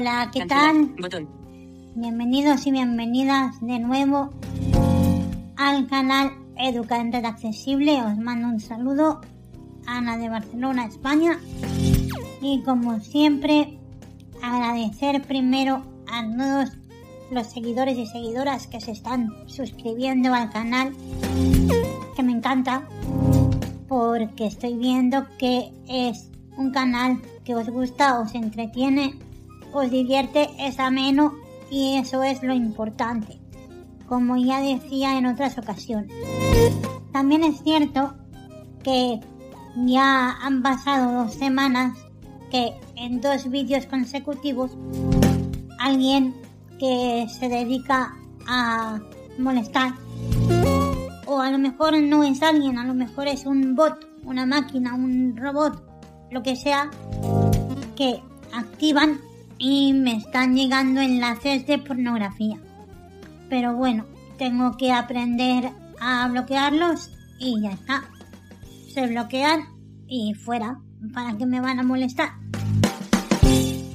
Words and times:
Hola, 0.00 0.30
¿qué 0.32 0.46
tal? 0.46 0.94
Bienvenidos 1.96 2.64
y 2.68 2.70
bienvenidas 2.70 3.60
de 3.60 3.80
nuevo 3.80 4.30
al 5.56 5.88
canal 5.88 6.30
Educante 6.56 7.16
Accesible. 7.16 8.00
Os 8.04 8.16
mando 8.16 8.46
un 8.46 8.60
saludo, 8.60 9.20
Ana 9.86 10.16
de 10.16 10.28
Barcelona, 10.28 10.84
España. 10.84 11.40
Y 12.40 12.62
como 12.62 13.00
siempre, 13.00 13.76
agradecer 14.40 15.20
primero 15.22 15.82
a 16.06 16.22
todos 16.22 16.78
los 17.32 17.48
seguidores 17.48 17.98
y 17.98 18.06
seguidoras 18.06 18.68
que 18.68 18.80
se 18.80 18.92
están 18.92 19.34
suscribiendo 19.46 20.32
al 20.32 20.48
canal, 20.50 20.94
que 22.14 22.22
me 22.22 22.30
encanta, 22.30 22.86
porque 23.88 24.46
estoy 24.46 24.74
viendo 24.74 25.26
que 25.40 25.72
es 25.88 26.30
un 26.56 26.70
canal 26.70 27.20
que 27.42 27.56
os 27.56 27.68
gusta, 27.68 28.20
os 28.20 28.36
entretiene, 28.36 29.18
os 29.72 29.90
divierte, 29.90 30.48
es 30.58 30.78
ameno 30.78 31.34
y 31.70 31.96
eso 31.96 32.22
es 32.22 32.42
lo 32.42 32.54
importante, 32.54 33.38
como 34.08 34.36
ya 34.36 34.60
decía 34.60 35.18
en 35.18 35.26
otras 35.26 35.58
ocasiones. 35.58 36.12
También 37.12 37.44
es 37.44 37.62
cierto 37.62 38.14
que 38.82 39.20
ya 39.86 40.32
han 40.42 40.62
pasado 40.62 41.24
dos 41.24 41.34
semanas 41.34 41.96
que 42.50 42.74
en 42.96 43.20
dos 43.20 43.50
vídeos 43.50 43.86
consecutivos 43.86 44.70
alguien 45.78 46.34
que 46.78 47.26
se 47.28 47.48
dedica 47.48 48.16
a 48.46 49.00
molestar 49.38 49.92
o 51.26 51.40
a 51.40 51.50
lo 51.50 51.58
mejor 51.58 52.00
no 52.00 52.24
es 52.24 52.42
alguien, 52.42 52.78
a 52.78 52.84
lo 52.84 52.94
mejor 52.94 53.28
es 53.28 53.44
un 53.44 53.76
bot, 53.76 54.08
una 54.24 54.46
máquina, 54.46 54.94
un 54.94 55.36
robot, 55.36 55.82
lo 56.30 56.42
que 56.42 56.56
sea, 56.56 56.90
que 57.94 58.22
activan 58.52 59.20
y 59.58 59.92
me 59.92 60.16
están 60.16 60.54
llegando 60.54 61.00
enlaces 61.00 61.66
de 61.66 61.78
pornografía. 61.78 62.58
Pero 63.48 63.74
bueno, 63.74 64.04
tengo 64.38 64.76
que 64.76 64.92
aprender 64.92 65.70
a 66.00 66.28
bloquearlos 66.28 67.10
y 67.38 67.60
ya 67.60 67.72
está. 67.72 68.04
Se 68.92 69.06
bloquean 69.06 69.64
y 70.06 70.34
fuera. 70.34 70.78
¿Para 71.12 71.36
qué 71.36 71.46
me 71.46 71.60
van 71.60 71.78
a 71.78 71.82
molestar? 71.82 72.30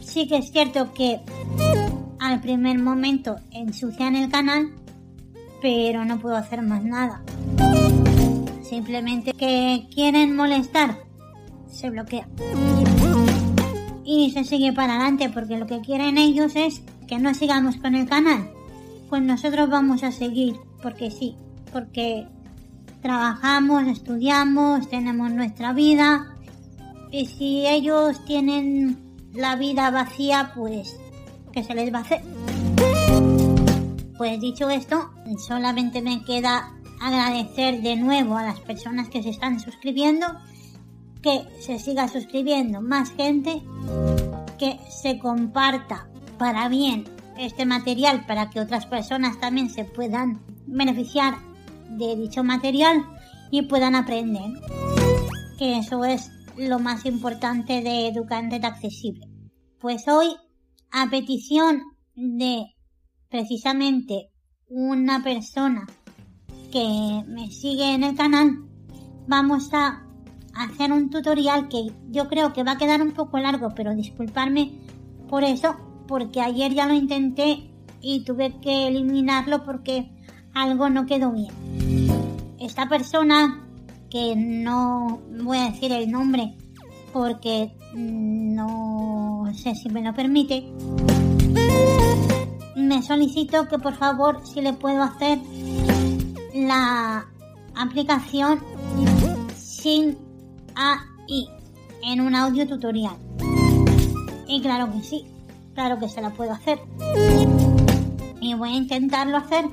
Sí 0.02 0.28
que 0.28 0.38
es 0.38 0.52
cierto 0.52 0.94
que 0.94 1.20
al 2.20 2.40
primer 2.40 2.80
momento 2.80 3.38
ensucian 3.52 4.16
el 4.16 4.30
canal, 4.30 4.72
pero 5.62 6.06
no 6.06 6.20
puedo 6.20 6.36
hacer 6.38 6.62
más 6.62 6.84
nada. 6.84 7.22
Simplemente 8.62 9.34
que 9.34 9.88
quieren 9.94 10.36
molestar, 10.36 10.98
se 11.68 11.90
bloquea. 11.90 12.28
Y 14.06 14.32
se 14.32 14.44
sigue 14.44 14.74
para 14.74 14.96
adelante 14.96 15.30
porque 15.30 15.58
lo 15.58 15.66
que 15.66 15.82
quieren 15.82 16.18
ellos 16.18 16.56
es 16.56 16.82
que 17.08 17.20
no 17.20 17.34
sigamos 17.34 17.78
con 17.78 17.96
el 17.96 18.08
canal. 18.08 18.52
Pues 19.10 19.22
nosotros 19.22 19.70
vamos 19.70 20.04
a 20.04 20.12
seguir 20.12 20.56
porque 20.82 21.12
sí, 21.12 21.36
porque 21.72 22.28
trabajamos, 23.02 23.88
estudiamos, 23.88 24.90
tenemos 24.90 25.32
nuestra 25.32 25.74
vida. 25.74 26.36
Y 27.12 27.28
si 27.28 27.68
ellos 27.68 28.24
tienen 28.26 28.98
la 29.34 29.56
vida 29.56 29.92
vacía, 29.92 30.52
pues 30.56 30.98
que 31.52 31.64
se 31.64 31.76
les 31.76 31.94
va 31.94 32.00
a 32.00 32.02
hacer. 32.02 32.22
Pues 34.18 34.40
dicho 34.40 34.70
esto, 34.70 35.12
solamente 35.48 36.02
me 36.02 36.24
queda 36.24 36.72
agradecer 37.02 37.82
de 37.82 37.96
nuevo 37.98 38.38
a 38.38 38.44
las 38.44 38.60
personas 38.60 39.10
que 39.10 39.22
se 39.22 39.30
están 39.30 39.60
suscribiendo, 39.60 40.26
que 41.24 41.46
se 41.62 41.80
siga 41.80 42.08
suscribiendo 42.08 42.82
más 42.82 43.12
gente, 43.12 43.64
que 44.60 44.78
se 44.90 45.18
comparta 45.18 46.08
para 46.38 46.68
bien 46.68 47.06
este 47.40 47.66
material 47.66 48.26
para 48.28 48.50
que 48.50 48.60
otras 48.60 48.86
personas 48.86 49.40
también 49.40 49.70
se 49.70 49.86
puedan 49.86 50.42
beneficiar 50.68 51.36
de 51.90 52.16
dicho 52.16 52.44
material 52.44 53.06
y 53.50 53.64
puedan 53.64 53.96
aprender. 53.96 54.52
Que 55.58 55.78
eso 55.78 56.04
es 56.04 56.30
lo 56.58 56.80
más 56.80 57.06
importante 57.06 57.82
de 57.82 58.08
Educante 58.08 58.60
Accesible. 58.64 59.28
Pues 59.80 60.08
hoy 60.08 60.36
a 60.92 61.10
petición 61.10 61.82
de 62.16 62.66
precisamente 63.30 64.30
una 64.68 65.24
persona 65.24 65.88
que 66.72 67.24
me 67.28 67.50
sigue 67.50 67.94
en 67.94 68.04
el 68.04 68.16
canal, 68.16 68.66
vamos 69.28 69.70
a 69.74 70.04
hacer 70.56 70.92
un 70.92 71.10
tutorial 71.10 71.68
que 71.68 71.92
yo 72.10 72.28
creo 72.28 72.54
que 72.54 72.64
va 72.64 72.74
a 72.74 72.78
quedar 72.78 73.02
un 73.02 73.12
poco 73.12 73.40
largo, 73.40 73.74
pero 73.76 73.96
disculparme 73.96 74.72
por 75.30 75.44
eso, 75.44 75.76
porque 76.08 76.42
ayer 76.42 76.74
ya 76.74 76.86
lo 76.86 76.94
intenté 76.94 77.72
y 78.02 78.24
tuve 78.24 78.60
que 78.60 78.88
eliminarlo 78.88 79.64
porque 79.64 80.10
algo 80.54 80.90
no 80.90 81.06
quedó 81.06 81.32
bien. 81.32 81.54
Esta 82.60 82.88
persona, 82.88 83.68
que 84.10 84.36
no 84.36 85.22
voy 85.44 85.58
a 85.58 85.72
decir 85.72 85.92
el 85.92 86.12
nombre 86.12 86.56
porque 87.12 87.72
no 87.96 89.46
sé 89.56 89.76
si 89.76 89.90
me 89.90 90.02
lo 90.02 90.14
permite, 90.14 90.72
me 92.76 93.02
solicito 93.02 93.68
que 93.68 93.80
por 93.80 93.96
favor 93.96 94.42
si 94.46 94.62
le 94.62 94.74
puedo 94.74 95.02
hacer 95.02 95.40
la 96.54 97.26
aplicación 97.76 98.60
sin 99.56 100.18
AI 100.76 101.48
en 102.04 102.22
un 102.22 102.36
audio 102.36 102.68
tutorial. 102.68 103.16
Y 104.48 104.62
claro 104.62 104.92
que 104.92 105.02
sí, 105.02 105.26
claro 105.74 106.00
que 106.00 106.10
se 106.10 106.22
la 106.22 106.32
puedo 106.32 106.52
hacer. 106.52 106.80
Y 108.42 108.54
voy 108.56 108.70
a 108.70 108.76
intentarlo 108.76 109.38
hacer 109.38 109.66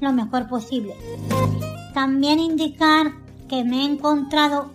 lo 0.00 0.12
mejor 0.12 0.48
posible. 0.48 0.94
También 1.92 2.40
indicar 2.40 3.12
que 3.48 3.64
me 3.64 3.82
he 3.82 3.84
encontrado 3.84 4.70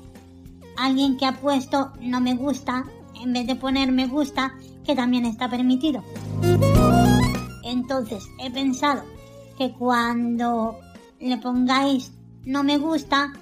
alguien 0.78 1.18
que 1.18 1.26
ha 1.26 1.34
puesto 1.34 1.92
no 2.00 2.22
me 2.22 2.36
gusta 2.36 2.86
en 3.22 3.34
vez 3.34 3.48
de 3.48 3.56
poner 3.56 3.92
me 3.92 4.08
gusta, 4.08 4.54
que 4.86 4.96
también 4.96 5.26
está 5.26 5.50
permitido. 5.50 6.04
Entonces 7.64 8.24
he 8.40 8.50
pensado 8.50 9.04
que 9.58 9.72
cuando 9.74 10.78
le 11.20 11.38
pongáis 11.38 12.12
no 12.46 12.64
me 12.64 12.78
gusta, 12.78 13.34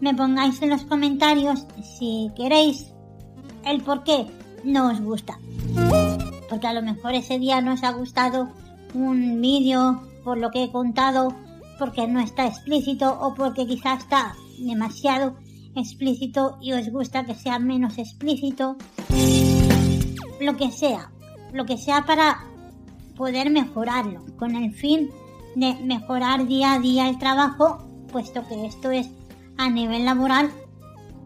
me 0.00 0.14
pongáis 0.14 0.60
en 0.62 0.70
los 0.70 0.84
comentarios 0.84 1.66
si 1.98 2.30
queréis 2.36 2.92
el 3.64 3.82
por 3.82 4.04
qué 4.04 4.26
no 4.64 4.90
os 4.90 5.00
gusta. 5.00 5.38
Porque 6.48 6.66
a 6.66 6.72
lo 6.72 6.82
mejor 6.82 7.14
ese 7.14 7.38
día 7.38 7.60
no 7.60 7.74
os 7.74 7.82
ha 7.82 7.92
gustado 7.92 8.48
un 8.94 9.40
vídeo 9.40 10.02
por 10.24 10.38
lo 10.38 10.50
que 10.50 10.64
he 10.64 10.72
contado, 10.72 11.34
porque 11.78 12.06
no 12.06 12.20
está 12.20 12.46
explícito 12.46 13.18
o 13.20 13.34
porque 13.34 13.66
quizás 13.66 14.02
está 14.02 14.34
demasiado 14.58 15.36
explícito 15.76 16.56
y 16.60 16.72
os 16.72 16.88
gusta 16.90 17.24
que 17.24 17.34
sea 17.34 17.58
menos 17.58 17.98
explícito. 17.98 18.76
Lo 20.40 20.56
que 20.56 20.70
sea, 20.70 21.10
lo 21.52 21.64
que 21.66 21.78
sea 21.78 22.04
para 22.04 22.44
poder 23.16 23.50
mejorarlo, 23.50 24.24
con 24.36 24.54
el 24.54 24.72
fin 24.72 25.10
de 25.56 25.74
mejorar 25.74 26.46
día 26.46 26.74
a 26.74 26.78
día 26.78 27.08
el 27.08 27.18
trabajo, 27.18 27.78
puesto 28.12 28.46
que 28.46 28.66
esto 28.66 28.90
es 28.90 29.08
a 29.56 29.70
nivel 29.70 30.04
laboral 30.04 30.50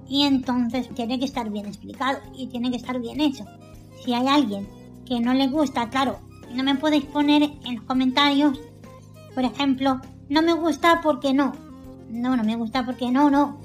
y 0.08 0.24
entonces 0.24 0.88
tiene 0.94 1.18
que 1.18 1.24
estar 1.24 1.50
bien 1.50 1.66
explicado 1.66 2.18
y 2.36 2.46
tiene 2.46 2.70
que 2.70 2.76
estar 2.76 2.98
bien 3.00 3.20
hecho. 3.20 3.44
Si 4.04 4.12
hay 4.14 4.26
alguien 4.26 4.68
que 5.04 5.20
no 5.20 5.34
le 5.34 5.48
gusta, 5.48 5.88
claro, 5.90 6.18
no 6.52 6.62
me 6.62 6.74
podéis 6.76 7.04
poner 7.04 7.42
en 7.42 7.76
los 7.76 7.84
comentarios, 7.84 8.58
por 9.34 9.44
ejemplo, 9.44 10.00
no 10.28 10.42
me 10.42 10.54
gusta 10.54 11.00
porque 11.02 11.32
no. 11.32 11.52
No, 12.08 12.36
no 12.36 12.42
me 12.42 12.56
gusta 12.56 12.86
porque 12.86 13.10
no, 13.10 13.28
no 13.28 13.58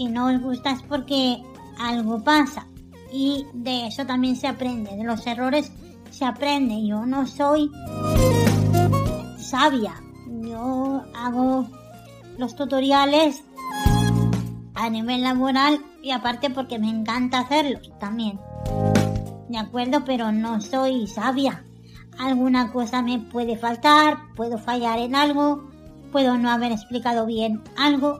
si 0.00 0.06
no 0.06 0.28
os 0.28 0.40
gusta 0.40 0.70
es 0.70 0.82
porque 0.82 1.42
algo 1.78 2.24
pasa. 2.24 2.66
Y 3.12 3.44
de 3.52 3.88
eso 3.88 4.06
también 4.06 4.34
se 4.34 4.46
aprende, 4.46 4.96
de 4.96 5.04
los 5.04 5.26
errores 5.26 5.70
se 6.10 6.24
aprende. 6.24 6.86
Yo 6.86 7.04
no 7.04 7.26
soy 7.26 7.70
sabia. 9.38 9.94
Yo 10.42 11.02
hago 11.14 11.66
los 12.38 12.56
tutoriales 12.56 13.42
a 14.74 14.90
nivel 14.90 15.22
laboral 15.22 15.80
y 16.02 16.10
aparte 16.10 16.50
porque 16.50 16.78
me 16.78 16.88
encanta 16.88 17.40
hacerlos 17.40 17.90
también. 17.98 18.40
De 19.48 19.58
acuerdo, 19.58 20.04
pero 20.04 20.32
no 20.32 20.60
soy 20.60 21.06
sabia. 21.06 21.64
Alguna 22.18 22.72
cosa 22.72 23.02
me 23.02 23.18
puede 23.18 23.56
faltar, 23.56 24.18
puedo 24.36 24.58
fallar 24.58 24.98
en 24.98 25.14
algo, 25.14 25.70
puedo 26.12 26.36
no 26.38 26.50
haber 26.50 26.72
explicado 26.72 27.26
bien 27.26 27.62
algo 27.76 28.18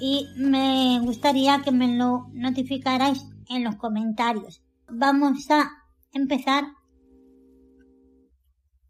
y 0.00 0.26
me 0.36 1.00
gustaría 1.00 1.62
que 1.62 1.72
me 1.72 1.96
lo 1.96 2.28
notificarais 2.32 3.24
en 3.48 3.64
los 3.64 3.76
comentarios. 3.76 4.62
Vamos 4.88 5.50
a 5.50 5.70
empezar 6.12 6.64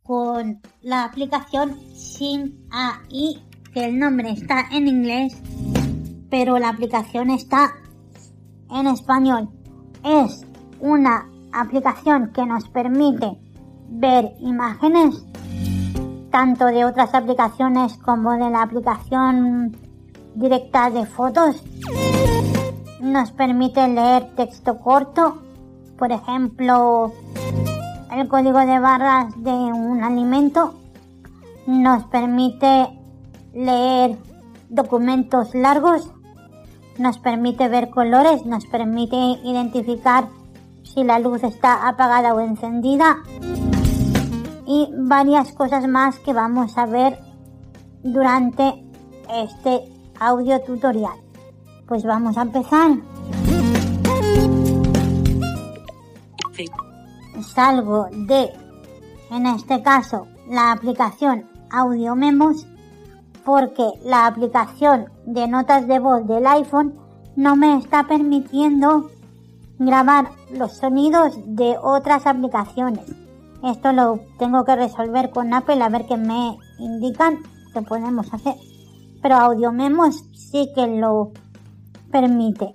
con 0.03 0.61
la 0.81 1.05
aplicación 1.05 1.79
Sin 1.95 2.67
AI, 2.71 3.43
que 3.73 3.85
el 3.85 3.99
nombre 3.99 4.31
está 4.31 4.67
en 4.73 4.89
inglés, 4.89 5.37
pero 6.31 6.59
la 6.59 6.69
aplicación 6.69 7.31
está 7.31 7.73
en 8.71 8.87
español. 8.87 9.49
Es 10.05 10.45
una 10.81 11.29
aplicación 11.53 12.33
que 12.33 12.47
nos 12.47 12.69
permite 12.69 13.39
ver 13.89 14.35
imágenes 14.41 15.25
tanto 16.31 16.67
de 16.67 16.85
otras 16.85 17.15
aplicaciones 17.15 17.97
como 17.99 18.33
de 18.33 18.51
la 18.51 18.63
aplicación 18.63 19.77
directa 20.35 20.91
de 20.91 21.07
fotos. 21.07 21.63
Nos 23.01 23.33
permite 23.33 23.89
leer 23.89 24.35
texto 24.37 24.79
corto, 24.79 25.43
por 25.99 26.13
ejemplo, 26.13 27.13
el 28.13 28.29
código 28.29 28.59
de 28.59 28.79
barras 28.79 29.35
de 29.43 29.51
un 29.51 30.03
alimento. 30.03 30.75
Nos 31.67 32.05
permite 32.05 32.89
leer 33.53 34.17
documentos 34.69 35.55
largos, 35.55 36.11
nos 36.99 37.19
permite 37.19 37.69
ver 37.69 37.91
colores, 37.91 38.45
nos 38.45 38.67
permite 38.67 39.17
identificar 39.45 40.29
si 40.83 41.05
la 41.05 41.19
luz 41.19 41.43
está 41.45 41.89
apagada 41.89 42.35
o 42.35 42.41
encendida 42.41 43.19
y 44.67 44.89
varias 44.93 45.53
cosas 45.53 45.87
más 45.87 46.19
que 46.19 46.33
vamos 46.33 46.77
a 46.77 46.87
ver 46.87 47.19
durante 48.03 48.85
este 49.33 49.83
audio 50.21 50.61
tutorial. 50.61 51.19
Pues 51.87 52.05
vamos 52.05 52.37
a 52.37 52.43
empezar. 52.43 52.91
Salgo 57.55 58.09
de, 58.11 58.51
en 59.31 59.47
este 59.47 59.83
caso, 59.83 60.27
la 60.49 60.73
aplicación 60.73 61.49
Audio 61.71 62.15
Memos 62.15 62.67
porque 63.49 63.93
la 64.05 64.27
aplicación 64.27 65.07
de 65.25 65.49
notas 65.49 65.89
de 65.89 65.99
voz 65.99 66.27
del 66.27 66.47
iPhone 66.47 66.93
no 67.35 67.57
me 67.57 67.79
está 67.79 68.07
permitiendo 68.07 69.11
grabar 69.79 70.33
los 70.53 70.77
sonidos 70.77 71.35
de 71.47 71.79
otras 71.83 72.27
aplicaciones. 72.27 73.07
Esto 73.65 73.93
lo 73.95 74.21
tengo 74.39 74.67
que 74.67 74.77
resolver 74.77 75.31
con 75.31 75.55
Apple 75.55 75.83
a 75.83 75.89
ver 75.89 76.05
qué 76.05 76.19
me 76.19 76.59
indican 76.79 77.39
que 77.73 77.81
podemos 77.81 78.35
hacer. 78.35 78.55
Pero 79.23 79.37
Audio 79.37 79.73
Memos 79.73 80.25
sí 80.35 80.71
que 80.75 80.87
lo 80.87 81.33
permite. 82.13 82.75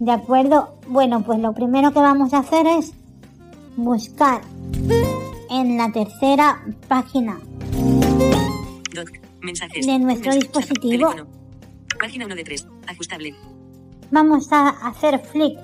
¿De 0.00 0.12
acuerdo? 0.12 0.78
Bueno, 0.88 1.20
pues 1.20 1.40
lo 1.40 1.52
primero 1.52 1.92
que 1.92 2.00
vamos 2.00 2.32
a 2.32 2.38
hacer 2.38 2.66
es 2.66 2.94
buscar 3.76 4.40
en 5.50 5.76
la 5.76 5.92
tercera 5.92 6.64
página 6.88 7.38
de 9.46 9.98
nuestro 9.98 10.32
dispositivo. 10.32 11.10
Página 11.98 12.26
1 12.26 12.34
de 12.34 12.44
3. 12.44 12.66
Ajustable. 12.88 13.34
Vamos 14.10 14.48
a 14.52 14.68
hacer 14.88 15.18
flick 15.20 15.58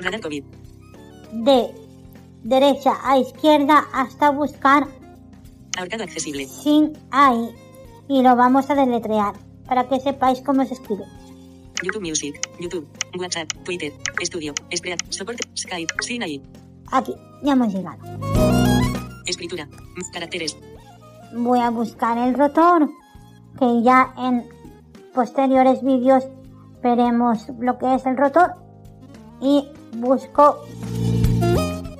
Radar 0.00 0.20
COVID. 0.20 0.44
de 1.32 1.68
derecha 2.42 2.92
a 3.04 3.18
izquierda 3.18 3.84
hasta 3.92 4.30
buscar 4.30 4.86
Ahorcado 5.76 6.04
accesible. 6.04 6.46
sin 6.46 6.92
ahí 7.10 7.50
y 8.08 8.22
lo 8.22 8.34
vamos 8.36 8.68
a 8.70 8.74
deletrear 8.74 9.34
para 9.66 9.88
que 9.88 10.00
sepáis 10.00 10.40
cómo 10.40 10.64
se 10.64 10.74
escribe. 10.74 11.04
YouTube 11.82 12.02
Music. 12.08 12.34
YouTube. 12.58 12.88
WhatsApp. 13.16 13.52
Twitter. 13.64 13.92
Estudio. 14.20 14.52
Spread. 14.74 14.98
Soporte. 15.10 15.46
Skype. 15.56 15.94
Sin 16.00 16.22
ahí. 16.24 16.42
Aquí, 16.90 17.14
ya 17.44 17.52
hemos 17.52 17.72
llegado. 17.72 17.98
Escritura. 19.26 19.68
Caracteres. 20.12 20.56
Voy 21.34 21.60
a 21.60 21.70
buscar 21.70 22.18
el 22.18 22.34
rotor, 22.34 22.88
que 23.58 23.82
ya 23.82 24.14
en 24.16 24.48
posteriores 25.14 25.82
vídeos 25.82 26.24
veremos 26.82 27.48
lo 27.58 27.78
que 27.78 27.94
es 27.94 28.06
el 28.06 28.16
rotor. 28.16 28.54
Y 29.40 29.68
busco 29.96 30.58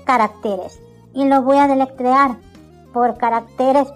caracteres. 0.05 0.81
Y 1.15 1.27
lo 1.27 1.43
voy 1.43 1.59
a 1.59 1.69
deletrear 1.69 2.39
por 2.93 3.19
caracteres 3.19 3.89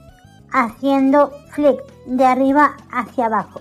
haciendo 0.52 1.30
flick 1.50 1.80
de 2.06 2.24
arriba 2.24 2.76
hacia 2.90 3.26
abajo. 3.26 3.60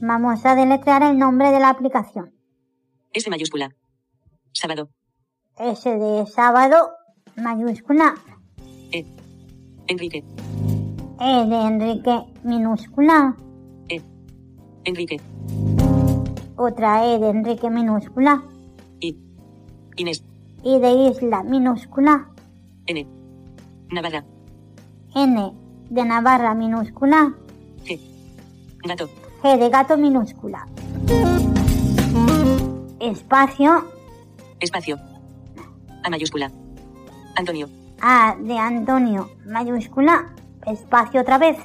Vamos 0.00 0.44
a 0.46 0.54
deletrear 0.54 1.02
el 1.02 1.18
nombre 1.18 1.50
de 1.50 1.60
la 1.60 1.70
aplicación. 1.70 2.34
S 3.12 3.28
mayúscula. 3.28 3.70
Sábado. 4.52 4.88
S 5.58 5.88
de 5.88 6.26
sábado, 6.26 6.90
mayúscula. 7.36 8.14
Enrique. 9.88 10.24
E 11.20 11.46
de 11.46 11.56
Enrique, 11.56 12.24
minúscula. 12.44 13.36
E. 13.88 14.00
Enrique. 14.84 15.20
Otra 16.56 17.04
E 17.06 17.18
de 17.18 17.28
Enrique, 17.30 17.70
minúscula. 17.70 18.42
I. 19.00 19.16
Inés. 19.96 20.24
I 20.64 20.78
de 20.78 20.92
isla, 21.08 21.42
minúscula. 21.42 22.28
N. 22.86 23.06
Navarra. 23.90 24.24
N 25.14 25.52
de 25.90 26.04
Navarra, 26.04 26.54
minúscula. 26.54 27.34
G. 27.84 27.98
Gato. 28.84 29.08
G 29.42 29.58
de 29.58 29.68
gato, 29.68 29.96
minúscula. 29.96 30.66
Espacio. 33.00 33.84
Espacio. 34.60 34.98
A 36.04 36.10
mayúscula. 36.10 36.50
Antonio. 37.36 37.79
A 38.02 38.36
de 38.40 38.56
Antonio, 38.58 39.30
mayúscula. 39.46 40.34
Espacio 40.66 41.20
otra 41.20 41.38
vez. 41.38 41.56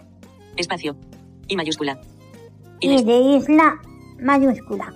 Espacio. 0.58 0.96
I 1.48 1.56
mayúscula. 1.56 2.00
Y 2.80 3.04
de 3.04 3.18
isla, 3.38 3.80
mayúscula. 4.20 4.94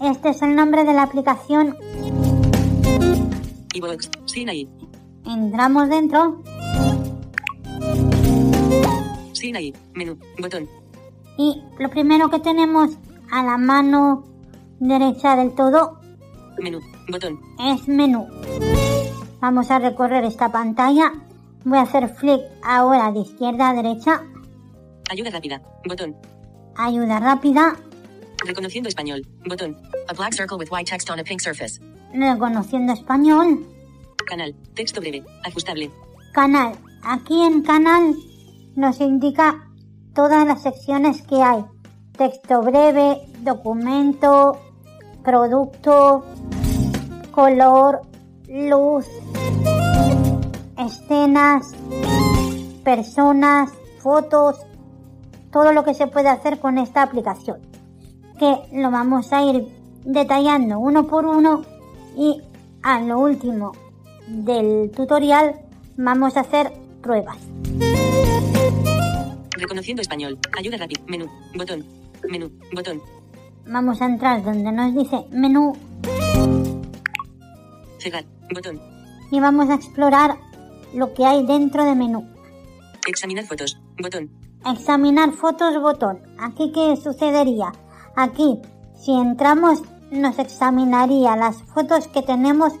Este 0.00 0.30
es 0.30 0.42
el 0.42 0.54
nombre 0.54 0.84
de 0.84 0.92
la 0.94 1.02
aplicación. 1.02 1.76
iVoox. 3.74 4.10
Sin 4.26 4.48
ahí. 4.48 4.68
Entramos 5.24 5.88
dentro 5.88 6.42
Sin 9.32 9.56
ahí. 9.56 9.74
Menú. 9.94 10.18
Botón. 10.40 10.68
y 11.38 11.62
lo 11.78 11.90
primero 11.90 12.30
que 12.30 12.38
tenemos 12.40 12.96
a 13.30 13.42
la 13.42 13.58
mano 13.58 14.24
derecha 14.78 15.36
del 15.36 15.54
todo 15.54 16.00
Menú. 16.58 16.80
Botón. 17.10 17.40
es 17.60 17.86
menú. 17.88 18.26
Vamos 19.40 19.70
a 19.70 19.78
recorrer 19.78 20.24
esta 20.24 20.50
pantalla. 20.50 21.12
Voy 21.64 21.78
a 21.78 21.82
hacer 21.82 22.08
flick 22.08 22.40
ahora 22.62 23.12
de 23.12 23.20
izquierda 23.20 23.70
a 23.70 23.74
derecha. 23.74 24.22
Ayuda 25.10 25.30
rápida. 25.30 25.62
Botón. 25.86 26.16
Ayuda 26.76 27.20
rápida. 27.20 27.76
Reconociendo 28.44 28.88
español. 28.88 29.26
Botón. 29.46 29.76
A 30.08 30.14
black 30.14 30.32
circle 30.32 30.56
with 30.56 30.68
white 30.70 30.90
text 30.90 31.10
on 31.10 31.18
a 31.18 31.24
pink 31.24 31.40
surface. 31.40 31.80
Reconociendo 32.12 32.92
español. 32.92 33.66
Canal. 34.26 34.54
Texto 34.74 35.00
breve. 35.00 35.24
Ajustable. 35.44 35.90
Canal. 36.32 36.76
Aquí 37.02 37.40
en 37.42 37.62
canal 37.62 38.14
nos 38.74 39.00
indica 39.00 39.68
todas 40.14 40.46
las 40.46 40.62
secciones 40.62 41.22
que 41.22 41.42
hay. 41.42 41.64
Texto 42.16 42.62
breve, 42.62 43.20
documento, 43.42 44.60
producto, 45.22 46.24
color, 47.30 48.00
luz, 48.48 49.06
escenas, 50.78 51.74
personas, 52.84 53.72
fotos, 54.00 54.56
todo 55.52 55.72
lo 55.72 55.84
que 55.84 55.94
se 55.94 56.06
puede 56.06 56.28
hacer 56.28 56.58
con 56.60 56.78
esta 56.78 57.02
aplicación. 57.02 57.58
Que 58.38 58.56
lo 58.72 58.90
vamos 58.90 59.32
a 59.32 59.42
ir 59.42 59.66
detallando 60.04 60.78
uno 60.78 61.06
por 61.06 61.26
uno 61.26 61.62
y 62.16 62.40
a 62.82 63.00
lo 63.00 63.18
último 63.18 63.72
del 64.28 64.90
tutorial 64.90 65.60
vamos 65.96 66.36
a 66.36 66.40
hacer 66.40 66.72
pruebas. 67.02 67.38
Reconociendo 69.52 70.02
español. 70.02 70.38
Ayuda 70.58 70.76
rápida. 70.76 71.00
Menú. 71.06 71.26
Botón. 71.54 71.84
Menú. 72.28 72.50
Botón. 72.74 73.00
Vamos 73.66 74.00
a 74.00 74.06
entrar 74.06 74.44
donde 74.44 74.70
nos 74.70 74.94
dice 74.94 75.24
menú 75.30 75.72
Cerrar. 77.98 78.24
Botón. 78.54 78.80
y 79.32 79.40
vamos 79.40 79.68
a 79.70 79.74
explorar 79.74 80.36
lo 80.94 81.14
que 81.14 81.24
hay 81.24 81.44
dentro 81.46 81.84
de 81.84 81.94
menú. 81.94 82.26
Examinar 83.06 83.44
fotos. 83.44 83.78
Botón. 84.02 84.30
Examinar 84.64 85.32
fotos 85.32 85.80
botón. 85.80 86.20
Aquí 86.38 86.72
qué 86.72 86.96
sucedería? 86.96 87.72
Aquí, 88.16 88.60
si 88.94 89.12
entramos, 89.12 89.82
nos 90.10 90.38
examinaría 90.38 91.36
las 91.36 91.62
fotos 91.62 92.08
que 92.08 92.22
tenemos 92.22 92.72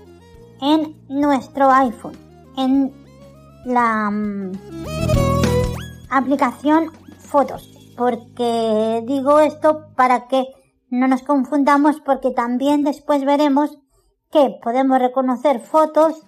en 0.60 0.96
nuestro 1.08 1.70
iPhone, 1.70 2.16
en 2.56 2.92
la 3.64 4.10
mm, 4.10 4.52
aplicación 6.10 6.90
Fotos. 7.26 7.70
Porque 7.96 9.02
digo 9.06 9.40
esto 9.40 9.86
para 9.96 10.28
que 10.28 10.44
no 10.90 11.08
nos 11.08 11.22
confundamos 11.22 12.00
porque 12.00 12.30
también 12.30 12.84
después 12.84 13.24
veremos 13.24 13.78
que 14.30 14.58
podemos 14.62 14.98
reconocer 14.98 15.60
fotos 15.60 16.26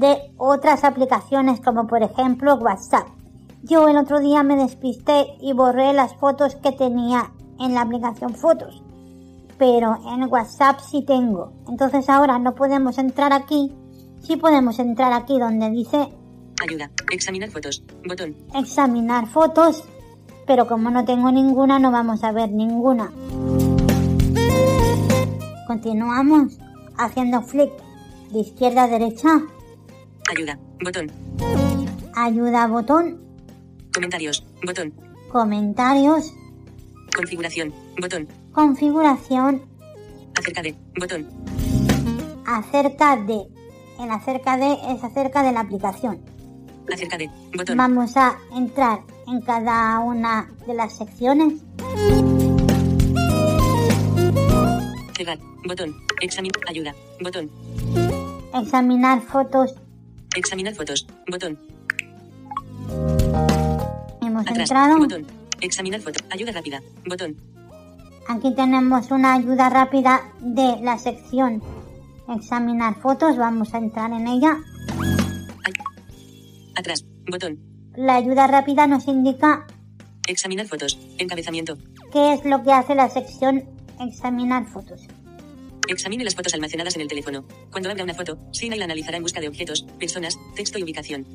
de 0.00 0.32
otras 0.38 0.82
aplicaciones 0.82 1.60
como 1.60 1.86
por 1.86 2.02
ejemplo 2.02 2.54
WhatsApp. 2.54 3.06
Yo 3.62 3.86
el 3.86 3.98
otro 3.98 4.18
día 4.18 4.42
me 4.42 4.56
despisté 4.56 5.26
y 5.42 5.52
borré 5.52 5.92
las 5.92 6.14
fotos 6.14 6.56
que 6.56 6.72
tenía 6.72 7.32
en 7.58 7.74
la 7.74 7.82
aplicación 7.82 8.34
Fotos. 8.34 8.82
pero 9.58 9.98
en 10.06 10.24
WhatsApp 10.32 10.80
sí 10.80 11.04
tengo. 11.04 11.52
Entonces 11.68 12.08
ahora 12.08 12.38
no 12.38 12.54
podemos 12.54 12.96
entrar 12.96 13.34
aquí. 13.34 13.74
Sí 14.22 14.36
podemos 14.36 14.78
entrar 14.78 15.12
aquí 15.12 15.38
donde 15.38 15.68
dice 15.68 16.08
Ayuda. 16.66 16.90
Examinar 17.12 17.50
fotos. 17.50 17.82
Botón. 18.08 18.34
examinar 18.54 19.26
fotos, 19.26 19.84
pero 20.46 20.66
como 20.66 20.90
no 20.90 21.04
tengo 21.04 21.30
ninguna 21.30 21.78
no 21.78 21.90
vamos 21.90 22.24
a 22.24 22.32
ver 22.32 22.50
ninguna. 22.50 23.12
Continuamos 25.66 26.58
haciendo 26.96 27.42
flick 27.42 27.72
de 28.32 28.40
izquierda 28.40 28.84
a 28.84 28.88
derecha, 28.88 29.28
Ayuda. 30.28 30.58
Botón. 30.82 31.10
ayuda 32.14 32.66
botón, 32.66 33.20
Comentarios. 33.94 34.44
Botón. 34.64 34.92
comentarios, 35.30 36.32
Configuración. 37.14 37.72
Botón. 38.00 38.28
configuración, 38.52 39.62
Acerca 40.38 40.62
de. 40.62 40.74
Botón. 40.98 41.28
acerca 42.46 43.16
de. 43.16 43.46
El 43.98 44.10
acerca 44.10 44.56
de 44.56 44.72
es 44.72 45.04
acerca 45.04 45.42
de 45.42 45.52
la 45.52 45.60
aplicación. 45.60 46.20
Acerca 46.92 47.18
de. 47.18 47.28
Botón. 47.56 47.76
Vamos 47.76 48.16
a 48.16 48.36
entrar 48.56 49.00
en 49.26 49.40
cada 49.42 49.98
una 50.00 50.50
de 50.66 50.74
las 50.74 50.96
secciones. 50.96 51.54
Cerrar. 55.16 55.38
Botón. 55.66 55.94
Examinar. 56.22 56.60
Ayuda. 56.68 56.94
Botón. 57.20 57.50
Examinar 58.54 59.20
fotos. 59.22 59.74
Examinar 60.36 60.74
fotos. 60.74 61.06
Botón. 61.28 61.58
Hemos 64.22 64.42
Atrás. 64.46 64.58
entrado. 64.58 64.98
Botón. 64.98 65.26
Examinar 65.60 66.00
fotos. 66.00 66.22
Ayuda 66.30 66.52
rápida. 66.52 66.80
Botón. 67.06 67.36
Aquí 68.28 68.54
tenemos 68.54 69.10
una 69.10 69.34
ayuda 69.34 69.68
rápida 69.70 70.20
de 70.40 70.80
la 70.82 70.98
sección 70.98 71.62
examinar 72.28 72.94
fotos. 73.00 73.36
Vamos 73.36 73.74
a 73.74 73.78
entrar 73.78 74.12
en 74.12 74.28
ella. 74.28 74.56
Atrás. 76.76 77.04
Botón. 77.28 77.58
La 77.96 78.14
ayuda 78.16 78.46
rápida 78.46 78.86
nos 78.86 79.06
indica 79.08 79.66
Examinar 80.28 80.66
fotos. 80.68 80.96
Encabezamiento. 81.18 81.76
qué 82.12 82.34
es 82.34 82.44
lo 82.44 82.62
que 82.62 82.72
hace 82.72 82.94
la 82.94 83.08
sección 83.10 83.64
examinar 84.00 84.64
fotos. 84.66 85.02
Examine 85.90 86.22
las 86.22 86.36
fotos 86.36 86.54
almacenadas 86.54 86.94
en 86.94 87.02
el 87.02 87.08
teléfono. 87.08 87.44
Cuando 87.72 87.90
abra 87.90 88.04
una 88.04 88.14
foto, 88.14 88.38
Sina 88.52 88.76
la 88.76 88.84
analizará 88.84 89.16
en 89.16 89.24
busca 89.24 89.40
de 89.40 89.48
objetos, 89.48 89.82
personas, 89.98 90.38
texto 90.54 90.78
y 90.78 90.84
ubicación. 90.84 91.26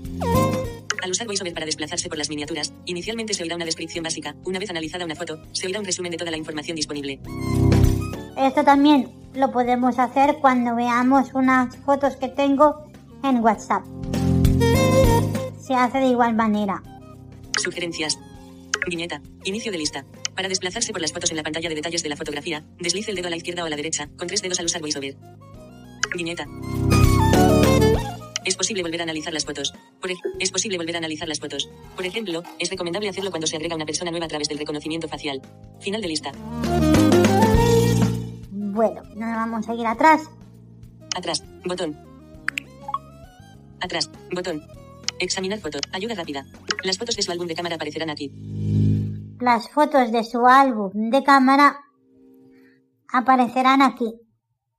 Al 1.03 1.12
usar 1.12 1.27
VoiceOver 1.27 1.53
para 1.53 1.65
desplazarse 1.65 2.07
por 2.07 2.17
las 2.17 2.29
miniaturas, 2.29 2.71
inicialmente 2.85 3.33
se 3.33 3.43
oirá 3.43 3.57
una 3.57 3.65
descripción 3.65 4.03
básica. 4.03 4.33
Una 4.45 4.57
vez 4.57 4.69
analizada 4.69 5.03
una 5.03 5.15
foto, 5.15 5.41
se 5.51 5.67
oirá 5.67 5.79
un 5.79 5.85
resumen 5.85 6.12
de 6.12 6.17
toda 6.17 6.31
la 6.31 6.38
información 6.38 6.77
disponible. 6.77 7.19
Esto 8.38 8.63
también 8.63 9.12
lo 9.33 9.51
podemos 9.51 10.00
hacer 10.00 10.38
cuando 10.39 10.74
veamos 10.74 11.33
unas 11.33 11.75
fotos 11.79 12.15
que 12.15 12.29
tengo 12.29 12.85
en 13.25 13.43
WhatsApp. 13.43 13.83
Se 15.59 15.74
hace 15.74 15.97
de 15.97 16.07
igual 16.07 16.33
manera. 16.33 16.81
Sugerencias. 17.57 18.17
Viñeta. 18.88 19.21
Inicio 19.43 19.71
de 19.74 19.79
lista. 19.79 20.05
Para 20.36 20.50
desplazarse 20.50 20.92
por 20.92 21.01
las 21.01 21.13
fotos 21.13 21.32
en 21.32 21.38
la 21.38 21.44
pantalla 21.44 21.70
de 21.70 21.75
detalles 21.75 22.04
de 22.04 22.10
la 22.10 22.18
fotografía, 22.18 22.63
deslice 22.80 23.12
el 23.12 23.15
dedo 23.15 23.27
a 23.27 23.30
la 23.30 23.38
izquierda 23.38 23.63
o 23.63 23.68
a 23.68 23.70
la 23.70 23.75
derecha, 23.77 24.10
con 24.18 24.27
tres 24.27 24.42
dedos 24.42 24.60
al 24.60 24.65
usar 24.65 24.82
VoiceOver. 24.82 25.15
Viñeta. 26.15 26.46
Es 28.44 28.56
posible 28.56 28.84
volver 28.84 29.00
a 29.00 29.04
analizar 29.04 29.34
las 29.34 29.46
fotos. 29.46 29.74
Por 30.00 30.12
es 30.39 30.51
posible 30.51 30.77
volver 30.77 30.96
a 30.96 31.00
analizar 31.00 31.27
las 31.27 31.39
fotos. 31.39 31.70
Por 31.96 32.06
ejemplo, 32.06 32.44
es 32.60 32.70
recomendable 32.70 33.10
hacerlo 33.10 33.32
cuando 33.32 33.48
se 33.48 33.56
agrega 33.56 33.75
una 33.75 33.86
persona 33.86 34.12
nueva 34.12 34.25
a 34.25 34.30
través 34.30 34.50
del 34.50 34.60
reconocimiento 34.60 35.08
facial. 35.08 35.42
Final 35.80 36.01
de 36.01 36.08
lista. 36.08 36.32
Bueno, 38.51 39.01
nos 39.15 39.36
vamos 39.36 39.70
a 39.70 39.74
ir 39.74 39.88
atrás. 39.88 40.22
Atrás. 41.15 41.44
Botón. 41.63 41.98
Atrás. 43.80 44.10
Botón. 44.32 44.62
Examinar 45.18 45.60
foto. 45.60 45.80
Ayuda 45.94 46.13
rápida. 46.13 46.46
Las 46.84 46.98
fotos 46.98 47.15
de 47.15 47.24
su 47.24 47.32
álbum 47.32 47.48
de 47.48 47.56
cámara 47.56 47.75
aparecerán 47.75 48.10
aquí. 48.10 48.32
Las 49.39 49.70
fotos 49.70 50.13
de 50.13 50.24
su 50.24 50.48
álbum 50.48 51.10
de 51.10 51.22
cámara 51.22 51.82
aparecerán 53.12 53.82
aquí. 53.82 54.13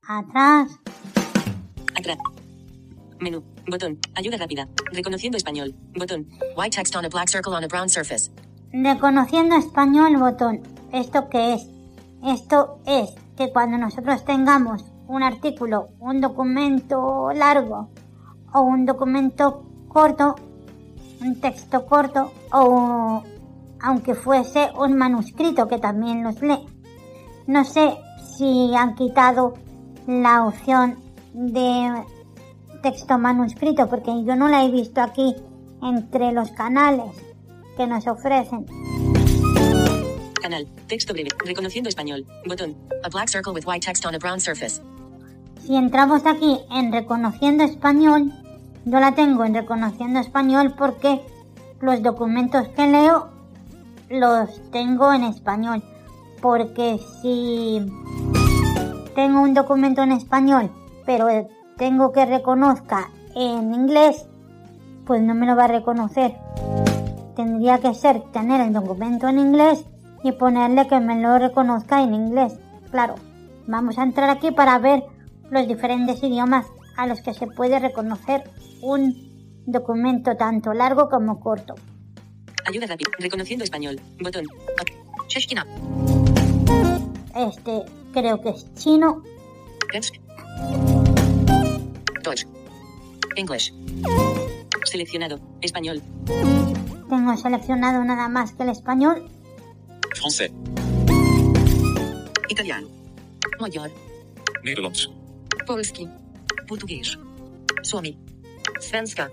Atrás. 0.07 0.79
Atrás. 1.95 2.17
Menú. 3.19 3.43
Botón. 3.67 3.99
Ayuda 4.15 4.37
rápida. 4.37 4.67
Reconociendo 4.91 5.37
español. 5.37 5.75
Botón. 5.95 6.27
White 6.55 6.75
text 6.75 6.95
on 6.95 7.05
a 7.05 7.09
black 7.09 7.29
circle 7.29 7.53
on 7.53 7.63
a 7.63 7.67
brown 7.67 7.87
surface. 7.87 8.31
Reconociendo 8.71 9.55
español 9.55 10.17
botón. 10.17 10.61
¿Esto 10.91 11.29
qué 11.29 11.53
es? 11.53 11.67
Esto 12.25 12.79
es 12.87 13.13
que 13.35 13.51
cuando 13.51 13.77
nosotros 13.77 14.25
tengamos 14.25 14.83
un 15.07 15.21
artículo, 15.21 15.89
un 15.99 16.19
documento 16.19 17.29
largo 17.31 17.89
o 18.53 18.61
un 18.61 18.87
documento 18.87 19.63
corto, 19.87 20.35
un 21.21 21.39
texto 21.39 21.85
corto 21.85 22.31
o 22.51 23.23
aunque 23.81 24.15
fuese 24.15 24.69
un 24.77 24.97
manuscrito 24.97 25.67
que 25.67 25.77
también 25.79 26.23
los 26.23 26.41
lee. 26.41 26.65
No 27.45 27.63
sé 27.63 27.97
si 28.37 28.75
han 28.75 28.95
quitado 28.95 29.53
la 30.07 30.45
opción 30.45 30.99
de 31.33 32.03
texto 32.81 33.17
manuscrito 33.17 33.89
porque 33.89 34.23
yo 34.23 34.35
no 34.35 34.47
la 34.47 34.63
he 34.63 34.71
visto 34.71 35.01
aquí 35.01 35.35
entre 35.81 36.31
los 36.31 36.51
canales 36.51 37.15
que 37.75 37.87
nos 37.87 38.07
ofrecen. 38.07 38.65
Canal. 40.41 40.67
Texto 40.87 41.13
breve. 41.13 41.29
Reconociendo 41.45 41.89
español. 41.89 42.25
Botón. 42.45 42.75
A 43.03 43.09
black 43.09 43.29
circle 43.29 43.53
with 43.53 43.65
white 43.65 43.85
text 43.85 44.05
on 44.05 44.15
a 44.15 44.17
brown 44.17 44.39
surface. 44.39 44.81
Si 45.65 45.75
entramos 45.75 46.25
aquí 46.25 46.59
en 46.71 46.91
reconociendo 46.93 47.63
español, 47.63 48.31
yo 48.85 48.99
la 48.99 49.13
tengo 49.15 49.43
en 49.43 49.53
reconociendo 49.53 50.19
español 50.19 50.73
porque 50.77 51.21
los 51.81 52.01
documentos 52.01 52.69
que 52.69 52.87
leo 52.87 53.36
los 54.09 54.61
tengo 54.71 55.13
en 55.13 55.23
español. 55.23 55.83
Porque 56.41 56.99
si 57.21 57.81
tengo 59.15 59.41
un 59.41 59.53
documento 59.53 60.03
en 60.03 60.11
español, 60.11 60.71
pero 61.05 61.27
tengo 61.77 62.11
que 62.11 62.25
reconozca 62.25 63.09
en 63.35 63.73
inglés, 63.73 64.27
pues 65.05 65.21
no 65.21 65.33
me 65.33 65.45
lo 65.45 65.55
va 65.55 65.65
a 65.65 65.69
reconocer. 65.69 66.35
Tendría 67.35 67.79
que 67.79 67.93
ser 67.93 68.21
tener 68.31 68.61
el 68.61 68.73
documento 68.73 69.27
en 69.27 69.39
inglés 69.39 69.85
y 70.23 70.31
ponerle 70.31 70.87
que 70.87 70.99
me 70.99 71.21
lo 71.21 71.37
reconozca 71.37 72.03
en 72.03 72.13
inglés. 72.13 72.59
Claro, 72.91 73.15
vamos 73.67 73.97
a 73.97 74.03
entrar 74.03 74.29
aquí 74.29 74.51
para 74.51 74.77
ver 74.79 75.03
los 75.49 75.67
diferentes 75.67 76.21
idiomas 76.23 76.65
a 76.97 77.07
los 77.07 77.21
que 77.21 77.33
se 77.33 77.47
puede 77.47 77.79
reconocer 77.79 78.43
un 78.81 79.13
documento 79.65 80.35
tanto 80.35 80.73
largo 80.73 81.09
como 81.09 81.39
corto. 81.39 81.75
Ayuda 82.67 82.87
rápida. 82.87 83.09
Reconociendo 83.19 83.63
español. 83.63 83.99
Botón. 84.19 84.45
Chishkina. 85.27 85.65
Este 87.35 87.85
creo 88.13 88.41
que 88.41 88.49
es 88.49 88.73
chino. 88.75 89.23
Deutsch. 92.23 92.45
English. 93.35 93.73
Seleccionado. 94.85 95.39
Español. 95.61 96.01
tengo 97.09 97.37
seleccionado 97.37 98.03
nada 98.03 98.27
más 98.27 98.51
que 98.51 98.63
el 98.63 98.69
español, 98.69 99.29
Français, 100.15 100.51
Italiano. 102.49 102.87
Magyar. 103.59 103.91
Nederlands, 104.63 105.09
Polski. 105.65 106.07
Português. 106.67 107.17
Suomi. 107.83 108.17
Svenska. 108.81 109.29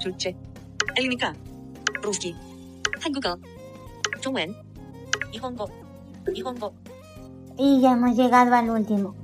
Chuche. 0.00 0.36
Elnica. 0.94 1.34
Ruski. 2.02 2.34
Y 7.58 7.80
ya 7.80 7.92
hemos 7.92 8.16
llegado 8.16 8.54
al 8.54 8.70
último. 8.70 9.14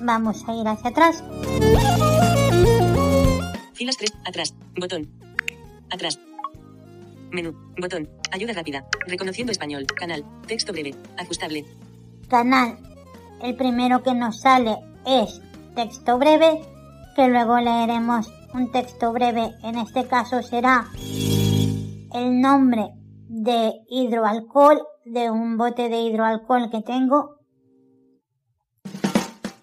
Vamos 0.00 0.44
a 0.46 0.54
ir 0.54 0.66
hacia 0.68 0.90
atrás. 0.90 1.24
Filas 3.72 3.96
3, 3.96 4.12
atrás, 4.24 4.54
botón. 4.78 5.08
Atrás. 5.90 6.18
Menú, 7.30 7.52
botón. 7.80 8.08
Ayuda 8.30 8.52
rápida. 8.52 8.86
Reconociendo 9.06 9.50
español. 9.50 9.86
Canal. 9.86 10.24
Texto 10.46 10.72
breve. 10.72 10.94
Ajustable. 11.16 11.64
Canal. 12.28 12.78
El 13.42 13.56
primero 13.56 14.02
que 14.02 14.14
nos 14.14 14.40
sale 14.40 14.76
es 15.04 15.40
texto 15.74 16.18
breve, 16.18 16.62
que 17.16 17.28
luego 17.28 17.58
leeremos 17.58 18.32
un 18.54 18.70
texto 18.70 19.12
breve. 19.12 19.50
En 19.62 19.76
este 19.78 20.06
caso 20.06 20.42
será 20.42 20.88
el 22.14 22.40
nombre 22.40 22.94
de 23.28 23.72
hidroalcohol, 23.88 24.80
de 25.04 25.30
un 25.30 25.58
bote 25.58 25.88
de 25.88 26.00
hidroalcohol 26.00 26.70
que 26.70 26.80
tengo. 26.80 27.40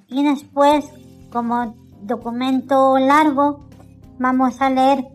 Y 0.08 0.24
después, 0.24 0.86
como 1.31 1.75
documento 2.01 3.00
largo, 3.00 3.70
vamos 4.20 4.60
a 4.60 4.70
leer 4.70 5.05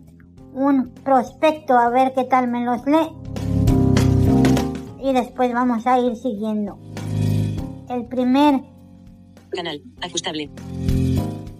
un 0.54 0.94
prospecto 1.04 1.76
a 1.76 1.90
ver 1.90 2.14
qué 2.14 2.24
tal 2.24 2.48
me 2.48 2.64
los 2.64 2.84
lee. 2.86 3.12
Y 5.02 5.12
después 5.12 5.52
vamos 5.52 5.86
a 5.86 6.00
ir 6.00 6.16
siguiendo. 6.16 6.78
el 7.90 8.06
primer 8.06 8.62
Canal. 9.50 9.80
Ajustable. 10.02 10.50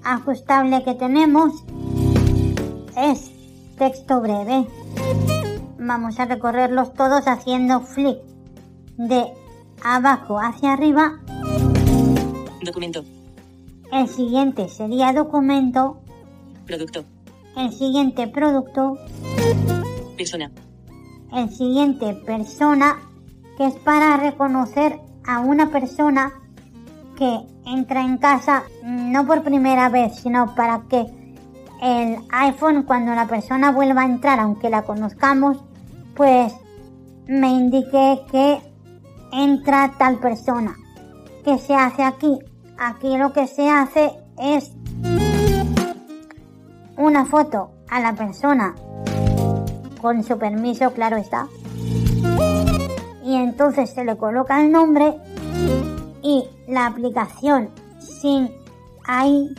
ajustable 0.02 0.83
que 0.83 0.95
tenemos 0.95 1.64
es 2.97 3.30
texto 3.78 4.21
breve. 4.21 4.66
Vamos 5.86 6.18
a 6.18 6.24
recorrerlos 6.24 6.94
todos 6.94 7.28
haciendo 7.28 7.80
flick 7.80 8.18
de 8.96 9.24
abajo 9.84 10.40
hacia 10.40 10.72
arriba. 10.72 11.20
Documento. 12.60 13.04
El 13.92 14.08
siguiente 14.08 14.68
sería 14.68 15.12
documento. 15.12 16.00
Producto. 16.66 17.04
El 17.56 17.72
siguiente 17.72 18.26
producto. 18.26 18.98
Persona. 20.16 20.50
El 21.32 21.50
siguiente 21.50 22.14
persona, 22.14 22.98
que 23.56 23.66
es 23.66 23.74
para 23.76 24.16
reconocer 24.16 24.98
a 25.24 25.38
una 25.38 25.70
persona 25.70 26.32
que 27.16 27.42
entra 27.64 28.04
en 28.04 28.18
casa 28.18 28.64
no 28.82 29.24
por 29.24 29.44
primera 29.44 29.88
vez, 29.88 30.16
sino 30.16 30.52
para 30.56 30.82
que 30.88 31.06
el 31.80 32.18
iPhone 32.30 32.82
cuando 32.82 33.14
la 33.14 33.28
persona 33.28 33.70
vuelva 33.70 34.02
a 34.02 34.06
entrar, 34.06 34.40
aunque 34.40 34.68
la 34.68 34.82
conozcamos, 34.82 35.62
pues 36.16 36.52
me 37.26 37.49
indique 37.50 38.23
que 38.30 38.61
entra 39.32 39.94
tal 39.99 40.18
persona. 40.18 40.75
¿Qué 41.44 41.58
se 41.58 41.75
hace 41.75 42.02
aquí? 42.02 42.38
Aquí 42.78 43.16
lo 43.16 43.32
que 43.32 43.46
se 43.46 43.68
hace 43.68 44.12
es 44.38 44.73
una 46.96 47.25
foto 47.26 47.70
a 47.88 48.00
la 48.00 48.14
persona 48.14 48.75
con 50.00 50.25
su 50.25 50.38
permiso, 50.38 50.92
claro 50.92 51.16
está. 51.16 51.49
Y 53.25 53.35
entonces 53.35 53.90
se 53.90 54.04
le 54.04 54.16
coloca 54.16 54.61
el 54.61 54.73
nombre 54.73 55.16
y 56.23 56.44
la 56.68 56.87
aplicación 56.87 57.70
sin 57.99 58.50
ahí 59.06 59.54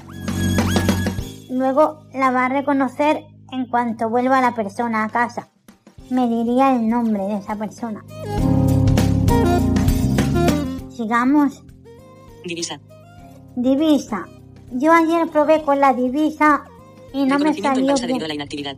luego 1.49 1.99
la 2.13 2.31
va 2.31 2.45
a 2.45 2.49
reconocer 2.49 3.25
en 3.51 3.67
cuanto 3.67 4.09
vuelva 4.09 4.41
la 4.41 4.55
persona 4.55 5.03
a 5.03 5.09
casa. 5.09 5.49
Me 6.09 6.27
diría 6.27 6.75
el 6.75 6.87
nombre 6.87 7.23
de 7.23 7.37
esa 7.37 7.55
persona. 7.55 8.03
Sigamos. 10.89 11.63
Divisa. 12.45 12.79
Divisa. 13.55 14.25
Yo 14.71 14.93
ayer 14.93 15.27
probé 15.29 15.61
con 15.63 15.79
la 15.79 15.93
divisa 15.93 16.63
y 17.13 17.25
no 17.25 17.39
me 17.39 17.53
salió 17.53 17.95
bien. 17.95 18.07
debido 18.07 18.25
a 18.25 18.27
la 18.27 18.33
inactividad. 18.33 18.77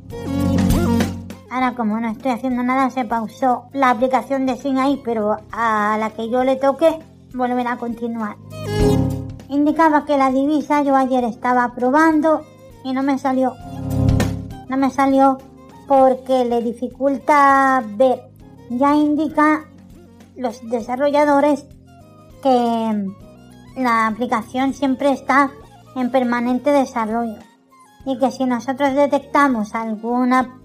Ahora 1.52 1.76
como 1.76 2.00
no 2.00 2.10
estoy 2.10 2.32
haciendo 2.32 2.62
nada 2.64 2.90
se 2.90 3.06
pausó 3.06 3.66
la 3.74 3.90
aplicación 3.90 4.46
de 4.46 4.56
Swing 4.56 4.78
ahí, 4.78 5.02
pero 5.04 5.38
a 5.52 5.98
la 6.00 6.12
que 6.12 6.30
yo 6.30 6.44
le 6.44 6.56
toque 6.56 7.00
volverá 7.34 7.74
a 7.74 7.78
continuar. 7.78 8.38
Indicaba 9.50 10.06
que 10.06 10.18
la 10.18 10.32
divisa 10.32 10.84
yo 10.84 10.96
ayer 10.96 11.24
estaba 11.24 11.74
probando 11.74 12.42
y 12.84 12.94
no 12.94 13.02
me 13.02 13.18
salió. 13.18 13.56
No 14.68 14.78
me 14.78 14.92
salió 14.92 15.40
porque 15.90 16.46
le 16.46 16.62
dificulta 16.62 17.84
ver. 17.96 18.22
Ya 18.70 18.96
indica 18.96 19.66
los 20.38 20.62
desarrolladores 20.70 21.66
que 22.44 23.06
la 23.76 24.06
aplicación 24.06 24.76
siempre 24.76 25.12
está 25.12 25.50
en 25.96 26.12
permanente 26.12 26.70
desarrollo 26.70 27.40
y 28.06 28.20
que 28.20 28.30
si 28.30 28.46
nosotros 28.46 28.94
detectamos 28.94 29.74
alguna 29.74 30.60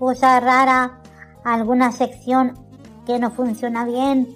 cosa 0.00 0.40
rara, 0.40 0.98
alguna 1.44 1.92
sección 1.92 2.58
que 3.06 3.20
no 3.20 3.30
funciona 3.30 3.84
bien, 3.84 4.26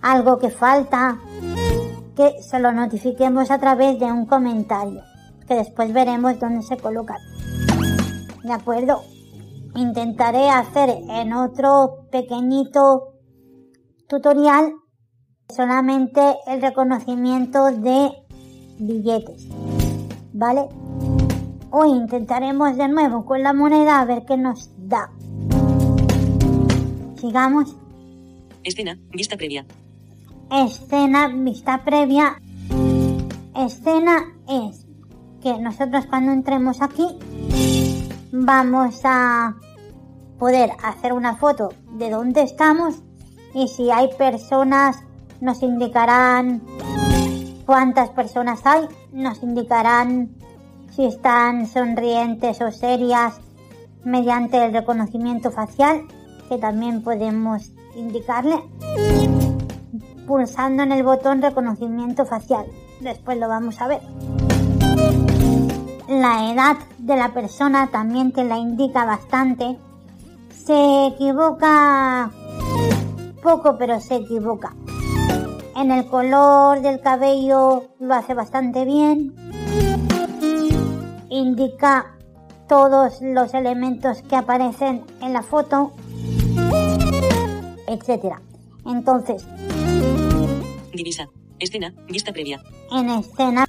algo 0.00 0.38
que 0.38 0.50
falta, 0.50 1.18
que 2.14 2.40
se 2.40 2.60
lo 2.60 2.70
notifiquemos 2.70 3.50
a 3.50 3.58
través 3.58 3.98
de 3.98 4.06
un 4.06 4.26
comentario, 4.26 5.02
que 5.48 5.54
después 5.54 5.92
veremos 5.92 6.38
dónde 6.38 6.62
se 6.62 6.76
coloca. 6.76 7.16
¿De 8.44 8.52
acuerdo? 8.52 9.02
Intentaré 9.78 10.50
hacer 10.50 10.90
en 11.08 11.32
otro 11.32 12.08
pequeñito 12.10 13.14
tutorial 14.08 14.72
solamente 15.48 16.20
el 16.48 16.60
reconocimiento 16.60 17.66
de 17.70 18.10
billetes. 18.80 19.46
¿Vale? 20.32 20.62
Hoy 21.70 21.90
intentaremos 21.90 22.76
de 22.76 22.88
nuevo 22.88 23.24
con 23.24 23.44
la 23.44 23.52
moneda 23.52 24.00
a 24.00 24.04
ver 24.04 24.24
qué 24.26 24.36
nos 24.36 24.68
da. 24.78 25.12
Sigamos. 27.14 27.76
Escena. 28.64 28.98
Vista 29.12 29.36
previa. 29.36 29.64
Escena, 30.50 31.28
vista 31.28 31.84
previa. 31.84 32.42
Escena 33.54 34.24
es 34.48 34.84
que 35.40 35.56
nosotros 35.60 36.04
cuando 36.06 36.32
entremos 36.32 36.82
aquí 36.82 37.06
vamos 38.32 39.02
a 39.04 39.54
poder 40.38 40.70
hacer 40.82 41.12
una 41.12 41.36
foto 41.36 41.70
de 41.92 42.10
dónde 42.10 42.42
estamos 42.42 43.02
y 43.54 43.68
si 43.68 43.90
hay 43.90 44.08
personas 44.16 44.96
nos 45.40 45.62
indicarán 45.62 46.62
cuántas 47.66 48.10
personas 48.10 48.60
hay, 48.64 48.88
nos 49.12 49.42
indicarán 49.42 50.30
si 50.90 51.06
están 51.06 51.66
sonrientes 51.66 52.60
o 52.60 52.70
serias 52.72 53.40
mediante 54.04 54.64
el 54.64 54.72
reconocimiento 54.72 55.50
facial, 55.50 56.02
que 56.48 56.58
también 56.58 57.02
podemos 57.02 57.72
indicarle 57.94 58.56
pulsando 60.26 60.82
en 60.82 60.92
el 60.92 61.02
botón 61.02 61.42
reconocimiento 61.42 62.26
facial. 62.26 62.66
Después 63.00 63.38
lo 63.38 63.48
vamos 63.48 63.80
a 63.80 63.88
ver. 63.88 64.00
La 66.08 66.52
edad 66.52 66.76
de 66.98 67.16
la 67.16 67.32
persona 67.32 67.88
también 67.92 68.32
te 68.32 68.44
la 68.44 68.58
indica 68.58 69.04
bastante. 69.04 69.78
Se 70.64 71.06
equivoca 71.06 72.30
poco, 73.42 73.76
pero 73.78 74.00
se 74.00 74.16
equivoca. 74.16 74.74
En 75.76 75.90
el 75.90 76.06
color 76.06 76.82
del 76.82 77.00
cabello 77.00 77.84
lo 78.00 78.14
hace 78.14 78.34
bastante 78.34 78.84
bien. 78.84 79.34
Indica 81.30 82.16
todos 82.68 83.20
los 83.22 83.54
elementos 83.54 84.22
que 84.22 84.36
aparecen 84.36 85.04
en 85.22 85.32
la 85.32 85.42
foto, 85.42 85.92
etcétera. 87.86 88.42
Entonces, 88.84 89.46
Divisa. 90.92 91.28
Escena. 91.60 91.92
Vista 92.08 92.32
previa. 92.32 92.60
en 92.92 93.10
escena 93.10 93.67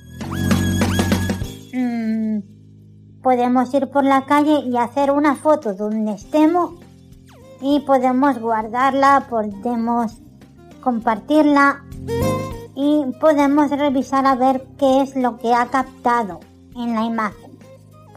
podemos 3.30 3.72
ir 3.76 3.88
por 3.92 4.04
la 4.04 4.26
calle 4.26 4.62
y 4.62 4.76
hacer 4.76 5.12
una 5.12 5.36
foto 5.36 5.76
donde 5.76 6.14
estemos 6.14 6.72
y 7.62 7.80
podemos 7.82 8.40
guardarla, 8.40 9.28
podemos 9.30 10.18
compartirla 10.82 11.84
y 12.74 13.06
podemos 13.22 13.70
revisar 13.70 14.26
a 14.26 14.34
ver 14.34 14.66
qué 14.80 15.04
es 15.04 15.16
lo 15.16 15.38
que 15.38 15.54
ha 15.54 15.68
captado 15.68 16.40
en 16.76 16.96
la 16.96 17.04
imagen. 17.04 17.52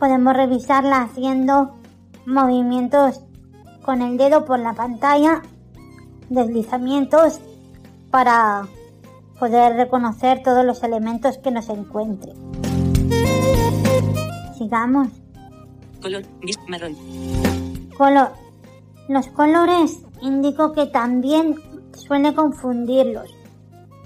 Podemos 0.01 0.35
revisarla 0.35 1.03
haciendo 1.03 1.75
movimientos 2.25 3.21
con 3.85 4.01
el 4.01 4.17
dedo 4.17 4.47
por 4.47 4.61
la 4.61 4.73
pantalla, 4.73 5.43
deslizamientos 6.31 7.39
para 8.11 8.67
poder 9.39 9.75
reconocer 9.75 10.43
todos 10.43 10.65
los 10.65 10.83
elementos 10.83 11.37
que 11.37 11.51
nos 11.51 11.69
encuentre. 11.69 12.33
Sigamos. 14.63 15.09
Color. 16.01 16.23
Marrón. 16.69 16.95
Color. 17.99 18.31
Los 19.09 19.27
colores 19.29 20.05
indico 20.21 20.73
que 20.73 20.87
también 20.87 21.57
suele 21.95 22.33
confundirlos. 22.33 23.35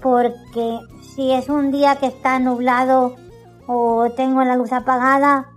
Porque 0.01 0.79
si 1.13 1.31
es 1.31 1.47
un 1.47 1.71
día 1.71 1.97
que 1.97 2.07
está 2.07 2.39
nublado 2.39 3.15
o 3.67 4.09
tengo 4.15 4.43
la 4.43 4.55
luz 4.55 4.73
apagada, 4.73 5.51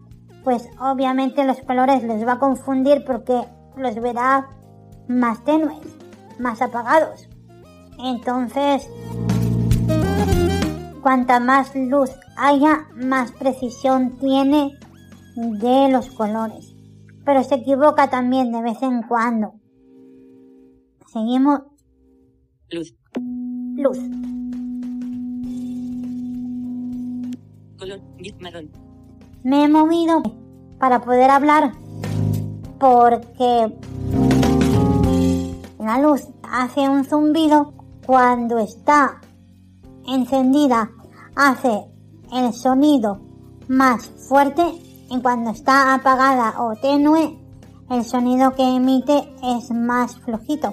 pues 0.44 0.68
obviamente 0.78 1.44
los 1.44 1.60
colores 1.62 2.02
les 2.02 2.26
va 2.26 2.32
a 2.32 2.38
confundir 2.38 3.02
porque 3.06 3.40
los 3.78 3.94
verá 3.94 4.50
más 5.08 5.42
tenues, 5.44 5.80
más 6.38 6.60
apagados. 6.60 7.26
Entonces, 7.98 8.86
cuanta 11.00 11.40
más 11.40 11.74
luz 11.74 12.10
haya, 12.36 12.86
más 12.94 13.32
precisión 13.32 14.18
tiene 14.18 14.78
de 15.40 15.88
los 15.90 16.10
colores. 16.10 16.74
Pero 17.24 17.42
se 17.44 17.56
equivoca 17.56 18.10
también 18.10 18.52
de 18.52 18.62
vez 18.62 18.82
en 18.82 19.02
cuando. 19.02 19.54
Seguimos 21.12 21.60
Luz. 22.70 22.94
luz. 23.76 23.98
Color. 27.78 28.00
Marrón. 28.38 28.70
Me 29.42 29.64
he 29.64 29.68
movido 29.68 30.22
para 30.78 31.00
poder 31.00 31.30
hablar 31.30 31.72
porque 32.78 33.74
la 35.78 35.98
luz 36.00 36.28
hace 36.42 36.88
un 36.88 37.04
zumbido 37.04 37.72
cuando 38.06 38.58
está 38.58 39.20
encendida 40.06 40.90
hace 41.34 41.86
el 42.32 42.52
sonido 42.52 43.20
más 43.68 44.06
fuerte 44.28 44.62
y 45.10 45.20
cuando 45.20 45.50
está 45.50 45.94
apagada 45.94 46.62
o 46.62 46.76
tenue 46.76 47.36
el 47.90 48.04
sonido 48.04 48.54
que 48.54 48.76
emite 48.76 49.28
es 49.42 49.70
más 49.70 50.16
flojito 50.20 50.72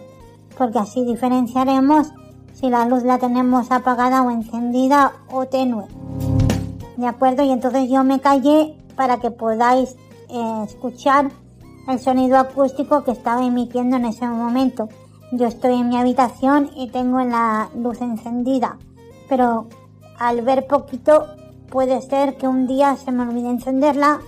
porque 0.57 0.79
así 0.79 1.05
diferenciaremos 1.05 2.07
si 2.53 2.69
la 2.69 2.85
luz 2.85 3.03
la 3.03 3.19
tenemos 3.19 3.71
apagada 3.71 4.23
o 4.23 4.31
encendida 4.31 5.13
o 5.31 5.45
tenue. 5.45 5.85
¿De 6.97 7.05
acuerdo? 7.05 7.43
Y 7.43 7.51
entonces 7.51 7.89
yo 7.89 8.03
me 8.03 8.19
callé 8.19 8.75
para 8.95 9.17
que 9.17 9.29
podáis 9.29 9.95
eh, 10.29 10.63
escuchar 10.65 11.29
el 11.87 11.99
sonido 11.99 12.37
acústico 12.37 13.03
que 13.03 13.11
estaba 13.11 13.45
emitiendo 13.45 13.97
en 13.97 14.05
ese 14.05 14.27
momento. 14.27 14.89
Yo 15.31 15.45
estoy 15.45 15.75
en 15.75 15.89
mi 15.89 15.97
habitación 15.97 16.71
y 16.75 16.89
tengo 16.89 17.19
la 17.19 17.69
luz 17.75 18.01
encendida, 18.01 18.77
pero 19.29 19.67
al 20.17 20.41
ver 20.41 20.65
poquito 20.65 21.27
puede 21.69 22.01
ser 22.01 22.37
que 22.37 22.47
un 22.47 22.67
día 22.67 22.95
se 22.95 23.11
me 23.11 23.23
olvide 23.23 23.49
encenderla 23.49 24.19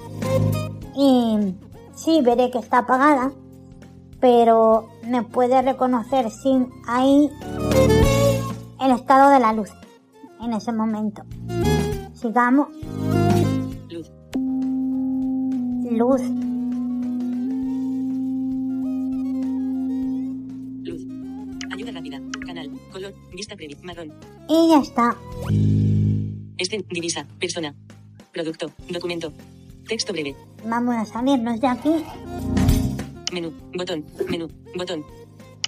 y 0.95 1.55
sí 1.95 2.21
veré 2.21 2.51
que 2.51 2.59
está 2.59 2.79
apagada, 2.79 3.31
pero 4.19 4.89
me 5.07 5.23
puede 5.23 5.61
reconocer 5.61 6.29
sin 6.29 6.69
ahí 6.87 7.29
el 8.81 8.91
estado 8.91 9.31
de 9.31 9.39
la 9.39 9.53
luz 9.53 9.69
en 10.41 10.53
ese 10.53 10.71
momento. 10.71 11.23
Sigamos. 12.13 12.67
Luz. 13.89 14.11
Luz. 15.91 16.21
Luz. 20.83 21.01
Ayuda 21.71 21.91
rápida. 21.93 22.19
Canal. 22.45 22.71
Color. 22.91 23.13
Vista 23.33 23.55
previa. 23.55 23.77
Marrón. 23.83 24.13
Y 24.49 24.69
ya 24.69 24.79
está. 24.79 25.15
Estén. 26.59 26.85
Divisa. 26.89 27.25
Persona. 27.39 27.73
Producto. 28.33 28.69
Documento. 28.89 29.31
Texto 29.87 30.11
breve. 30.11 30.35
Vamos 30.65 30.93
a 30.93 31.05
salirnos 31.05 31.61
de 31.61 31.67
aquí. 31.67 32.03
Menú. 33.31 33.53
Botón. 33.73 34.05
Menú. 34.27 34.49
Botón. 34.75 35.05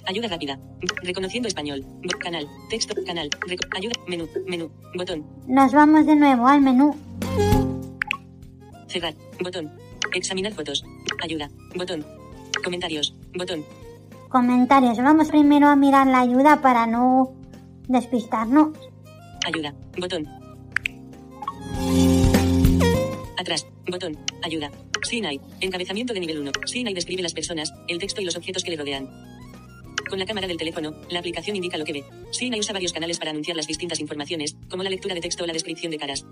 Ayuda 0.06 0.28
rápida. 0.28 0.60
Reconociendo 1.02 1.48
español. 1.48 1.82
Canal. 2.20 2.46
Texto. 2.68 2.94
Canal. 3.06 3.30
Ayuda. 3.74 3.94
Menú. 4.06 4.28
Menú. 4.46 4.70
Botón. 4.94 5.24
Nos 5.46 5.72
vamos 5.72 6.04
de 6.04 6.14
nuevo 6.14 6.46
al 6.46 6.60
menú. 6.60 6.94
Cerrar. 8.88 9.14
Botón. 9.42 9.72
Examinar 10.14 10.52
fotos. 10.52 10.84
Ayuda. 11.24 11.48
Botón. 11.74 12.04
Comentarios. 12.62 13.16
Botón. 13.34 13.64
Comentarios. 14.28 14.98
Vamos 14.98 15.28
primero 15.28 15.68
a 15.68 15.76
mirar 15.76 16.06
la 16.06 16.20
ayuda 16.20 16.60
para 16.60 16.86
no 16.86 17.32
despistarnos. 17.88 18.76
Ayuda. 19.46 19.74
Botón. 19.98 20.41
Atrás. 23.42 23.66
Botón. 23.88 24.16
Ayuda. 24.44 24.70
Sinai. 25.02 25.40
Encabezamiento 25.60 26.14
de 26.14 26.20
nivel 26.20 26.38
1. 26.38 26.52
Sinai 26.64 26.94
describe 26.94 27.22
las 27.22 27.34
personas, 27.34 27.74
el 27.88 27.98
texto 27.98 28.20
y 28.20 28.24
los 28.24 28.36
objetos 28.36 28.62
que 28.62 28.70
le 28.70 28.76
rodean. 28.76 29.10
Con 30.08 30.20
la 30.20 30.26
cámara 30.26 30.46
del 30.46 30.58
teléfono, 30.58 30.94
la 31.10 31.18
aplicación 31.18 31.56
indica 31.56 31.76
lo 31.76 31.84
que 31.84 31.92
ve. 31.92 32.04
Sinai 32.30 32.60
usa 32.60 32.72
varios 32.72 32.92
canales 32.92 33.18
para 33.18 33.32
anunciar 33.32 33.56
las 33.56 33.66
distintas 33.66 33.98
informaciones, 33.98 34.56
como 34.70 34.84
la 34.84 34.90
lectura 34.90 35.16
de 35.16 35.20
texto 35.20 35.42
o 35.42 35.46
la 35.48 35.52
descripción 35.52 35.90
de 35.90 35.98
caras. 35.98 36.24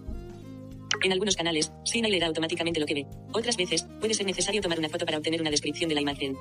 En 1.02 1.12
algunos 1.12 1.34
canales, 1.34 1.72
Sinai 1.84 2.12
leerá 2.12 2.28
automáticamente 2.28 2.78
lo 2.78 2.86
que 2.86 2.94
ve. 2.94 3.06
Otras 3.32 3.56
veces, 3.56 3.84
puede 3.98 4.14
ser 4.14 4.26
necesario 4.26 4.60
tomar 4.60 4.78
una 4.78 4.88
foto 4.88 5.04
para 5.04 5.18
obtener 5.18 5.40
una 5.40 5.50
descripción 5.50 5.88
de 5.88 5.96
la 5.96 6.02
imagen. 6.02 6.36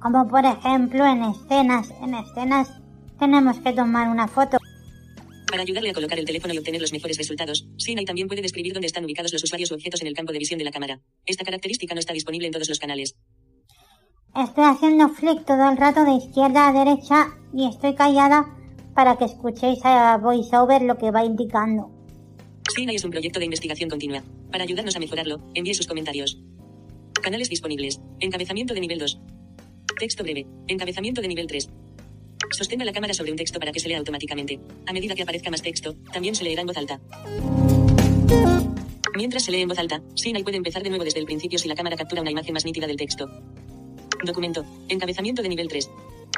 Como 0.00 0.28
por 0.28 0.44
ejemplo 0.44 1.04
en 1.04 1.24
escenas. 1.24 1.90
En 2.00 2.14
escenas 2.14 2.70
tenemos 3.18 3.58
que 3.58 3.72
tomar 3.72 4.08
una 4.08 4.28
foto. 4.28 4.58
Para 5.46 5.62
ayudarle 5.62 5.90
a 5.90 5.94
colocar 5.94 6.18
el 6.18 6.24
teléfono 6.24 6.52
y 6.52 6.58
obtener 6.58 6.80
los 6.80 6.92
mejores 6.92 7.16
resultados, 7.16 7.68
Sinai 7.76 8.04
también 8.04 8.26
puede 8.26 8.42
describir 8.42 8.72
dónde 8.72 8.88
están 8.88 9.04
ubicados 9.04 9.32
los 9.32 9.42
usuarios 9.44 9.70
u 9.70 9.74
objetos 9.74 10.00
en 10.00 10.08
el 10.08 10.14
campo 10.14 10.32
de 10.32 10.38
visión 10.38 10.58
de 10.58 10.64
la 10.64 10.72
cámara. 10.72 11.00
Esta 11.24 11.44
característica 11.44 11.94
no 11.94 12.00
está 12.00 12.12
disponible 12.12 12.46
en 12.48 12.52
todos 12.52 12.68
los 12.68 12.78
canales. 12.78 13.16
Estoy 14.34 14.64
haciendo 14.64 15.08
flick 15.08 15.46
todo 15.46 15.70
el 15.70 15.76
rato 15.76 16.04
de 16.04 16.14
izquierda 16.14 16.68
a 16.68 16.84
derecha 16.84 17.28
y 17.54 17.68
estoy 17.68 17.94
callada 17.94 18.54
para 18.94 19.16
que 19.16 19.24
escuchéis 19.24 19.78
a 19.84 20.16
VoiceOver 20.18 20.82
lo 20.82 20.98
que 20.98 21.10
va 21.10 21.24
indicando. 21.24 21.90
Sinai 22.74 22.96
es 22.96 23.04
un 23.04 23.10
proyecto 23.10 23.38
de 23.38 23.44
investigación 23.44 23.88
continua. 23.88 24.22
Para 24.50 24.64
ayudarnos 24.64 24.96
a 24.96 24.98
mejorarlo, 24.98 25.40
envíe 25.54 25.74
sus 25.74 25.86
comentarios. 25.86 26.42
Canales 27.22 27.48
disponibles. 27.48 28.00
Encabezamiento 28.20 28.74
de 28.74 28.80
nivel 28.80 28.98
2. 28.98 29.20
Texto 29.98 30.22
breve. 30.22 30.46
Encabezamiento 30.66 31.22
de 31.22 31.28
nivel 31.28 31.46
3. 31.46 31.70
Sostenga 32.50 32.84
la 32.84 32.92
cámara 32.92 33.14
sobre 33.14 33.30
un 33.30 33.36
texto 33.36 33.58
para 33.58 33.72
que 33.72 33.80
se 33.80 33.88
lea 33.88 33.98
automáticamente. 33.98 34.60
A 34.86 34.92
medida 34.92 35.14
que 35.14 35.22
aparezca 35.22 35.50
más 35.50 35.62
texto, 35.62 35.94
también 36.12 36.34
se 36.34 36.44
leerá 36.44 36.62
en 36.62 36.66
voz 36.66 36.76
alta. 36.76 37.00
Mientras 39.14 39.44
se 39.44 39.50
lee 39.50 39.62
en 39.62 39.68
voz 39.68 39.78
alta, 39.78 40.02
Sinai 40.14 40.42
puede 40.42 40.56
empezar 40.56 40.82
de 40.82 40.90
nuevo 40.90 41.04
desde 41.04 41.20
el 41.20 41.26
principio 41.26 41.58
si 41.58 41.68
la 41.68 41.74
cámara 41.74 41.96
captura 41.96 42.22
una 42.22 42.30
imagen 42.30 42.52
más 42.52 42.64
nítida 42.64 42.86
del 42.86 42.96
texto. 42.96 43.28
Documento. 44.24 44.64
Encabezamiento 44.88 45.42
de 45.42 45.48
nivel 45.48 45.68
3. 45.68 45.90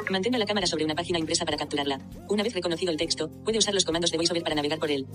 Mantenga 0.09 0.37
la 0.37 0.45
cámara 0.45 0.67
sobre 0.67 0.85
una 0.85 0.95
página 0.95 1.19
impresa 1.19 1.45
para 1.45 1.57
capturarla. 1.57 1.99
Una 2.29 2.43
vez 2.43 2.53
reconocido 2.53 2.91
el 2.91 2.97
texto, 2.97 3.29
puede 3.43 3.57
usar 3.57 3.73
los 3.73 3.85
comandos 3.85 4.11
de 4.11 4.17
VoiceOver 4.17 4.43
para 4.43 4.55
navegar 4.55 4.79
por 4.79 4.91
él. 4.91 5.05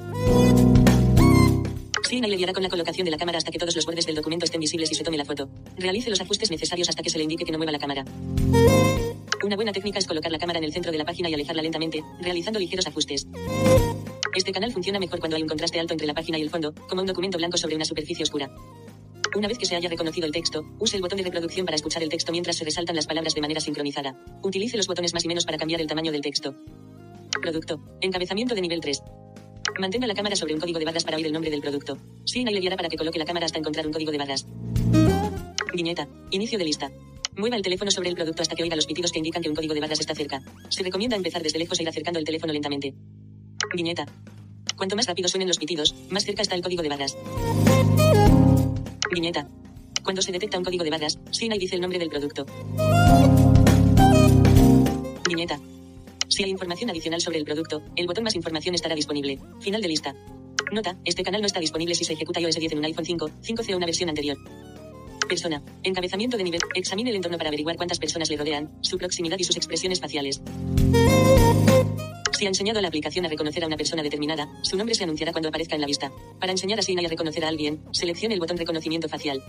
Sinai 2.08 2.30
le 2.30 2.36
guiará 2.36 2.52
con 2.52 2.62
la 2.62 2.68
colocación 2.68 3.04
de 3.06 3.10
la 3.10 3.16
cámara 3.16 3.38
hasta 3.38 3.50
que 3.50 3.58
todos 3.58 3.74
los 3.74 3.86
bordes 3.86 4.06
del 4.06 4.14
documento 4.14 4.44
estén 4.44 4.60
visibles 4.60 4.90
y 4.92 4.94
se 4.94 5.02
tome 5.02 5.16
la 5.16 5.24
foto. 5.24 5.48
Realice 5.76 6.10
los 6.10 6.20
ajustes 6.20 6.50
necesarios 6.50 6.88
hasta 6.88 7.02
que 7.02 7.10
se 7.10 7.18
le 7.18 7.24
indique 7.24 7.44
que 7.44 7.52
no 7.52 7.58
mueva 7.58 7.72
la 7.72 7.78
cámara. 7.78 8.04
Una 9.42 9.56
buena 9.56 9.72
técnica 9.72 9.98
es 9.98 10.06
colocar 10.06 10.30
la 10.30 10.38
cámara 10.38 10.58
en 10.58 10.64
el 10.64 10.72
centro 10.72 10.92
de 10.92 10.98
la 10.98 11.04
página 11.04 11.28
y 11.28 11.34
alejarla 11.34 11.62
lentamente, 11.62 12.02
realizando 12.20 12.58
ligeros 12.58 12.86
ajustes. 12.86 13.26
Este 14.34 14.52
canal 14.52 14.72
funciona 14.72 14.98
mejor 14.98 15.18
cuando 15.18 15.36
hay 15.36 15.42
un 15.42 15.48
contraste 15.48 15.78
alto 15.78 15.92
entre 15.92 16.06
la 16.06 16.14
página 16.14 16.38
y 16.38 16.42
el 16.42 16.50
fondo, 16.50 16.74
como 16.88 17.00
un 17.02 17.06
documento 17.06 17.38
blanco 17.38 17.56
sobre 17.56 17.76
una 17.76 17.84
superficie 17.84 18.22
oscura. 18.22 18.50
Una 19.36 19.48
vez 19.48 19.58
que 19.58 19.66
se 19.66 19.76
haya 19.76 19.88
reconocido 19.88 20.26
el 20.26 20.32
texto, 20.32 20.62
use 20.78 20.96
el 20.96 21.02
botón 21.02 21.18
de 21.18 21.24
reproducción 21.24 21.66
para 21.66 21.76
escuchar 21.76 22.02
el 22.02 22.08
texto 22.08 22.32
mientras 22.32 22.56
se 22.56 22.64
resaltan 22.64 22.96
las 22.96 23.06
palabras 23.06 23.34
de 23.34 23.40
manera 23.40 23.60
sincronizada. 23.60 24.16
Utilice 24.42 24.76
los 24.76 24.86
botones 24.86 25.12
más 25.12 25.24
y 25.24 25.28
menos 25.28 25.44
para 25.44 25.58
cambiar 25.58 25.80
el 25.80 25.86
tamaño 25.86 26.12
del 26.12 26.20
texto. 26.20 26.54
Producto. 27.42 27.80
Encabezamiento 28.00 28.54
de 28.54 28.60
nivel 28.60 28.80
3. 28.80 29.02
Mantenga 29.78 30.06
la 30.06 30.14
cámara 30.14 30.36
sobre 30.36 30.54
un 30.54 30.60
código 30.60 30.78
de 30.78 30.84
barras 30.84 31.04
para 31.04 31.16
oír 31.16 31.26
el 31.26 31.32
nombre 31.32 31.50
del 31.50 31.60
producto. 31.60 31.98
Sinai 32.24 32.54
le 32.54 32.60
guiará 32.60 32.76
para 32.76 32.88
que 32.88 32.96
coloque 32.96 33.18
la 33.18 33.24
cámara 33.24 33.46
hasta 33.46 33.58
encontrar 33.58 33.86
un 33.86 33.92
código 33.92 34.12
de 34.12 34.18
barras. 34.18 34.46
Viñeta. 35.74 36.08
Inicio 36.30 36.58
de 36.58 36.64
lista. 36.64 36.92
Mueva 37.36 37.56
el 37.56 37.62
teléfono 37.62 37.90
sobre 37.90 38.08
el 38.08 38.14
producto 38.14 38.42
hasta 38.42 38.54
que 38.54 38.62
oiga 38.62 38.76
los 38.76 38.86
pitidos 38.86 39.10
que 39.10 39.18
indican 39.18 39.42
que 39.42 39.48
un 39.48 39.56
código 39.56 39.74
de 39.74 39.80
barras 39.80 39.98
está 39.98 40.14
cerca. 40.14 40.40
Se 40.68 40.82
recomienda 40.82 41.16
empezar 41.16 41.42
desde 41.42 41.58
lejos 41.58 41.78
e 41.78 41.82
ir 41.82 41.88
acercando 41.88 42.20
el 42.20 42.24
teléfono 42.24 42.52
lentamente. 42.52 42.94
Viñeta. 43.74 44.06
Cuanto 44.76 44.94
más 44.94 45.06
rápido 45.06 45.28
suenen 45.28 45.48
los 45.48 45.58
pitidos, 45.58 45.94
más 46.10 46.24
cerca 46.24 46.42
está 46.42 46.54
el 46.54 46.62
código 46.62 46.82
de 46.82 46.88
barras. 46.88 47.16
Viñeta. 49.10 49.48
Cuando 50.04 50.22
se 50.22 50.30
detecta 50.30 50.58
un 50.58 50.64
código 50.64 50.84
de 50.84 50.90
barras, 50.90 51.18
Sinai 51.32 51.58
dice 51.58 51.74
el 51.74 51.80
nombre 51.80 51.98
del 51.98 52.08
producto. 52.08 52.46
Viñeta. 55.28 55.58
Si 56.28 56.44
hay 56.44 56.50
información 56.50 56.90
adicional 56.90 57.20
sobre 57.20 57.38
el 57.38 57.44
producto, 57.44 57.82
el 57.96 58.06
botón 58.06 58.24
más 58.24 58.36
información 58.36 58.74
estará 58.74 58.94
disponible. 58.94 59.40
Final 59.60 59.82
de 59.82 59.88
lista. 59.88 60.14
Nota, 60.72 60.96
este 61.04 61.22
canal 61.22 61.40
no 61.40 61.46
está 61.46 61.60
disponible 61.60 61.94
si 61.94 62.04
se 62.04 62.12
ejecuta 62.12 62.40
iOS 62.40 62.56
10 62.56 62.72
en 62.72 62.78
un 62.78 62.84
iPhone 62.84 63.04
5, 63.04 63.30
5C 63.42 63.74
o 63.74 63.76
una 63.76 63.86
versión 63.86 64.08
anterior. 64.08 64.38
Persona. 65.26 65.62
Encabezamiento 65.82 66.36
de 66.36 66.44
nivel. 66.44 66.60
Examine 66.74 67.10
el 67.10 67.16
entorno 67.16 67.38
para 67.38 67.48
averiguar 67.48 67.76
cuántas 67.76 67.98
personas 67.98 68.30
le 68.30 68.36
rodean, 68.36 68.70
su 68.80 68.98
proximidad 68.98 69.38
y 69.38 69.44
sus 69.44 69.56
expresiones 69.56 70.00
faciales. 70.00 70.42
Si 72.32 72.46
ha 72.46 72.48
enseñado 72.48 72.78
a 72.80 72.82
la 72.82 72.88
aplicación 72.88 73.24
a 73.24 73.28
reconocer 73.28 73.62
a 73.62 73.66
una 73.66 73.76
persona 73.76 74.02
determinada, 74.02 74.48
su 74.62 74.76
nombre 74.76 74.94
se 74.94 75.04
anunciará 75.04 75.32
cuando 75.32 75.48
aparezca 75.48 75.76
en 75.76 75.80
la 75.80 75.86
vista. 75.86 76.10
Para 76.40 76.52
enseñar 76.52 76.78
a 76.78 76.82
Sinai 76.82 77.06
a 77.06 77.08
reconocer 77.08 77.44
a 77.44 77.48
alguien, 77.48 77.82
seleccione 77.92 78.34
el 78.34 78.40
botón 78.40 78.56
reconocimiento 78.56 79.08
facial. 79.08 79.42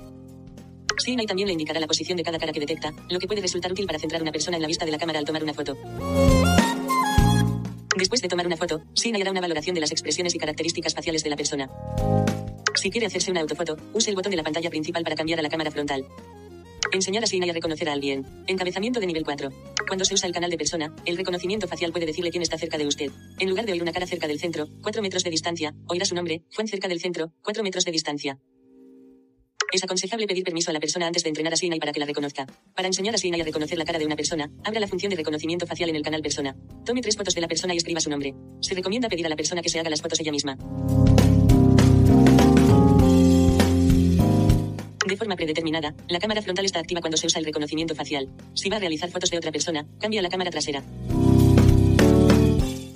Sinai 0.97 1.25
también 1.25 1.47
le 1.47 1.53
indicará 1.53 1.79
la 1.79 1.87
posición 1.87 2.17
de 2.17 2.23
cada 2.23 2.39
cara 2.39 2.53
que 2.53 2.59
detecta, 2.59 2.93
lo 3.09 3.19
que 3.19 3.27
puede 3.27 3.41
resultar 3.41 3.71
útil 3.71 3.85
para 3.85 3.99
centrar 3.99 4.21
una 4.21 4.31
persona 4.31 4.57
en 4.57 4.61
la 4.61 4.67
vista 4.67 4.85
de 4.85 4.91
la 4.91 4.97
cámara 4.97 5.19
al 5.19 5.25
tomar 5.25 5.43
una 5.43 5.53
foto. 5.53 5.75
Después 7.95 8.21
de 8.21 8.27
tomar 8.27 8.45
una 8.45 8.57
foto, 8.57 8.81
Sinai 8.93 9.21
hará 9.21 9.31
una 9.31 9.41
valoración 9.41 9.73
de 9.73 9.81
las 9.81 9.91
expresiones 9.91 10.35
y 10.35 10.37
características 10.37 10.93
faciales 10.93 11.23
de 11.23 11.29
la 11.29 11.37
persona. 11.37 11.69
Si 12.75 12.89
quiere 12.91 13.07
hacerse 13.07 13.31
una 13.31 13.41
autofoto, 13.41 13.77
use 13.93 14.09
el 14.09 14.15
botón 14.15 14.31
de 14.31 14.37
la 14.37 14.43
pantalla 14.43 14.69
principal 14.69 15.03
para 15.03 15.15
cambiar 15.15 15.39
a 15.39 15.41
la 15.41 15.49
cámara 15.49 15.71
frontal. 15.71 16.05
Enseñar 16.91 17.23
a 17.23 17.27
Sinai 17.27 17.49
a 17.49 17.53
reconocer 17.53 17.89
a 17.89 17.93
alguien. 17.93 18.25
Encabezamiento 18.47 18.99
de 18.99 19.07
nivel 19.07 19.23
4. 19.23 19.49
Cuando 19.87 20.05
se 20.05 20.13
usa 20.13 20.27
el 20.27 20.33
canal 20.33 20.51
de 20.51 20.57
persona, 20.57 20.93
el 21.05 21.17
reconocimiento 21.17 21.67
facial 21.67 21.91
puede 21.91 22.05
decirle 22.05 22.31
quién 22.31 22.43
está 22.43 22.57
cerca 22.57 22.77
de 22.77 22.85
usted. 22.85 23.11
En 23.39 23.49
lugar 23.49 23.65
de 23.65 23.71
oír 23.71 23.81
una 23.81 23.93
cara 23.93 24.07
cerca 24.07 24.27
del 24.27 24.39
centro, 24.39 24.67
4 24.81 25.01
metros 25.01 25.23
de 25.23 25.29
distancia, 25.29 25.73
oirá 25.87 26.05
su 26.05 26.15
nombre, 26.15 26.43
Juan 26.53 26.67
cerca 26.67 26.87
del 26.87 26.99
centro, 26.99 27.31
4 27.43 27.63
metros 27.63 27.85
de 27.85 27.91
distancia. 27.91 28.39
Es 29.71 29.83
aconsejable 29.83 30.27
pedir 30.27 30.43
permiso 30.43 30.69
a 30.69 30.73
la 30.73 30.79
persona 30.79 31.07
antes 31.07 31.23
de 31.23 31.29
entrenar 31.29 31.53
a 31.53 31.57
Sinai 31.57 31.79
para 31.79 31.91
que 31.91 31.99
la 31.99 32.05
reconozca. 32.05 32.45
Para 32.75 32.87
enseñar 32.87 33.15
a 33.15 33.17
Sinai 33.17 33.41
a 33.41 33.43
reconocer 33.43 33.77
la 33.77 33.85
cara 33.85 33.99
de 33.99 34.05
una 34.05 34.15
persona, 34.15 34.49
abra 34.63 34.79
la 34.79 34.87
función 34.87 35.09
de 35.09 35.15
reconocimiento 35.17 35.65
facial 35.67 35.89
en 35.89 35.95
el 35.95 36.01
canal 36.01 36.21
persona. 36.21 36.55
Tome 36.85 37.01
tres 37.01 37.17
fotos 37.17 37.35
de 37.35 37.41
la 37.41 37.47
persona 37.47 37.73
y 37.73 37.77
escriba 37.77 37.99
su 37.99 38.09
nombre. 38.09 38.33
Se 38.61 38.73
recomienda 38.73 39.09
pedir 39.09 39.25
a 39.25 39.29
la 39.29 39.35
persona 39.35 39.61
que 39.61 39.69
se 39.69 39.79
haga 39.79 39.89
las 39.89 40.01
fotos 40.01 40.19
ella 40.19 40.31
misma. 40.31 40.57
De 45.05 45.17
forma 45.17 45.35
predeterminada, 45.35 45.93
la 46.07 46.19
cámara 46.19 46.41
frontal 46.41 46.65
está 46.65 46.79
activa 46.79 47.01
cuando 47.01 47.17
se 47.17 47.27
usa 47.27 47.39
el 47.39 47.45
reconocimiento 47.45 47.95
facial. 47.95 48.29
Si 48.53 48.69
va 48.69 48.77
a 48.77 48.79
realizar 48.79 49.11
fotos 49.11 49.29
de 49.29 49.37
otra 49.37 49.51
persona, 49.51 49.85
cambia 49.99 50.21
la 50.21 50.29
cámara 50.29 50.51
trasera. 50.51 50.83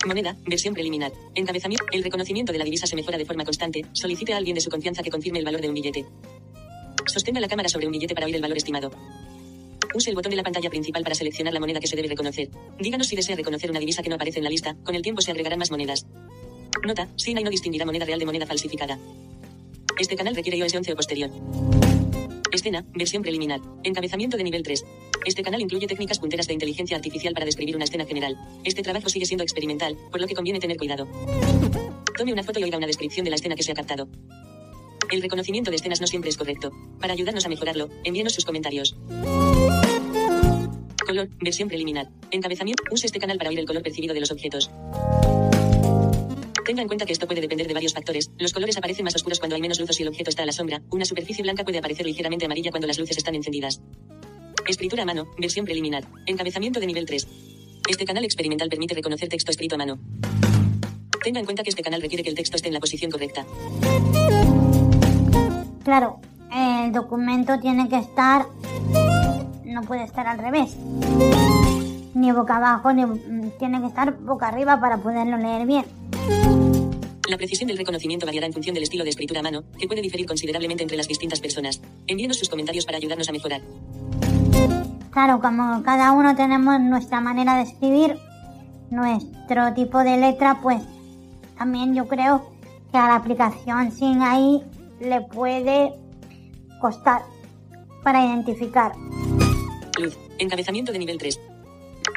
Moneda, 0.08 0.36
versión 0.48 0.74
preliminar. 0.74 1.12
Encabezamiento. 1.36 1.86
El 1.92 2.04
reconocimiento 2.04 2.52
de 2.52 2.58
la 2.58 2.66
divisa 2.66 2.88
se 2.88 2.96
mejora 2.96 3.18
de 3.18 3.26
forma 3.26 3.46
constante. 3.46 3.86
Solicite 3.94 4.34
a 4.34 4.38
alguien 4.38 4.56
de 4.56 4.62
su 4.62 4.70
confianza 4.72 5.04
que 5.04 5.12
confirme 5.12 5.40
el 5.40 5.46
valor 5.46 5.62
de 5.62 5.68
un 5.68 5.76
billete. 5.76 6.06
Sostenga 7.10 7.40
la 7.40 7.48
cámara 7.48 7.70
sobre 7.70 7.88
un 7.88 7.92
billete 7.92 8.14
para 8.14 8.28
oír 8.28 8.36
el 8.36 8.42
valor 8.42 8.58
estimado. 8.58 8.92
Use 9.96 10.10
el 10.10 10.16
botón 10.16 10.30
de 10.30 10.36
la 10.38 10.44
pantalla 10.44 10.70
principal 10.70 11.04
para 11.04 11.16
seleccionar 11.16 11.54
la 11.54 11.60
moneda 11.60 11.80
que 11.80 11.88
se 11.88 11.96
debe 11.96 12.08
reconocer. 12.08 12.50
Díganos 12.80 13.08
si 13.08 13.16
desea 13.16 13.36
reconocer 13.36 13.72
una 13.72 13.80
divisa 13.80 14.04
que 14.04 14.10
no 14.10 14.16
aparece 14.16 14.38
en 14.38 14.44
la 14.44 14.50
lista. 14.52 14.76
Con 14.84 14.94
el 14.94 15.02
tiempo 15.02 15.22
se 15.22 15.32
agregarán 15.32 15.58
más 15.58 15.72
monedas. 15.72 16.06
Nota, 16.86 17.10
Sina 17.16 17.42
no 17.42 17.50
distinguirá 17.50 17.86
moneda 17.86 18.06
real 18.06 18.20
de 18.20 18.26
moneda 18.26 18.46
falsificada. 18.46 19.00
Este 20.00 20.16
canal 20.16 20.36
requiere 20.36 20.58
iOS 20.58 20.76
11 20.76 20.94
o 20.94 20.96
posterior. 20.96 21.32
Escena, 22.52 22.86
versión 22.94 23.24
preliminar. 23.24 23.60
Encabezamiento 23.84 24.38
de 24.38 24.44
nivel 24.44 24.64
3. 24.64 24.86
Este 25.26 25.44
canal 25.44 25.62
incluye 25.62 25.88
técnicas 25.88 26.20
punteras 26.20 26.48
de 26.48 26.54
inteligencia 26.54 26.96
artificial 26.96 27.34
para 27.34 27.46
describir 27.46 27.76
una 27.76 27.86
escena 27.86 28.06
general. 28.06 28.38
Este 28.64 28.84
trabajo 28.84 29.10
sigue 29.10 29.26
siendo 29.26 29.44
experimental, 29.44 29.98
por 30.12 30.22
lo 30.22 30.28
que 30.28 30.36
conviene 30.36 30.60
tener 30.60 30.78
cuidado. 30.78 31.08
Tome 32.18 32.34
una 32.34 32.44
foto 32.44 32.60
y 32.60 32.64
oiga 32.64 32.78
una 32.78 32.88
descripción 32.88 33.24
de 33.24 33.32
la 33.32 33.36
escena 33.36 33.56
que 33.56 33.64
se 33.64 33.72
ha 33.72 33.76
captado. 33.76 34.08
El 35.12 35.22
reconocimiento 35.22 35.72
de 35.72 35.78
escenas 35.78 36.02
no 36.02 36.08
siempre 36.08 36.30
es 36.30 36.38
correcto. 36.38 36.72
Para 37.00 37.14
ayudarnos 37.14 37.46
a 37.46 37.50
mejorarlo, 37.50 37.90
envíenos 38.04 38.34
sus 38.34 38.46
comentarios. 38.46 38.96
Color, 41.06 41.30
versión 41.42 41.68
preliminar. 41.68 42.10
Encabezamiento. 42.30 42.84
Use 42.92 43.08
este 43.08 43.20
canal 43.20 43.40
para 43.40 43.50
oír 43.50 43.60
el 43.60 43.66
color 43.66 43.82
percibido 43.82 44.14
de 44.14 44.20
los 44.20 44.30
objetos. 44.30 44.70
Tenga 46.64 46.84
en 46.84 46.88
cuenta 46.88 47.08
que 47.08 47.14
esto 47.14 47.26
puede 47.26 47.42
depender 47.42 47.68
de 47.68 47.74
varios 47.74 47.94
factores. 47.94 48.30
Los 48.38 48.54
colores 48.54 48.78
aparecen 48.78 49.04
más 49.04 49.16
oscuros 49.16 49.40
cuando 49.40 49.56
hay 49.56 49.62
menos 49.62 49.80
luz 49.80 49.90
o 49.90 49.94
si 49.94 50.04
el 50.04 50.10
objeto 50.10 50.30
está 50.30 50.44
a 50.44 50.46
la 50.46 50.52
sombra. 50.52 50.84
Una 50.92 51.06
superficie 51.06 51.42
blanca 51.42 51.64
puede 51.64 51.80
aparecer 51.80 52.06
ligeramente 52.06 52.46
amarilla 52.46 52.70
cuando 52.70 52.86
las 52.86 53.00
luces 53.00 53.18
están 53.18 53.34
encendidas. 53.34 53.82
Escritura 54.68 55.02
a 55.02 55.06
mano, 55.08 55.28
versión 55.40 55.66
preliminar. 55.66 56.08
Encabezamiento 56.28 56.80
de 56.80 56.86
nivel 56.86 57.08
3. 57.08 57.28
Este 57.90 58.06
canal 58.06 58.24
experimental 58.24 58.70
permite 58.70 58.94
reconocer 58.94 59.30
texto 59.30 59.50
escrito 59.50 59.74
a 59.74 59.78
mano. 59.80 60.00
Tenga 61.24 61.40
en 61.40 61.46
cuenta 61.46 61.64
que 61.64 61.72
este 61.72 61.82
canal 61.82 62.02
requiere 62.02 62.24
que 62.24 62.30
el 62.30 62.36
texto 62.36 62.56
esté 62.56 62.68
en 62.68 62.76
la 62.76 62.80
posición 62.80 63.10
correcta. 63.10 63.48
Claro, 65.84 66.20
el 66.54 66.92
documento 66.92 67.60
tiene 67.60 67.90
que 67.90 67.98
estar... 67.98 68.46
No 69.66 69.82
puede 69.84 70.04
estar 70.04 70.28
al 70.28 70.40
revés. 70.40 70.76
Ni 72.14 72.32
boca 72.32 72.58
abajo, 72.58 72.92
ni 72.92 73.04
tiene 73.60 73.80
que 73.82 73.88
estar 73.88 74.18
boca 74.18 74.48
arriba 74.48 74.80
para 74.80 74.98
poderlo 74.98 75.38
leer 75.38 75.66
bien. 75.66 75.86
La 77.30 77.38
precisión 77.38 77.68
del 77.68 77.78
reconocimiento 77.78 78.26
variará 78.26 78.48
en 78.48 78.54
función 78.54 78.74
del 78.74 78.84
estilo 78.84 79.04
de 79.04 79.12
escritura 79.12 79.42
a 79.42 79.44
mano, 79.44 79.64
que 79.78 79.88
puede 79.88 80.02
diferir 80.02 80.26
considerablemente 80.26 80.82
entre 80.82 80.98
las 80.98 81.08
distintas 81.08 81.40
personas. 81.40 81.80
Envíenos 82.08 82.38
sus 82.38 82.50
comentarios 82.50 82.86
para 82.86 82.98
ayudarnos 82.98 83.30
a 83.30 83.32
mejorar. 83.32 83.62
Claro, 85.12 85.40
como 85.40 85.84
cada 85.84 86.12
uno 86.12 86.36
tenemos 86.36 86.80
nuestra 86.80 87.22
manera 87.22 87.56
de 87.58 87.64
escribir, 87.64 88.18
nuestro 88.90 89.74
tipo 89.76 90.00
de 90.00 90.18
letra, 90.18 90.60
pues 90.62 90.82
también 91.58 91.94
yo 91.94 92.08
creo 92.08 92.50
que 92.92 92.98
a 92.98 93.08
la 93.08 93.16
aplicación 93.16 93.92
sin 93.92 94.24
ahí 94.24 94.64
le 95.00 95.22
puede 95.22 95.94
costar 96.80 97.22
para 98.04 98.26
identificar. 98.26 98.94
Luz. 100.00 100.18
Encabezamiento 100.38 100.92
de 100.92 101.00
nivel 101.00 101.18
3. 101.18 101.40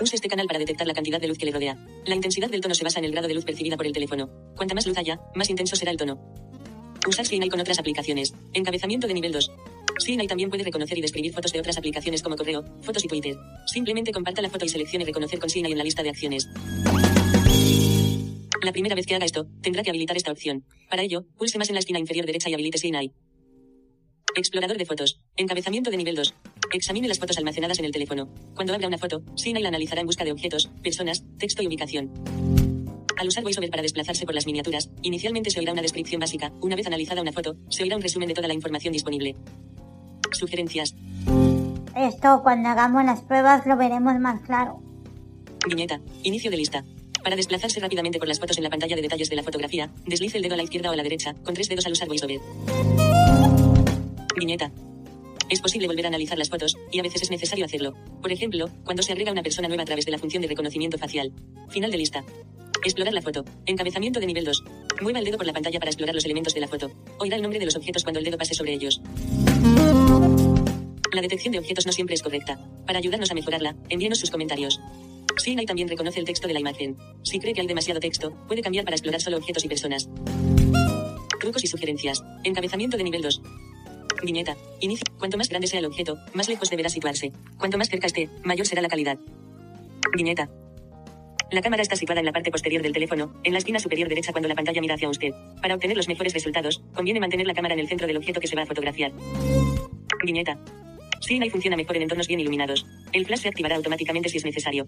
Use 0.00 0.16
este 0.16 0.28
canal 0.28 0.46
para 0.46 0.58
detectar 0.58 0.86
la 0.86 0.94
cantidad 0.94 1.20
de 1.20 1.28
luz 1.28 1.38
que 1.38 1.46
le 1.46 1.52
rodea. 1.52 1.76
La 2.06 2.14
intensidad 2.14 2.50
del 2.50 2.60
tono 2.60 2.74
se 2.74 2.84
basa 2.84 2.98
en 2.98 3.04
el 3.04 3.12
grado 3.12 3.28
de 3.28 3.34
luz 3.34 3.44
percibida 3.44 3.76
por 3.76 3.86
el 3.86 3.92
teléfono. 3.92 4.28
Cuanta 4.56 4.74
más 4.74 4.86
luz 4.86 4.96
haya, 4.96 5.20
más 5.34 5.50
intenso 5.50 5.76
será 5.76 5.90
el 5.90 5.96
tono. 5.96 6.18
Usar 7.06 7.26
Sinai 7.26 7.48
con 7.48 7.60
otras 7.60 7.78
aplicaciones. 7.78 8.32
Encabezamiento 8.52 9.06
de 9.08 9.14
nivel 9.14 9.32
2. 9.32 9.50
Sinai 9.98 10.26
también 10.26 10.50
puede 10.50 10.64
reconocer 10.64 10.98
y 10.98 11.00
describir 11.00 11.32
fotos 11.32 11.52
de 11.52 11.60
otras 11.60 11.76
aplicaciones 11.76 12.22
como 12.22 12.36
correo, 12.36 12.64
fotos 12.82 13.04
y 13.04 13.08
Twitter. 13.08 13.36
Simplemente 13.66 14.12
comparta 14.12 14.40
la 14.40 14.50
foto 14.50 14.64
y 14.64 14.68
seleccione 14.68 15.04
reconocer 15.04 15.38
con 15.38 15.50
Sinai 15.50 15.72
en 15.72 15.78
la 15.78 15.84
lista 15.84 16.02
de 16.02 16.10
acciones. 16.10 16.48
La 18.62 18.70
primera 18.70 18.94
vez 18.94 19.06
que 19.06 19.16
haga 19.16 19.24
esto, 19.24 19.48
tendrá 19.60 19.82
que 19.82 19.90
habilitar 19.90 20.16
esta 20.16 20.30
opción. 20.30 20.64
Para 20.88 21.02
ello, 21.02 21.26
pulse 21.36 21.58
más 21.58 21.68
en 21.68 21.74
la 21.74 21.80
esquina 21.80 21.98
inferior 21.98 22.26
derecha 22.26 22.48
y 22.48 22.54
habilite 22.54 22.78
Sinai. 22.78 23.12
Explorador 24.36 24.78
de 24.78 24.86
fotos. 24.86 25.20
Encabezamiento 25.36 25.90
de 25.90 25.96
nivel 25.96 26.14
2. 26.14 26.32
Examine 26.72 27.08
las 27.08 27.18
fotos 27.18 27.36
almacenadas 27.38 27.80
en 27.80 27.86
el 27.86 27.90
teléfono. 27.90 28.28
Cuando 28.54 28.72
abra 28.72 28.86
una 28.86 28.98
foto, 28.98 29.24
Sinai 29.34 29.62
la 29.62 29.68
analizará 29.68 30.00
en 30.00 30.06
busca 30.06 30.24
de 30.24 30.30
objetos, 30.30 30.70
personas, 30.80 31.24
texto 31.38 31.60
y 31.64 31.66
ubicación. 31.66 32.12
Al 33.18 33.26
usar 33.26 33.42
VoiceOver 33.42 33.68
para 33.68 33.82
desplazarse 33.82 34.24
por 34.26 34.34
las 34.36 34.46
miniaturas, 34.46 34.90
inicialmente 35.02 35.50
se 35.50 35.58
oirá 35.58 35.72
una 35.72 35.82
descripción 35.82 36.20
básica. 36.20 36.52
Una 36.60 36.76
vez 36.76 36.86
analizada 36.86 37.20
una 37.20 37.32
foto, 37.32 37.56
se 37.68 37.82
oirá 37.82 37.96
un 37.96 38.02
resumen 38.02 38.28
de 38.28 38.34
toda 38.34 38.46
la 38.46 38.54
información 38.54 38.92
disponible. 38.92 39.34
Sugerencias. 40.30 40.94
Esto 41.96 42.40
cuando 42.44 42.68
hagamos 42.68 43.04
las 43.04 43.22
pruebas 43.22 43.66
lo 43.66 43.76
veremos 43.76 44.18
más 44.20 44.40
claro. 44.42 44.80
Viñeta. 45.68 46.00
Inicio 46.22 46.50
de 46.50 46.56
lista. 46.56 46.84
Para 47.22 47.36
desplazarse 47.36 47.78
rápidamente 47.80 48.18
por 48.18 48.28
las 48.28 48.40
fotos 48.40 48.56
en 48.58 48.64
la 48.64 48.70
pantalla 48.70 48.96
de 48.96 49.02
detalles 49.02 49.30
de 49.30 49.36
la 49.36 49.42
fotografía, 49.42 49.90
deslice 50.06 50.38
el 50.38 50.42
dedo 50.42 50.54
a 50.54 50.56
la 50.56 50.64
izquierda 50.64 50.90
o 50.90 50.92
a 50.92 50.96
la 50.96 51.02
derecha, 51.02 51.34
con 51.44 51.54
tres 51.54 51.68
dedos 51.68 51.86
al 51.86 51.92
usar 51.92 52.08
VoiceOver. 52.08 52.40
Viñeta. 54.36 54.72
Es 55.48 55.60
posible 55.60 55.86
volver 55.86 56.06
a 56.06 56.08
analizar 56.08 56.38
las 56.38 56.48
fotos, 56.48 56.76
y 56.90 56.98
a 56.98 57.02
veces 57.02 57.22
es 57.22 57.30
necesario 57.30 57.64
hacerlo. 57.64 57.94
Por 58.20 58.32
ejemplo, 58.32 58.70
cuando 58.84 59.02
se 59.02 59.12
agrega 59.12 59.30
una 59.30 59.42
persona 59.42 59.68
nueva 59.68 59.82
a 59.82 59.86
través 59.86 60.06
de 60.06 60.10
la 60.10 60.18
función 60.18 60.42
de 60.42 60.48
reconocimiento 60.48 60.98
facial. 60.98 61.32
Final 61.68 61.90
de 61.90 61.98
lista. 61.98 62.24
Explorar 62.84 63.12
la 63.12 63.22
foto. 63.22 63.44
Encabezamiento 63.66 64.18
de 64.18 64.26
nivel 64.26 64.44
2. 64.44 64.64
Mueva 65.02 65.20
el 65.20 65.24
dedo 65.24 65.36
por 65.36 65.46
la 65.46 65.52
pantalla 65.52 65.78
para 65.78 65.90
explorar 65.90 66.14
los 66.14 66.24
elementos 66.24 66.54
de 66.54 66.60
la 66.60 66.68
foto. 66.68 66.90
Oirá 67.18 67.36
el 67.36 67.42
nombre 67.42 67.60
de 67.60 67.66
los 67.66 67.76
objetos 67.76 68.02
cuando 68.02 68.18
el 68.18 68.24
dedo 68.24 68.38
pase 68.38 68.54
sobre 68.54 68.72
ellos. 68.72 69.00
La 71.12 71.20
detección 71.20 71.52
de 71.52 71.58
objetos 71.58 71.86
no 71.86 71.92
siempre 71.92 72.14
es 72.14 72.22
correcta. 72.22 72.58
Para 72.86 72.98
ayudarnos 72.98 73.30
a 73.30 73.34
mejorarla, 73.34 73.76
envíenos 73.90 74.18
sus 74.18 74.30
comentarios. 74.30 74.80
Sinai 75.36 75.66
también 75.66 75.88
reconoce 75.88 76.20
el 76.20 76.26
texto 76.26 76.46
de 76.46 76.54
la 76.54 76.60
imagen. 76.60 76.96
Si 77.22 77.38
cree 77.38 77.54
que 77.54 77.60
hay 77.60 77.66
demasiado 77.66 78.00
texto, 78.00 78.32
puede 78.46 78.62
cambiar 78.62 78.84
para 78.84 78.94
explorar 78.94 79.20
solo 79.20 79.38
objetos 79.38 79.64
y 79.64 79.68
personas. 79.68 80.08
Trucos 81.40 81.64
y 81.64 81.66
sugerencias. 81.66 82.22
Encabezamiento 82.44 82.96
de 82.96 83.04
nivel 83.04 83.22
2. 83.22 83.42
Viñeta. 84.22 84.56
Inicio. 84.80 85.04
Cuanto 85.18 85.36
más 85.36 85.48
grande 85.48 85.66
sea 85.66 85.80
el 85.80 85.86
objeto, 85.86 86.16
más 86.34 86.48
lejos 86.48 86.70
deberá 86.70 86.88
situarse. 86.88 87.32
Cuanto 87.58 87.78
más 87.78 87.88
cerca 87.88 88.06
esté, 88.06 88.28
mayor 88.44 88.66
será 88.66 88.82
la 88.82 88.88
calidad. 88.88 89.18
Viñeta. 90.16 90.48
La 91.50 91.60
cámara 91.60 91.82
está 91.82 91.96
situada 91.96 92.20
en 92.20 92.26
la 92.26 92.32
parte 92.32 92.50
posterior 92.50 92.82
del 92.82 92.92
teléfono, 92.92 93.34
en 93.44 93.52
la 93.52 93.58
esquina 93.58 93.78
superior 93.78 94.08
derecha 94.08 94.32
cuando 94.32 94.48
la 94.48 94.54
pantalla 94.54 94.80
mira 94.80 94.94
hacia 94.94 95.08
usted. 95.08 95.32
Para 95.60 95.74
obtener 95.74 95.96
los 95.96 96.08
mejores 96.08 96.32
resultados, 96.32 96.82
conviene 96.94 97.20
mantener 97.20 97.46
la 97.46 97.54
cámara 97.54 97.74
en 97.74 97.80
el 97.80 97.88
centro 97.88 98.06
del 98.06 98.16
objeto 98.16 98.40
que 98.40 98.46
se 98.46 98.56
va 98.56 98.62
a 98.62 98.66
fotografiar. 98.66 99.12
Viñeta. 100.24 100.58
Sinai 101.22 101.50
funciona 101.50 101.76
mejor 101.76 101.96
en 101.96 102.02
entornos 102.02 102.26
bien 102.26 102.40
iluminados. 102.40 102.84
El 103.12 103.24
flash 103.26 103.42
se 103.42 103.48
activará 103.48 103.76
automáticamente 103.76 104.28
si 104.28 104.38
es 104.38 104.44
necesario. 104.44 104.86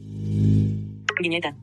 Viñeta. 1.21 1.57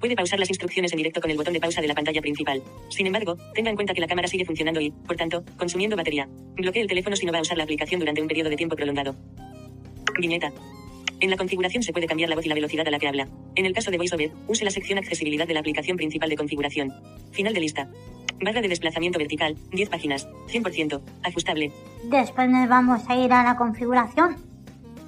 Puede 0.00 0.16
pausar 0.16 0.40
las 0.40 0.50
instrucciones 0.50 0.92
en 0.92 0.96
directo 0.96 1.20
con 1.20 1.30
el 1.30 1.36
botón 1.36 1.52
de 1.54 1.60
pausa 1.60 1.80
de 1.80 1.86
la 1.86 1.94
pantalla 1.94 2.20
principal. 2.20 2.60
Sin 2.88 3.06
embargo, 3.06 3.38
tenga 3.54 3.70
en 3.70 3.76
cuenta 3.76 3.94
que 3.94 4.00
la 4.00 4.08
cámara 4.08 4.26
sigue 4.26 4.44
funcionando 4.44 4.80
y, 4.80 4.90
por 4.90 5.16
tanto, 5.16 5.44
consumiendo 5.56 5.96
batería. 5.96 6.28
Bloquee 6.56 6.82
el 6.82 6.88
teléfono 6.88 7.14
si 7.14 7.24
no 7.24 7.32
va 7.32 7.38
a 7.38 7.42
usar 7.42 7.56
la 7.56 7.62
aplicación 7.62 8.00
durante 8.00 8.20
un 8.20 8.26
periodo 8.26 8.50
de 8.50 8.56
tiempo 8.56 8.74
prolongado. 8.74 9.14
Viñeta. 10.18 10.52
En 11.20 11.30
la 11.30 11.36
configuración 11.36 11.84
se 11.84 11.92
puede 11.92 12.08
cambiar 12.08 12.28
la 12.28 12.34
voz 12.34 12.44
y 12.44 12.48
la 12.48 12.56
velocidad 12.56 12.88
a 12.88 12.90
la 12.90 12.98
que 12.98 13.06
habla. 13.06 13.28
En 13.54 13.64
el 13.64 13.72
caso 13.72 13.92
de 13.92 13.96
VoiceOver, 13.96 14.32
use 14.48 14.64
la 14.64 14.72
sección 14.72 14.98
Accesibilidad 14.98 15.46
de 15.46 15.54
la 15.54 15.60
aplicación 15.60 15.96
principal 15.96 16.28
de 16.28 16.36
configuración. 16.36 16.92
Final 17.30 17.54
de 17.54 17.60
lista. 17.60 17.88
Barra 18.42 18.60
de 18.60 18.68
desplazamiento 18.68 19.18
vertical, 19.18 19.56
10 19.70 19.88
páginas, 19.88 20.28
100%, 20.48 21.00
ajustable. 21.22 21.72
Después 22.04 22.48
nos 22.50 22.68
vamos 22.68 23.02
a 23.08 23.14
ir 23.16 23.32
a 23.32 23.44
la 23.44 23.56
configuración 23.56 24.36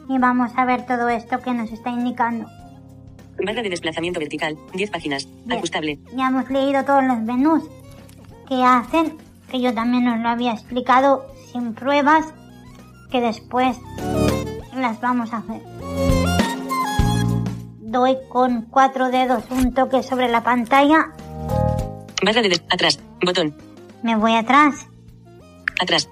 y 0.08 0.18
vamos 0.18 0.52
a 0.56 0.64
ver 0.64 0.86
todo 0.86 1.08
esto 1.08 1.40
que 1.40 1.52
nos 1.52 1.70
está 1.72 1.90
indicando. 1.90 2.46
Barra 3.44 3.62
de 3.62 3.70
desplazamiento 3.70 4.20
vertical, 4.20 4.56
10 4.74 4.90
páginas, 4.90 5.26
Bien. 5.46 5.58
ajustable. 5.58 5.98
Ya 6.16 6.28
hemos 6.28 6.48
leído 6.48 6.84
todos 6.84 7.02
los 7.04 7.18
menús 7.20 7.64
que 8.48 8.62
hacen, 8.62 9.16
que 9.50 9.60
yo 9.60 9.74
también 9.74 10.06
os 10.08 10.20
lo 10.20 10.28
había 10.28 10.52
explicado 10.52 11.26
sin 11.52 11.74
pruebas, 11.74 12.26
que 13.10 13.20
después 13.20 13.76
las 14.76 15.00
vamos 15.00 15.32
a 15.32 15.38
hacer. 15.38 15.60
Doy 17.80 18.16
con 18.28 18.62
cuatro 18.70 19.10
dedos 19.10 19.44
un 19.50 19.72
toque 19.74 20.02
sobre 20.04 20.28
la 20.28 20.42
pantalla, 20.44 21.10
Barra 22.24 22.40
de 22.42 22.48
des- 22.48 22.64
atrás, 22.70 22.98
botón, 23.22 23.54
me 24.02 24.16
voy 24.16 24.34
atrás, 24.34 24.86
atrás. 25.80 26.08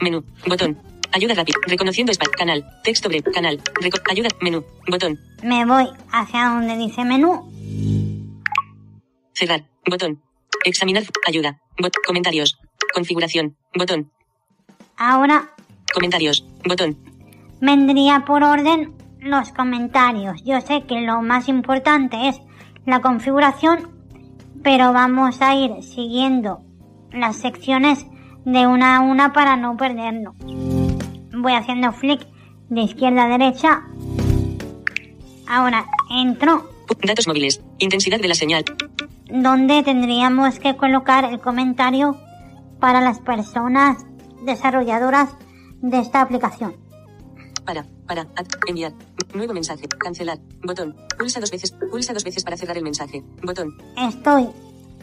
Menú, 0.00 0.24
botón. 0.46 0.78
Ayuda 1.12 1.34
rápida. 1.34 1.56
Reconociendo 1.68 2.10
espacio. 2.10 2.32
Canal. 2.36 2.66
Texto 2.82 3.08
breve. 3.08 3.30
Canal. 3.30 3.62
Reco- 3.80 4.02
ayuda. 4.10 4.28
Menú. 4.42 4.64
Botón. 4.90 5.18
me 5.44 5.64
voy 5.64 5.86
hacia 6.10 6.48
donde 6.48 6.76
dice 6.76 7.04
menú, 7.04 7.48
Cerrar. 9.32 9.64
Botón. 9.88 10.20
Examinar. 10.64 11.04
Ayuda. 11.26 11.60
Bot. 11.80 11.92
Comentarios. 12.06 12.58
Configuración. 12.92 13.56
Botón. 13.76 14.10
ahora 14.96 15.50
Comentarios. 15.92 16.44
Botón. 16.66 16.98
vendría 17.60 18.24
por 18.26 18.42
orden 18.42 18.92
los 19.20 19.50
comentarios. 19.52 20.42
Yo 20.44 20.60
sé 20.60 20.82
que 20.88 21.00
lo 21.02 21.22
más 21.22 21.48
importante 21.48 22.28
es 22.28 22.40
la 22.86 23.00
configuración, 23.00 23.93
pero 24.64 24.92
vamos 24.92 25.40
a 25.40 25.54
ir 25.54 25.82
siguiendo 25.82 26.62
las 27.12 27.36
secciones 27.36 28.04
de 28.44 28.66
una 28.66 28.96
a 28.96 29.00
una 29.00 29.32
para 29.32 29.56
no 29.56 29.76
perdernos. 29.76 30.34
Voy 31.32 31.52
haciendo 31.52 31.92
flick 31.92 32.26
de 32.70 32.80
izquierda 32.80 33.24
a 33.24 33.28
derecha. 33.28 33.82
Ahora 35.46 35.84
entro 36.10 36.74
Datos 37.02 37.26
móviles. 37.26 37.62
Intensidad 37.78 38.20
de 38.20 38.28
la 38.28 38.34
señal. 38.34 38.64
donde 39.30 39.82
tendríamos 39.82 40.58
que 40.58 40.76
colocar 40.76 41.24
el 41.24 41.40
comentario 41.40 42.16
para 42.80 43.00
las 43.00 43.20
personas 43.20 44.04
desarrolladoras 44.44 45.30
de 45.80 45.98
esta 45.98 46.20
aplicación. 46.20 46.83
Para. 47.64 47.86
Para. 48.06 48.26
enviar. 48.68 48.92
Nuevo 49.34 49.52
mensaje. 49.54 49.88
Cancelar. 49.88 50.38
Botón. 50.62 50.94
Pulsa 51.18 51.40
dos 51.40 51.50
veces. 51.50 51.72
Pulsa 51.90 52.12
dos 52.12 52.24
veces 52.24 52.44
para 52.44 52.56
cerrar 52.56 52.76
el 52.76 52.84
mensaje. 52.84 53.22
Botón. 53.42 53.76
Estoy 53.96 54.48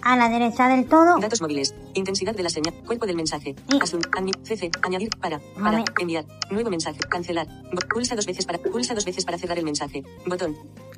a 0.04 0.16
la 0.16 0.30
derecha 0.30 0.68
del 0.68 0.88
todo. 0.88 1.20
Datos 1.20 1.42
móviles. 1.42 1.76
Intensidad 1.94 2.34
de 2.36 2.44
la 2.44 2.50
señal. 2.50 2.74
Cuerpo 2.86 3.06
del 3.06 3.16
mensaje. 3.16 3.56
Y- 3.72 3.80
Asun. 3.82 4.02
Admi. 4.18 4.32
CC. 4.44 4.72
Añadir. 4.84 5.10
Para. 5.20 5.40
Para. 5.62 5.84
Enviar. 6.00 6.26
Nuevo 6.50 6.70
mensaje. 6.70 7.00
Cancelar. 7.00 7.48
Pulsa 7.94 8.16
dos 8.16 8.26
veces 8.26 8.46
para. 8.46 8.60
Pulsa 8.60 8.94
dos 8.94 9.06
veces 9.06 9.26
para 9.26 9.38
cerrar 9.38 9.58
el 9.58 9.66
mensaje. 9.66 10.04
Botón. 10.26 10.56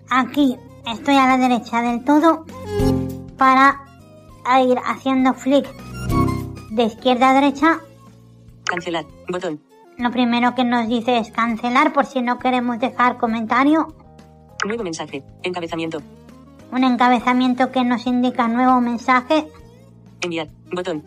Aquí 0.09 0.57
estoy 0.85 1.15
a 1.15 1.27
la 1.27 1.37
derecha 1.37 1.81
del 1.81 2.03
todo 2.03 2.45
para 3.37 3.79
ir 4.67 4.77
haciendo 4.85 5.33
flick 5.33 5.67
de 6.71 6.83
izquierda 6.83 7.29
a 7.31 7.33
derecha. 7.33 7.79
Cancelar. 8.65 9.05
Botón. 9.29 9.61
Lo 9.97 10.11
primero 10.11 10.55
que 10.55 10.63
nos 10.63 10.87
dice 10.87 11.17
es 11.17 11.31
cancelar 11.31 11.93
por 11.93 12.05
si 12.05 12.21
no 12.21 12.39
queremos 12.39 12.79
dejar 12.79 13.17
comentario. 13.17 13.95
Nuevo 14.65 14.83
mensaje. 14.83 15.23
Encabezamiento. 15.43 16.01
Un 16.71 16.83
encabezamiento 16.83 17.71
que 17.71 17.83
nos 17.83 18.07
indica 18.07 18.47
nuevo 18.47 18.81
mensaje. 18.81 19.47
Enviar. 20.21 20.47
Botón. 20.71 21.03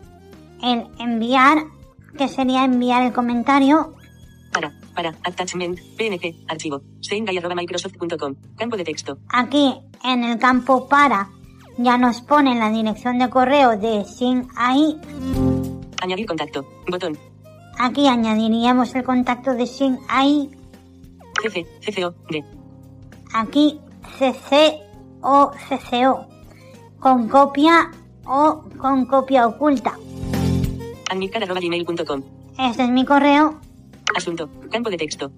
El 0.63 0.87
enviar, 0.99 1.65
que 2.17 2.27
sería 2.27 2.63
enviar 2.63 3.03
el 3.03 3.13
comentario. 3.13 3.93
Para. 4.53 4.71
Para. 4.95 5.09
Attachment. 5.23 5.79
PNG. 5.97 6.45
Archivo. 6.47 6.81
Microsoft.com. 7.55 8.35
Campo 8.57 8.77
de 8.77 8.83
texto. 8.85 9.17
Aquí 9.29 9.75
en 10.03 10.23
el 10.23 10.39
campo 10.39 10.87
para 10.87 11.29
ya 11.77 11.97
nos 11.97 12.21
pone 12.21 12.55
la 12.55 12.71
dirección 12.71 13.19
de 13.19 13.29
correo 13.29 13.77
de 13.77 14.05
Sin 14.05 14.47
ahí. 14.55 14.97
Añadir 16.01 16.25
contacto. 16.25 16.65
Botón. 16.87 17.17
Aquí 17.79 18.07
añadiríamos 18.07 18.95
el 18.95 19.03
contacto 19.03 19.53
de 19.53 19.67
Sin 19.67 19.99
ahí. 20.09 20.49
CC. 21.41 21.65
CCO. 21.85 22.15
D. 22.29 22.43
Aquí 23.33 23.79
CC 24.17 24.79
o 25.21 25.51
CCO. 25.51 26.27
Con 26.99 27.29
copia 27.29 27.91
o 28.25 28.63
con 28.77 29.05
copia 29.05 29.47
oculta. 29.47 29.93
Admitcar.gmail.com. 31.09 32.23
Este 32.57 32.83
es 32.83 32.89
mi 32.89 33.05
correo. 33.05 33.59
Asunto. 34.15 34.49
Campo 34.71 34.89
de 34.89 34.97
texto. 34.97 35.31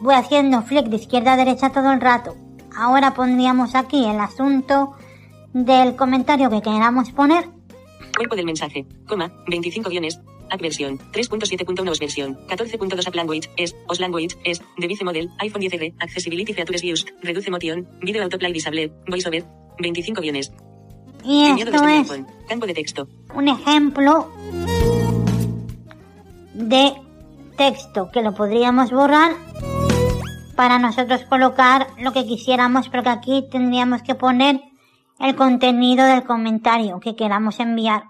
Voy 0.00 0.14
haciendo 0.14 0.62
flick 0.62 0.86
de 0.86 0.96
izquierda 0.96 1.32
a 1.32 1.36
derecha 1.36 1.70
todo 1.70 1.92
el 1.92 2.00
rato. 2.00 2.36
Ahora 2.76 3.14
pondríamos 3.14 3.74
aquí 3.74 4.04
el 4.04 4.20
asunto 4.20 4.94
del 5.54 5.96
comentario 5.96 6.50
que 6.50 6.60
queramos 6.60 7.10
poner. 7.12 7.48
Cuerpo 8.16 8.36
del 8.36 8.44
mensaje. 8.44 8.86
Coma. 9.08 9.32
25 9.48 9.88
guiones. 9.88 10.20
App 10.50 10.60
versión. 10.60 10.98
3.7.1 11.12 11.88
OS 11.88 11.98
versión. 11.98 12.36
14.2 12.48 13.06
App 13.06 13.14
Language. 13.14 13.50
Es. 13.56 13.76
OS 13.88 14.00
Language. 14.00 14.36
Es. 14.44 14.62
Device 14.78 15.04
Model. 15.04 15.30
iPhone 15.38 15.62
10R. 15.62 15.94
Accessibility 16.00 16.52
Features 16.52 16.82
Used. 16.84 17.08
Reduce 17.22 17.50
motion. 17.50 17.88
Video 18.00 18.22
Autoplay 18.22 18.52
Disable. 18.52 18.92
VoiceOver. 19.08 19.44
25 19.78 20.20
guiones. 20.20 20.52
Y 21.24 21.46
esto 21.46 21.88
es. 21.88 22.22
Campo 22.48 22.66
de 22.66 22.74
texto. 22.74 23.08
un 23.34 23.48
ejemplo 23.48 24.30
de 26.52 26.92
texto 27.56 28.10
que 28.12 28.22
lo 28.22 28.34
podríamos 28.34 28.90
borrar 28.90 29.32
para 30.54 30.78
nosotros 30.78 31.24
colocar 31.24 31.88
lo 31.98 32.12
que 32.12 32.24
quisiéramos, 32.26 32.88
porque 32.88 33.08
aquí 33.08 33.44
tendríamos 33.50 34.02
que 34.02 34.14
poner 34.14 34.60
el 35.18 35.34
contenido 35.34 36.04
del 36.06 36.24
comentario 36.24 37.00
que 37.00 37.16
queramos 37.16 37.58
enviar. 37.60 38.04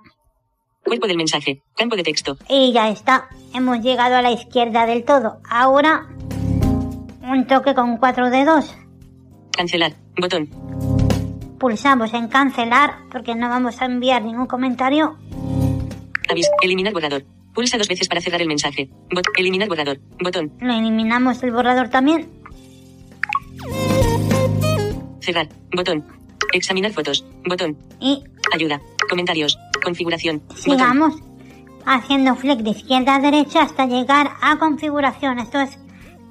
Cuerpo 0.84 1.06
del 1.06 1.16
mensaje. 1.16 1.62
Campo 1.76 1.96
de 1.96 2.02
texto. 2.02 2.36
Y 2.48 2.72
ya 2.72 2.90
está, 2.90 3.28
hemos 3.54 3.80
llegado 3.80 4.16
a 4.16 4.22
la 4.22 4.30
izquierda 4.30 4.86
del 4.86 5.04
todo. 5.04 5.38
Ahora, 5.48 6.06
un 7.22 7.46
toque 7.46 7.74
con 7.74 7.96
cuatro 7.96 8.30
dedos. 8.30 8.74
Cancelar. 9.56 9.94
Botón. 10.20 10.48
Pulsamos 11.58 12.12
en 12.12 12.28
cancelar 12.28 12.96
porque 13.10 13.34
no 13.34 13.48
vamos 13.48 13.80
a 13.80 13.86
enviar 13.86 14.22
ningún 14.22 14.46
comentario. 14.46 15.16
Avis. 16.28 16.48
Eliminar 16.62 16.92
borrador. 16.92 17.24
Pulsa 17.54 17.78
dos 17.78 17.88
veces 17.88 18.08
para 18.08 18.20
cerrar 18.20 18.42
el 18.42 18.48
mensaje. 18.48 18.90
Bot. 19.14 19.26
Eliminar 19.38 19.68
borrador. 19.68 20.00
Botón. 20.20 20.52
Lo 20.60 20.72
eliminamos 20.72 21.42
el 21.42 21.52
borrador 21.52 21.88
también. 21.88 22.28
Cerrar. 25.20 25.48
Botón. 25.74 26.04
Examinar 26.52 26.92
fotos. 26.92 27.24
Botón. 27.46 27.78
Y 28.00 28.22
Ayuda. 28.52 28.80
Comentarios. 29.08 29.58
Configuración. 29.84 30.42
Sigamos 30.56 31.14
haciendo 31.86 32.34
flick 32.34 32.60
de 32.60 32.70
izquierda 32.70 33.16
a 33.16 33.20
derecha 33.20 33.62
hasta 33.62 33.86
llegar 33.86 34.30
a 34.40 34.58
configuración. 34.58 35.38
Esto 35.38 35.60
es 35.60 35.78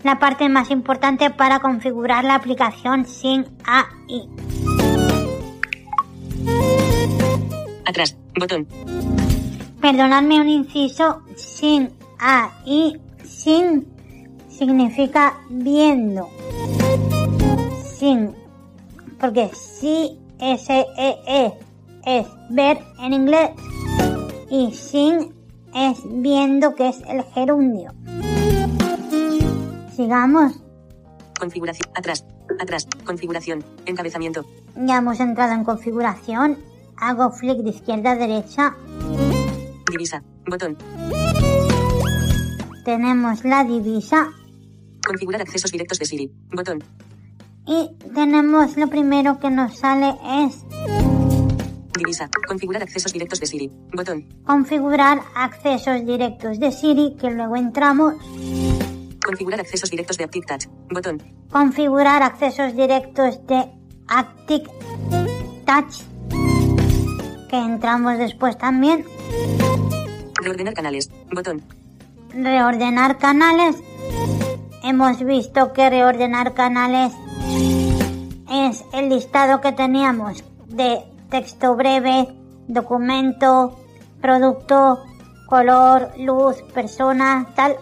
la 0.03 0.19
parte 0.19 0.49
más 0.49 0.71
importante 0.71 1.29
para 1.29 1.59
configurar 1.59 2.23
la 2.23 2.35
aplicación 2.35 3.05
sin 3.05 3.45
AI. 3.63 4.27
Atrás. 7.85 8.17
Botón. 8.39 8.67
Perdonadme 9.79 10.41
un 10.41 10.49
inciso, 10.49 11.21
sin 11.35 11.91
AI, 12.17 12.99
sin 13.23 13.85
significa 14.49 15.37
viendo. 15.49 16.29
Sin, 17.97 18.33
porque 19.19 19.51
si 19.53 20.17
S-E-E 20.39 21.53
es 22.05 22.27
ver 22.49 22.79
en 22.99 23.13
inglés 23.13 23.51
y 24.49 24.71
sin 24.73 25.33
es 25.73 25.97
viendo 26.05 26.75
que 26.75 26.89
es 26.89 27.01
el 27.07 27.23
gerundio. 27.33 27.91
Sigamos, 29.95 30.63
Configuración. 31.39 31.89
Atrás. 31.95 32.25
Atrás. 32.59 32.87
Configuración. 33.03 33.63
Encabezamiento. 33.85 34.45
ya 34.75 34.97
hemos 34.97 35.19
entrado 35.19 35.53
en 35.53 35.63
configuración, 35.63 36.57
hago 36.97 37.31
flick 37.31 37.57
de 37.57 37.71
izquierda 37.71 38.11
a 38.11 38.15
derecha, 38.15 38.75
Divisa. 39.91 40.23
Botón. 40.47 40.77
tenemos 42.83 43.43
la 43.45 43.63
divisa 43.63 44.29
Configurar 45.05 45.41
accesos 45.41 45.71
directos 45.71 45.99
de 45.99 46.05
Siri. 46.05 46.31
Botón. 46.51 46.83
Y 47.67 47.89
tenemos 48.13 48.77
lo 48.77 48.87
primero 48.87 49.39
que 49.39 49.49
nos 49.49 49.77
sale 49.77 50.15
es 50.45 50.65
Divisa. 51.97 52.29
Configurar 52.47 52.83
accesos 52.83 53.13
directos 53.13 53.39
de 53.39 53.45
Siri. 53.47 53.71
Botón. 53.93 54.25
configurar 54.45 55.21
accesos 55.35 56.05
directos 56.05 56.59
de 56.59 56.71
Siri, 56.71 57.15
que 57.19 57.29
luego 57.31 57.55
entramos, 57.55 58.15
Configurar 59.23 59.61
accesos 59.61 59.89
directos 59.89 60.17
de 60.17 60.25
Aptic 60.25 60.45
Touch. 60.45 60.65
Botón. 60.89 61.23
configurar 61.49 62.23
accesos 62.23 62.75
directos 62.75 63.45
de 63.47 63.69
Active 64.07 64.65
Touch, 65.65 66.01
que 67.49 67.57
entramos 67.57 68.17
después 68.17 68.57
también, 68.57 69.05
Reordenar 70.41 70.73
canales. 70.73 71.09
Botón. 71.31 71.63
reordenar 72.33 73.17
canales. 73.17 73.77
Hemos 74.83 75.23
visto 75.23 75.71
que 75.71 75.89
reordenar 75.89 76.53
canales 76.53 77.13
es 78.51 78.83
el 78.93 79.07
listado 79.07 79.61
que 79.61 79.71
teníamos 79.71 80.43
de 80.67 80.99
texto 81.33 81.75
breve, 81.75 82.27
documento, 82.67 83.75
producto, 84.21 85.03
color, 85.47 86.11
luz, 86.19 86.61
persona, 86.75 87.47
tal. 87.55 87.75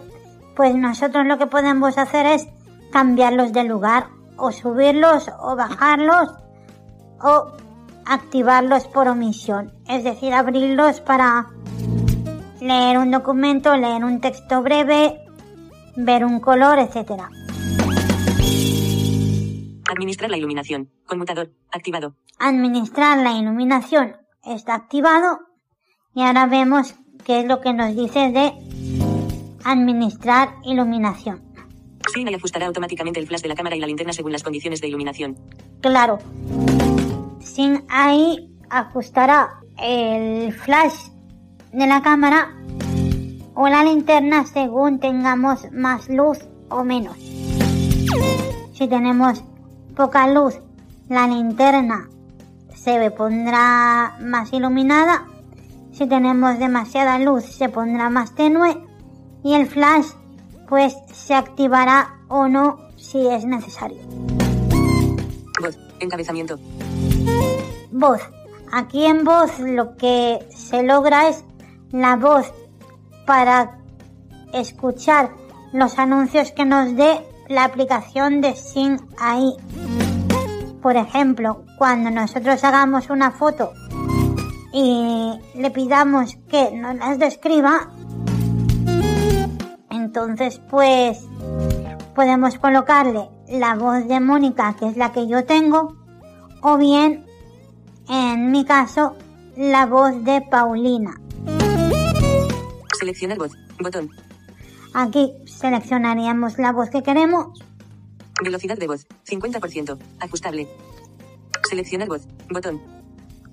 Pues 0.56 0.74
nosotros 0.74 1.26
lo 1.26 1.36
que 1.36 1.46
podemos 1.46 1.98
hacer 1.98 2.24
es 2.24 2.48
cambiarlos 2.92 3.52
de 3.52 3.64
lugar 3.64 4.06
o 4.38 4.52
subirlos 4.52 5.30
o 5.38 5.54
bajarlos 5.54 6.30
o 7.20 7.52
activarlos 8.06 8.88
por 8.88 9.06
omisión. 9.08 9.70
Es 9.86 10.02
decir, 10.02 10.32
abrirlos 10.32 11.02
para 11.02 11.48
leer 12.58 12.96
un 12.96 13.10
documento, 13.10 13.76
leer 13.76 14.02
un 14.02 14.22
texto 14.22 14.62
breve, 14.62 15.20
ver 15.94 16.24
un 16.24 16.40
color, 16.40 16.78
etcétera. 16.78 17.28
Administrar 19.92 20.30
la 20.30 20.38
iluminación. 20.38 20.88
Conmutador. 21.06 21.50
Activado. 21.70 22.14
Administrar 22.38 23.18
la 23.18 23.32
iluminación 23.32 24.16
está 24.42 24.74
activado 24.74 25.40
y 26.14 26.22
ahora 26.22 26.46
vemos 26.46 26.94
qué 27.26 27.40
es 27.40 27.46
lo 27.46 27.60
que 27.60 27.74
nos 27.74 27.94
dice 27.94 28.32
de 28.32 28.54
administrar 29.64 30.54
iluminación. 30.64 31.42
Signa 32.10 32.30
y 32.30 32.34
ajustará 32.34 32.66
automáticamente 32.66 33.20
el 33.20 33.26
flash 33.26 33.42
de 33.42 33.48
la 33.48 33.54
cámara 33.54 33.76
y 33.76 33.80
la 33.80 33.86
linterna 33.86 34.14
según 34.14 34.32
las 34.32 34.42
condiciones 34.42 34.80
de 34.80 34.88
iluminación. 34.88 35.36
Claro, 35.82 36.20
sin 37.40 37.84
ahí 37.90 38.50
ajustará 38.70 39.60
el 39.78 40.54
flash 40.54 41.10
de 41.70 41.86
la 41.86 42.00
cámara 42.00 42.56
o 43.54 43.68
la 43.68 43.84
linterna 43.84 44.46
según 44.46 45.00
tengamos 45.00 45.70
más 45.70 46.08
luz 46.08 46.38
o 46.70 46.82
menos. 46.82 47.18
Si 48.72 48.88
tenemos 48.88 49.44
poca 49.94 50.26
luz, 50.28 50.60
la 51.08 51.26
linterna 51.26 52.08
se 52.74 53.10
pondrá 53.10 54.16
más 54.20 54.52
iluminada, 54.52 55.26
si 55.92 56.06
tenemos 56.06 56.58
demasiada 56.58 57.18
luz 57.18 57.44
se 57.44 57.68
pondrá 57.68 58.10
más 58.10 58.34
tenue 58.34 58.82
y 59.44 59.54
el 59.54 59.66
flash 59.66 60.06
pues 60.68 60.96
se 61.12 61.34
activará 61.34 62.18
o 62.28 62.48
no 62.48 62.78
si 62.96 63.26
es 63.26 63.44
necesario. 63.44 63.98
Voz. 65.60 65.78
Encabezamiento. 66.00 66.58
Voz. 67.90 68.20
Aquí 68.72 69.04
en 69.04 69.24
voz 69.24 69.58
lo 69.58 69.96
que 69.96 70.38
se 70.48 70.82
logra 70.82 71.28
es 71.28 71.44
la 71.90 72.16
voz 72.16 72.50
para 73.26 73.78
escuchar 74.54 75.30
los 75.72 75.98
anuncios 75.98 76.52
que 76.52 76.64
nos 76.64 76.96
dé 76.96 77.20
la 77.52 77.64
aplicación 77.64 78.40
de 78.40 78.56
Sing 78.56 78.98
AI. 79.18 79.56
Por 80.80 80.96
ejemplo, 80.96 81.64
cuando 81.76 82.10
nosotros 82.10 82.64
hagamos 82.64 83.10
una 83.10 83.30
foto 83.30 83.72
y 84.72 85.38
le 85.54 85.70
pidamos 85.70 86.36
que 86.48 86.72
nos 86.72 86.96
las 86.96 87.18
describa, 87.18 87.90
entonces 89.90 90.60
pues 90.70 91.20
podemos 92.14 92.58
colocarle 92.58 93.28
la 93.48 93.74
voz 93.74 94.08
de 94.08 94.18
Mónica, 94.18 94.74
que 94.78 94.88
es 94.88 94.96
la 94.96 95.12
que 95.12 95.28
yo 95.28 95.44
tengo, 95.44 95.94
o 96.62 96.78
bien, 96.78 97.26
en 98.08 98.50
mi 98.50 98.64
caso, 98.64 99.14
la 99.56 99.86
voz 99.86 100.24
de 100.24 100.40
Paulina. 100.40 101.20
Seleccionar 102.98 103.38
voz. 103.38 103.52
Botón. 103.78 104.10
Aquí 104.94 105.32
seleccionaríamos 105.46 106.58
la 106.58 106.72
voz 106.72 106.90
que 106.90 107.02
queremos. 107.02 107.58
Velocidad 108.42 108.76
de 108.76 108.86
voz. 108.86 109.06
50%. 109.26 109.98
Ajustable. 110.20 110.68
Seleccionar 111.68 112.08
voz. 112.08 112.26
Botón. 112.50 112.80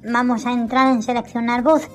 Vamos 0.03 0.45
a 0.45 0.51
entrar 0.51 0.93
en 0.93 1.01
seleccionar 1.03 1.61
voz. 1.63 1.87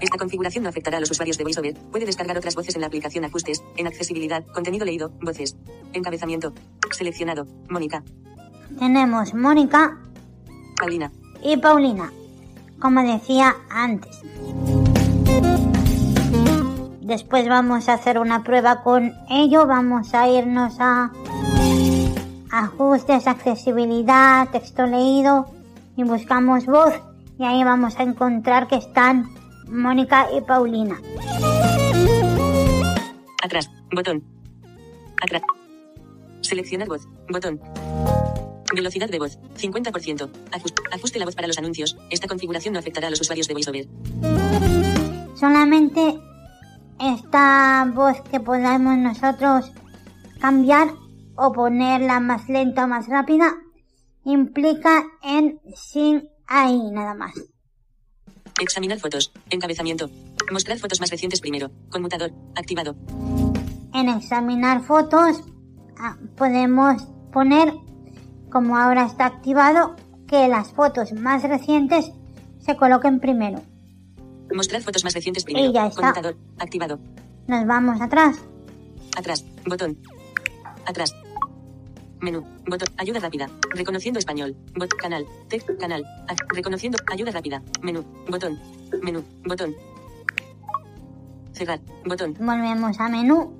Esta 0.00 0.16
configuración 0.16 0.62
no 0.62 0.70
afectará 0.70 0.98
a 0.98 1.00
los 1.00 1.10
usuarios 1.10 1.36
de 1.38 1.44
VoiceOver. 1.44 1.74
Puede 1.90 2.06
descargar 2.06 2.38
otras 2.38 2.54
voces 2.54 2.74
en 2.74 2.82
la 2.82 2.86
aplicación 2.86 3.24
Ajustes, 3.24 3.62
en 3.76 3.86
Accesibilidad, 3.86 4.44
Contenido 4.46 4.84
leído, 4.84 5.10
Voces. 5.20 5.56
Encabezamiento. 5.92 6.52
Seleccionado. 6.90 7.46
Mónica. 7.68 8.02
Tenemos 8.78 9.34
Mónica 9.34 9.98
Paulina. 10.78 11.10
y 11.42 11.56
Paulina, 11.56 12.12
como 12.80 13.02
decía 13.02 13.56
antes. 13.70 14.20
Después 17.08 17.48
vamos 17.48 17.88
a 17.88 17.94
hacer 17.94 18.18
una 18.18 18.44
prueba 18.44 18.82
con 18.82 19.14
ello. 19.30 19.66
Vamos 19.66 20.12
a 20.12 20.28
irnos 20.28 20.76
a 20.78 21.10
ajustes, 22.52 23.26
accesibilidad, 23.26 24.46
texto 24.50 24.84
leído 24.84 25.46
y 25.96 26.04
buscamos 26.04 26.66
voz 26.66 26.92
y 27.38 27.44
ahí 27.44 27.64
vamos 27.64 27.98
a 27.98 28.02
encontrar 28.02 28.68
que 28.68 28.76
están 28.76 29.24
Mónica 29.70 30.26
y 30.36 30.42
Paulina. 30.42 31.00
Atrás. 33.42 33.70
Botón. 33.90 34.22
Atrás. 35.22 35.40
Seleccionar 36.42 36.88
voz. 36.88 37.08
Botón. 37.30 37.58
Velocidad 38.74 39.08
de 39.08 39.18
voz. 39.18 39.38
50%. 39.56 40.28
Ajuste, 40.52 40.82
ajuste 40.92 41.18
la 41.18 41.24
voz 41.24 41.34
para 41.34 41.48
los 41.48 41.56
anuncios. 41.56 41.96
Esta 42.10 42.28
configuración 42.28 42.74
no 42.74 42.80
afectará 42.80 43.06
a 43.06 43.10
los 43.10 43.22
usuarios 43.22 43.48
de 43.48 43.54
VoiceOver. 43.54 43.88
Solamente 45.36 46.20
esta 47.00 47.90
voz 47.94 48.20
que 48.30 48.40
podamos 48.40 48.96
nosotros 48.98 49.72
cambiar 50.40 50.88
o 51.36 51.52
ponerla 51.52 52.20
más 52.20 52.48
lenta 52.48 52.84
o 52.84 52.88
más 52.88 53.08
rápida 53.08 53.54
implica 54.24 55.04
en 55.22 55.60
sin 55.74 56.28
ahí 56.46 56.90
nada 56.90 57.14
más. 57.14 57.34
Examinar 58.60 58.98
fotos. 58.98 59.32
Encabezamiento. 59.50 60.10
Mostrar 60.50 60.78
fotos 60.78 61.00
más 61.00 61.10
recientes 61.10 61.40
primero. 61.40 61.70
Conmutador. 61.90 62.32
Activado. 62.56 62.96
En 63.94 64.08
examinar 64.08 64.82
fotos 64.82 65.42
ah, 65.98 66.16
podemos 66.36 67.02
poner, 67.32 67.72
como 68.50 68.76
ahora 68.76 69.06
está 69.06 69.26
activado, 69.26 69.96
que 70.26 70.48
las 70.48 70.72
fotos 70.72 71.12
más 71.12 71.42
recientes 71.42 72.10
se 72.58 72.76
coloquen 72.76 73.20
primero. 73.20 73.62
Mostrar 74.54 74.82
fotos 74.82 75.04
más 75.04 75.14
recientes 75.14 75.44
primero. 75.44 75.70
Y 75.70 75.72
ya 75.72 75.86
está. 75.86 76.00
Conmutador. 76.00 76.36
Activado. 76.58 76.98
Nos 77.46 77.66
vamos 77.66 78.00
atrás. 78.00 78.38
Atrás. 79.16 79.44
Botón. 79.66 79.98
Atrás. 80.86 81.14
Menú. 82.20 82.44
Botón. 82.66 82.88
Ayuda 82.96 83.20
rápida. 83.20 83.48
Reconociendo 83.74 84.18
español. 84.18 84.56
Bot. 84.76 84.92
Canal. 84.94 85.26
Text. 85.48 85.68
Canal. 85.78 86.04
A- 86.28 86.34
reconociendo. 86.54 86.98
Ayuda 87.12 87.30
rápida. 87.30 87.62
Menú. 87.82 88.04
Botón. 88.28 88.58
Menú. 89.02 89.22
Botón. 89.44 89.74
Cerrar. 91.52 91.80
Botón. 92.06 92.34
Volvemos 92.38 92.98
a 93.00 93.08
menú. 93.08 93.52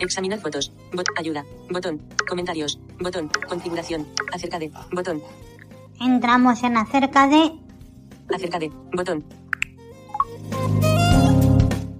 Examinar 0.00 0.40
fotos. 0.40 0.72
Bot. 0.92 1.06
Ayuda. 1.18 1.44
Botón. 1.70 2.00
Comentarios. 2.28 2.78
Botón. 3.00 3.30
Configuración. 3.48 4.06
Acerca 4.32 4.58
de. 4.58 4.70
Botón. 4.92 5.22
Entramos 6.00 6.62
en 6.62 6.76
acerca 6.76 7.28
de. 7.28 7.52
Acerca 8.34 8.58
de. 8.58 8.70
Botón. 8.94 9.24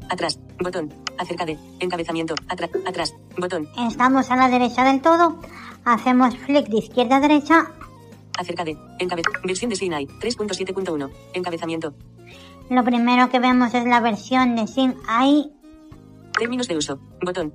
Atrás. 0.09 0.39
Botón. 0.61 0.93
Acerca 1.19 1.45
de. 1.45 1.59
Encabezamiento. 1.81 2.35
Atrás. 2.49 2.71
Atrás. 2.87 3.15
Botón. 3.39 3.69
Estamos 3.89 4.31
a 4.31 4.37
la 4.37 4.49
derecha 4.49 4.85
del 4.85 5.01
todo. 5.01 5.39
Hacemos 5.85 6.37
flick 6.37 6.69
de 6.69 6.79
izquierda 6.79 7.17
a 7.17 7.21
derecha. 7.21 7.67
Acerca 8.39 8.65
de. 8.65 8.77
Encabez. 8.99 9.25
Versión 9.45 9.71
de 9.71 9.77
Sinai. 9.77 10.07
3.7.1. 10.07 11.11
Encabezamiento. 11.35 11.95
Lo 12.71 12.85
primero 12.85 13.29
que 13.29 13.39
vemos 13.41 13.75
es 13.75 13.85
la 13.85 14.01
versión 14.01 14.57
de 14.57 14.67
Sin 14.67 14.95
AI. 15.09 15.51
Términos 16.39 16.69
de 16.69 16.77
uso. 16.77 16.99
Botón. 17.23 17.53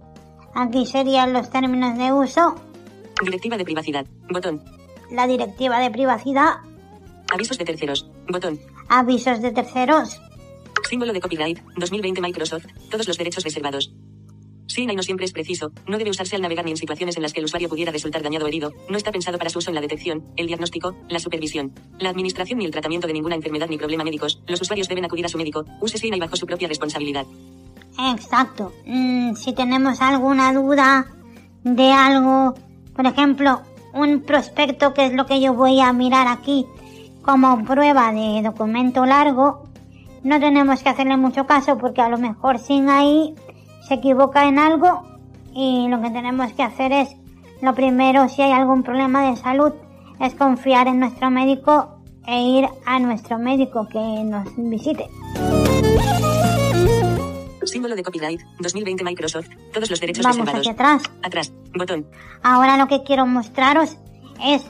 Aquí 0.56 0.86
serían 0.86 1.34
los 1.34 1.50
términos 1.52 1.98
de 1.98 2.12
uso, 2.12 2.56
Directiva 3.24 3.58
de 3.58 3.64
privacidad. 3.66 4.06
Botón. 4.32 4.64
la 5.12 5.28
directiva 5.28 5.80
de 5.80 5.92
privacidad, 5.92 6.56
Avisos 7.32 7.58
de 7.58 7.66
terceros. 7.66 8.10
Botón. 8.28 8.60
avisos 8.90 9.42
de 9.42 9.52
terceros, 9.52 10.20
Símbolo 10.84 11.14
de 11.14 11.22
copyright. 11.22 11.60
2020 11.76 12.22
Microsoft. 12.22 12.66
Todos 12.90 13.08
los 13.08 13.18
derechos 13.18 13.44
reservados. 13.44 13.92
Sinai 14.68 14.96
no 14.96 15.04
siempre 15.04 15.26
es 15.26 15.32
preciso. 15.32 15.72
No 15.88 15.98
debe 15.98 16.10
usarse 16.10 16.36
al 16.36 16.42
navegar 16.42 16.66
ni 16.66 16.72
en 16.72 16.78
situaciones 16.78 17.16
en 17.16 17.24
las 17.24 17.34
que 17.34 17.40
el 17.40 17.46
usuario 17.46 17.70
pudiera 17.70 17.92
resultar 17.92 18.22
dañado 18.22 18.46
o 18.46 18.48
herido. 18.48 18.74
No 18.90 18.98
está 18.98 19.12
pensado 19.12 19.38
para 19.38 19.50
su 19.50 19.60
uso 19.60 19.72
en 19.72 19.76
la 19.76 19.82
detección, 19.82 20.26
el 20.36 20.48
diagnóstico, 20.48 20.96
la 21.10 21.20
supervisión, 21.20 21.74
la 22.00 22.10
administración 22.10 22.60
ni 22.60 22.66
el 22.66 22.72
tratamiento 22.72 23.08
de 23.08 23.14
ninguna 23.14 23.36
enfermedad 23.36 23.70
ni 23.70 23.78
problema 23.78 24.04
médicos. 24.04 24.42
Los 24.46 24.62
usuarios 24.62 24.88
deben 24.88 25.06
acudir 25.06 25.26
a 25.26 25.30
su 25.30 25.38
médico. 25.38 25.66
Use 25.82 25.98
Sinai 25.98 26.20
bajo 26.20 26.36
su 26.36 26.46
propia 26.46 26.68
responsabilidad. 26.68 27.26
Exacto. 28.14 28.74
Mm, 28.86 29.34
si 29.36 29.54
tenemos 29.54 30.02
alguna 30.02 30.54
duda 30.54 31.08
de 31.64 31.92
algo, 31.92 32.54
por 32.96 33.06
ejemplo, 33.08 33.62
un 33.94 34.22
prospecto, 34.22 34.94
que 34.94 35.08
es 35.08 35.14
lo 35.14 35.26
que 35.26 35.42
yo 35.42 35.54
voy 35.54 35.80
a 35.80 35.92
mirar 35.94 36.28
aquí 36.28 36.66
como 37.24 37.66
prueba 37.66 38.14
de 38.14 38.42
documento 38.42 39.06
largo, 39.06 39.67
no 40.28 40.42
tenemos 40.42 40.84
que 40.84 40.90
hacerle 40.90 41.16
mucho 41.16 41.48
caso 41.48 41.78
porque 41.78 42.02
a 42.02 42.10
lo 42.10 42.18
mejor 42.18 42.60
sin 42.60 42.90
ahí 42.90 43.34
se 43.88 43.94
equivoca 43.94 44.46
en 44.46 44.60
algo 44.60 45.04
y 45.54 45.88
lo 45.88 46.02
que 46.02 46.10
tenemos 46.10 46.52
que 46.52 46.64
hacer 46.64 46.92
es, 46.92 47.16
lo 47.62 47.74
primero, 47.74 48.28
si 48.28 48.42
hay 48.42 48.52
algún 48.52 48.84
problema 48.84 49.30
de 49.30 49.38
salud, 49.38 49.72
es 50.20 50.36
confiar 50.36 50.88
en 50.88 51.00
nuestro 51.00 51.32
médico 51.32 52.02
e 52.28 52.42
ir 52.42 52.68
a 52.86 53.00
nuestro 53.00 53.40
médico 53.40 53.88
que 53.88 54.00
nos 54.26 54.50
visite. 54.58 55.08
Símbolo 57.64 57.96
de 57.96 58.04
copyright. 58.04 58.42
2020 58.60 59.04
Microsoft. 59.06 59.48
Todos 59.74 59.90
los 59.90 60.00
derechos 60.02 60.26
Vamos 60.26 60.40
reservados. 60.40 60.60
hacia 60.60 60.72
atrás. 60.74 61.04
Atrás. 61.24 61.54
Botón. 61.74 62.06
Ahora 62.44 62.78
lo 62.78 62.88
que 62.88 63.04
quiero 63.04 63.26
mostraros 63.26 63.98
es 64.44 64.66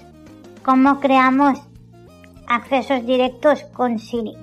cómo 0.64 1.00
creamos 1.00 1.60
accesos 2.48 3.06
directos 3.08 3.64
con 3.74 3.98
Siri. 3.98 4.36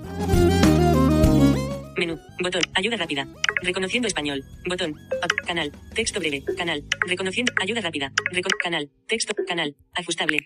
Menú. 1.97 2.19
Botón. 2.43 2.63
Ayuda 2.75 2.97
rápida. 2.97 3.27
Reconociendo 3.63 4.09
español. 4.09 4.45
Botón. 4.69 4.95
Canal. 5.47 5.73
Texto 5.95 6.21
breve. 6.21 6.43
Canal. 6.57 6.85
Reconociendo. 7.07 7.53
Ayuda 7.61 7.81
rápida. 7.81 8.13
Recon- 8.33 8.59
canal. 8.63 8.91
Texto. 9.07 9.35
Canal. 9.47 9.77
Ajustable. 9.95 10.39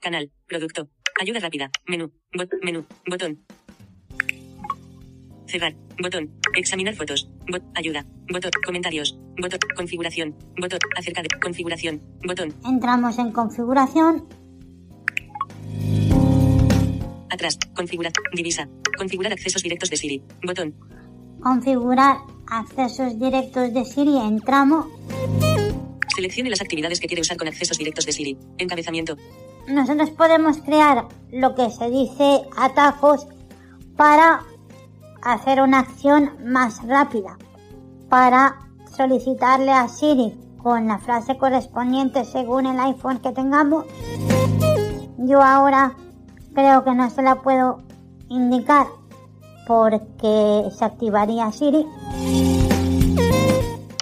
Canal. 0.00 0.30
Producto. 0.46 0.88
Ayuda 1.20 1.40
rápida. 1.40 1.70
Menú. 1.86 2.12
Bot. 2.34 2.50
Menú. 2.62 2.86
Botón. 3.06 3.40
Cerrar. 5.46 5.74
Botón. 6.00 6.30
Examinar 6.54 6.94
fotos. 6.94 7.28
Bot. 7.50 7.62
Ayuda. 7.74 8.04
Botón. 8.30 8.50
Comentarios. 8.64 9.18
Botón. 9.40 9.58
Configuración. 9.76 10.36
Botón. 10.60 10.78
Acerca 10.96 11.22
de. 11.22 11.28
Configuración. 11.40 12.00
Botón. 12.24 12.54
Entramos 12.64 13.18
en 13.18 13.32
configuración, 13.32 14.28
Atrás. 17.30 17.58
Configurar. 17.74 18.12
Divisa. 18.34 18.68
Configurar 18.98 19.32
accesos 19.32 19.62
directos 19.62 19.90
de 19.90 19.96
Siri. 19.96 20.22
Botón. 20.44 20.74
configurar 21.40 22.18
accesos 22.50 23.18
directos 23.18 23.72
de 23.72 23.84
Siri, 23.84 24.18
entramos, 24.18 24.86
Seleccione 26.14 26.50
las 26.50 26.60
actividades 26.60 27.00
que 27.00 27.06
quiere 27.06 27.22
usar 27.22 27.36
con 27.36 27.48
accesos 27.48 27.78
directos 27.78 28.04
de 28.04 28.12
Siri. 28.12 28.36
Encabezamiento. 28.58 29.16
nosotros 29.68 30.10
podemos 30.10 30.58
crear 30.58 31.06
lo 31.30 31.54
que 31.54 31.70
se 31.70 31.88
dice 31.88 32.42
atajos 32.56 33.26
para 33.96 34.42
hacer 35.22 35.62
una 35.62 35.78
acción 35.78 36.32
más 36.44 36.84
rápida, 36.86 37.38
para 38.08 38.58
solicitarle 38.96 39.70
a 39.70 39.88
Siri 39.88 40.34
con 40.58 40.88
la 40.88 40.98
frase 40.98 41.38
correspondiente 41.38 42.24
según 42.24 42.66
el 42.66 42.78
iPhone 42.80 43.20
que 43.20 43.32
tengamos. 43.32 43.86
Yo 45.18 45.40
ahora 45.42 45.96
creo 46.54 46.84
que 46.84 46.94
no 46.94 47.10
se 47.10 47.22
la 47.22 47.36
puedo 47.42 47.82
indicar 48.28 48.86
porque 49.66 50.64
se 50.76 50.84
activaría 50.84 51.50
Siri. 51.52 51.86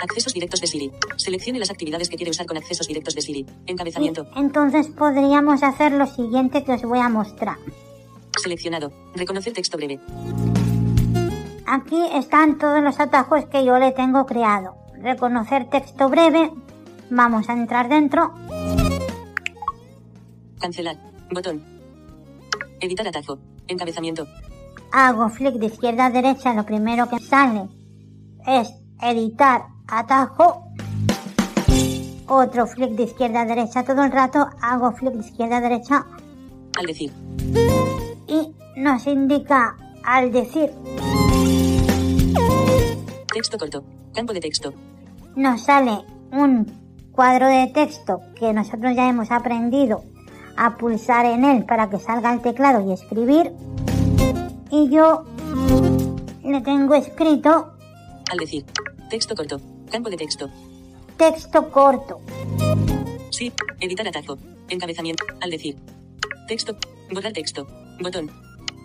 Accesos 0.02 0.32
directos 0.32 0.60
de 0.60 0.66
Siri. 0.66 0.92
Seleccione 1.16 1.58
las 1.58 1.70
actividades 1.70 2.08
que 2.08 2.16
quiere 2.16 2.30
usar 2.30 2.46
con 2.46 2.56
accesos 2.56 2.86
directos 2.86 3.14
de 3.14 3.20
Siri. 3.20 3.46
Encabezamiento. 3.66 4.26
Y 4.34 4.38
entonces 4.38 4.88
podríamos 4.88 5.62
hacer 5.62 5.92
lo 5.92 6.06
siguiente 6.06 6.64
que 6.64 6.72
os 6.72 6.82
voy 6.82 7.00
a 7.00 7.08
mostrar. 7.08 7.56
Seleccionado. 8.40 8.92
Reconocer 9.14 9.52
texto 9.52 9.76
breve. 9.76 10.00
Aquí 11.66 12.02
están 12.14 12.58
todos 12.58 12.82
los 12.82 12.98
atajos 12.98 13.44
que 13.46 13.64
yo 13.64 13.78
le 13.78 13.92
tengo 13.92 14.24
creado. 14.24 14.76
Reconocer 15.02 15.68
texto 15.68 16.08
breve. 16.08 16.50
Vamos 17.10 17.48
a 17.48 17.52
entrar 17.52 17.88
dentro. 17.88 18.32
Cancelar. 20.58 20.96
Botón. 21.30 21.77
Editar 22.80 23.08
atajo. 23.08 23.38
Encabezamiento. 23.66 24.26
Hago 24.92 25.28
flick 25.28 25.54
de 25.54 25.66
izquierda 25.66 26.06
a 26.06 26.10
derecha. 26.10 26.54
Lo 26.54 26.64
primero 26.64 27.08
que 27.08 27.18
sale 27.18 27.68
es 28.46 28.72
editar 29.02 29.66
atajo. 29.86 30.64
Otro 32.28 32.66
flick 32.66 32.90
de 32.90 33.04
izquierda 33.04 33.42
a 33.42 33.46
derecha 33.46 33.84
todo 33.84 34.04
el 34.04 34.12
rato. 34.12 34.48
Hago 34.60 34.92
flick 34.92 35.14
de 35.14 35.26
izquierda 35.26 35.58
a 35.58 35.60
derecha. 35.60 36.06
Al 36.78 36.86
decir. 36.86 37.12
Y 38.28 38.54
nos 38.76 39.06
indica 39.06 39.76
al 40.04 40.30
decir. 40.30 40.70
Texto 43.32 43.58
corto. 43.58 43.84
Campo 44.14 44.32
de 44.32 44.40
texto. 44.40 44.72
Nos 45.34 45.62
sale 45.62 46.04
un 46.32 46.66
cuadro 47.12 47.46
de 47.48 47.66
texto 47.68 48.20
que 48.38 48.52
nosotros 48.52 48.94
ya 48.94 49.08
hemos 49.08 49.30
aprendido 49.30 50.02
a 50.58 50.76
pulsar 50.76 51.24
en 51.24 51.44
él 51.44 51.64
para 51.64 51.88
que 51.88 51.98
salga 51.98 52.32
el 52.32 52.40
teclado 52.40 52.86
y 52.86 52.92
escribir. 52.92 53.52
Y 54.70 54.90
yo 54.90 55.24
le 56.44 56.60
tengo 56.60 56.94
escrito 56.94 57.72
Al 58.30 58.38
decir. 58.38 58.66
Texto 59.08 59.34
corto. 59.34 59.60
Campo 59.90 60.10
de 60.10 60.16
texto. 60.16 60.50
texto 61.16 61.70
corto. 61.70 62.20
Sí. 63.30 63.52
Editar 63.80 64.08
atajo. 64.08 64.36
Encabezamiento. 64.68 65.24
Al 65.40 65.50
decir. 65.50 65.76
Texto. 66.46 66.76
Borrar 67.14 67.32
texto. 67.32 67.66
Botón. 68.02 68.30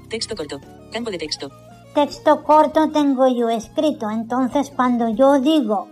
Texto 0.10 0.36
corto. 0.36 0.62
Campo 0.92 1.10
de 1.10 1.18
texto. 1.18 1.50
Texto 1.96 2.44
corto 2.44 2.92
tengo 2.92 3.28
yo 3.28 3.50
escrito. 3.50 4.10
Entonces 4.10 4.70
cuando 4.70 5.10
yo 5.10 5.42
digo 5.42 5.88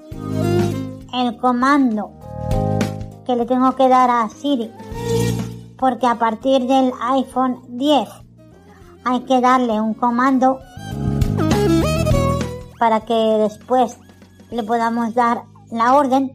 el 1.14 1.36
comando 1.38 2.12
que 3.26 3.36
le 3.36 3.46
tengo 3.46 3.76
que 3.76 3.90
dar 3.90 4.10
a 4.10 4.30
Siri, 4.30 4.72
porque 5.82 6.06
a 6.06 6.20
partir 6.20 6.68
del 6.68 6.94
iPhone 7.02 7.60
10 7.70 8.08
hay 9.04 9.22
que 9.22 9.42
darle 9.42 9.82
un 9.82 9.96
comando 9.96 10.60
para 12.78 13.00
que 13.02 13.16
después 13.16 13.98
le 14.52 14.62
podamos 14.62 15.16
dar 15.16 15.46
la 15.72 15.96
orden. 15.96 16.32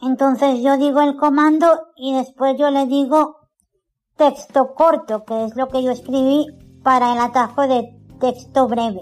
Entonces 0.00 0.62
yo 0.62 0.76
digo 0.76 1.00
el 1.00 1.16
comando 1.16 1.66
y 1.96 2.14
después 2.14 2.56
yo 2.56 2.70
le 2.70 2.86
digo 2.86 3.38
texto 4.16 4.74
corto, 4.76 5.24
que 5.24 5.46
es 5.46 5.56
lo 5.56 5.66
que 5.66 5.82
yo 5.82 5.90
escribí 5.90 6.46
para 6.84 7.12
el 7.12 7.18
atajo 7.18 7.62
de 7.62 7.92
texto 8.20 8.68
breve. 8.68 9.00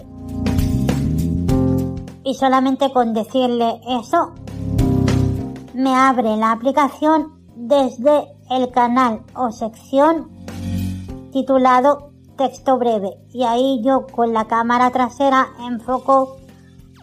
Y 2.23 2.33
solamente 2.33 2.91
con 2.91 3.13
decirle 3.13 3.79
eso, 4.01 4.33
me 5.75 5.93
abre 5.93 6.35
la 6.37 6.53
aplicación 6.53 7.37
desde 7.55 8.36
el 8.49 8.71
canal 8.71 9.21
o 9.35 9.51
sección 9.51 10.29
titulado 11.31 12.11
texto 12.37 12.77
breve. 12.77 13.17
Y 13.33 13.43
ahí 13.43 13.81
yo 13.83 14.07
con 14.07 14.33
la 14.33 14.45
cámara 14.45 14.91
trasera 14.91 15.47
enfoco 15.59 16.37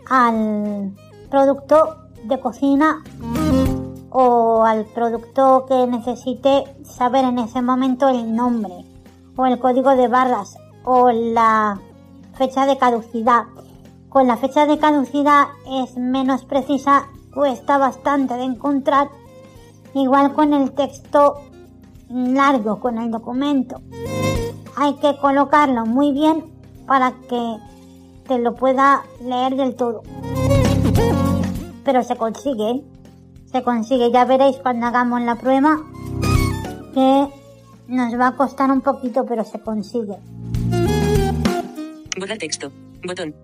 al 0.09 0.95
producto 1.31 1.97
de 2.25 2.41
cocina 2.41 3.03
o 4.11 4.65
al 4.65 4.87
producto 4.87 5.67
que 5.67 5.87
necesite 5.87 6.65
saber 6.85 7.25
en 7.25 7.39
ese 7.39 7.61
momento 7.63 8.09
el 8.09 8.35
nombre 8.35 8.85
o 9.37 9.47
el 9.47 9.59
código 9.59 9.97
de 9.97 10.09
barras 10.09 10.57
o 10.85 11.11
la 11.11 11.81
fecha 12.35 12.67
de 12.67 12.79
caducidad. 12.79 13.45
Con 14.09 14.29
la 14.29 14.37
fecha 14.37 14.67
de 14.67 14.79
caducidad 14.79 15.49
es 15.69 15.97
menos 15.97 16.45
precisa, 16.45 17.09
cuesta 17.35 17.79
bastante 17.79 18.35
de 18.35 18.45
encontrar, 18.45 19.09
igual 19.95 20.33
con 20.33 20.53
el 20.53 20.73
texto 20.73 21.41
largo, 22.09 22.81
con 22.81 22.99
el 22.99 23.11
documento. 23.11 23.81
Hay 24.77 24.95
que 24.95 25.17
colocarlo 25.19 25.87
muy 25.87 26.13
bien 26.13 26.45
para 26.87 27.13
que 27.29 27.57
te 28.27 28.39
lo 28.39 28.55
pueda 28.55 29.03
leer 29.23 29.57
del 29.57 29.75
todo. 29.75 30.03
Pero 31.85 32.03
se 32.03 32.17
consigue, 32.17 32.71
¿eh? 32.71 32.85
se 33.55 33.63
consigue. 33.63 34.11
Ya 34.11 34.25
veréis 34.25 34.57
cuando 34.57 34.87
hagamos 34.87 35.21
la 35.23 35.37
prueba 35.37 35.81
que 36.93 37.29
nos 37.89 38.19
va 38.19 38.29
a 38.29 38.37
costar 38.37 38.71
un 38.71 38.81
poquito, 38.81 39.25
pero 39.27 39.45
se 39.45 39.61
consigue. 39.61 40.17
Borrar 42.19 42.39
texto. 42.39 42.73
Botón. 43.07 43.35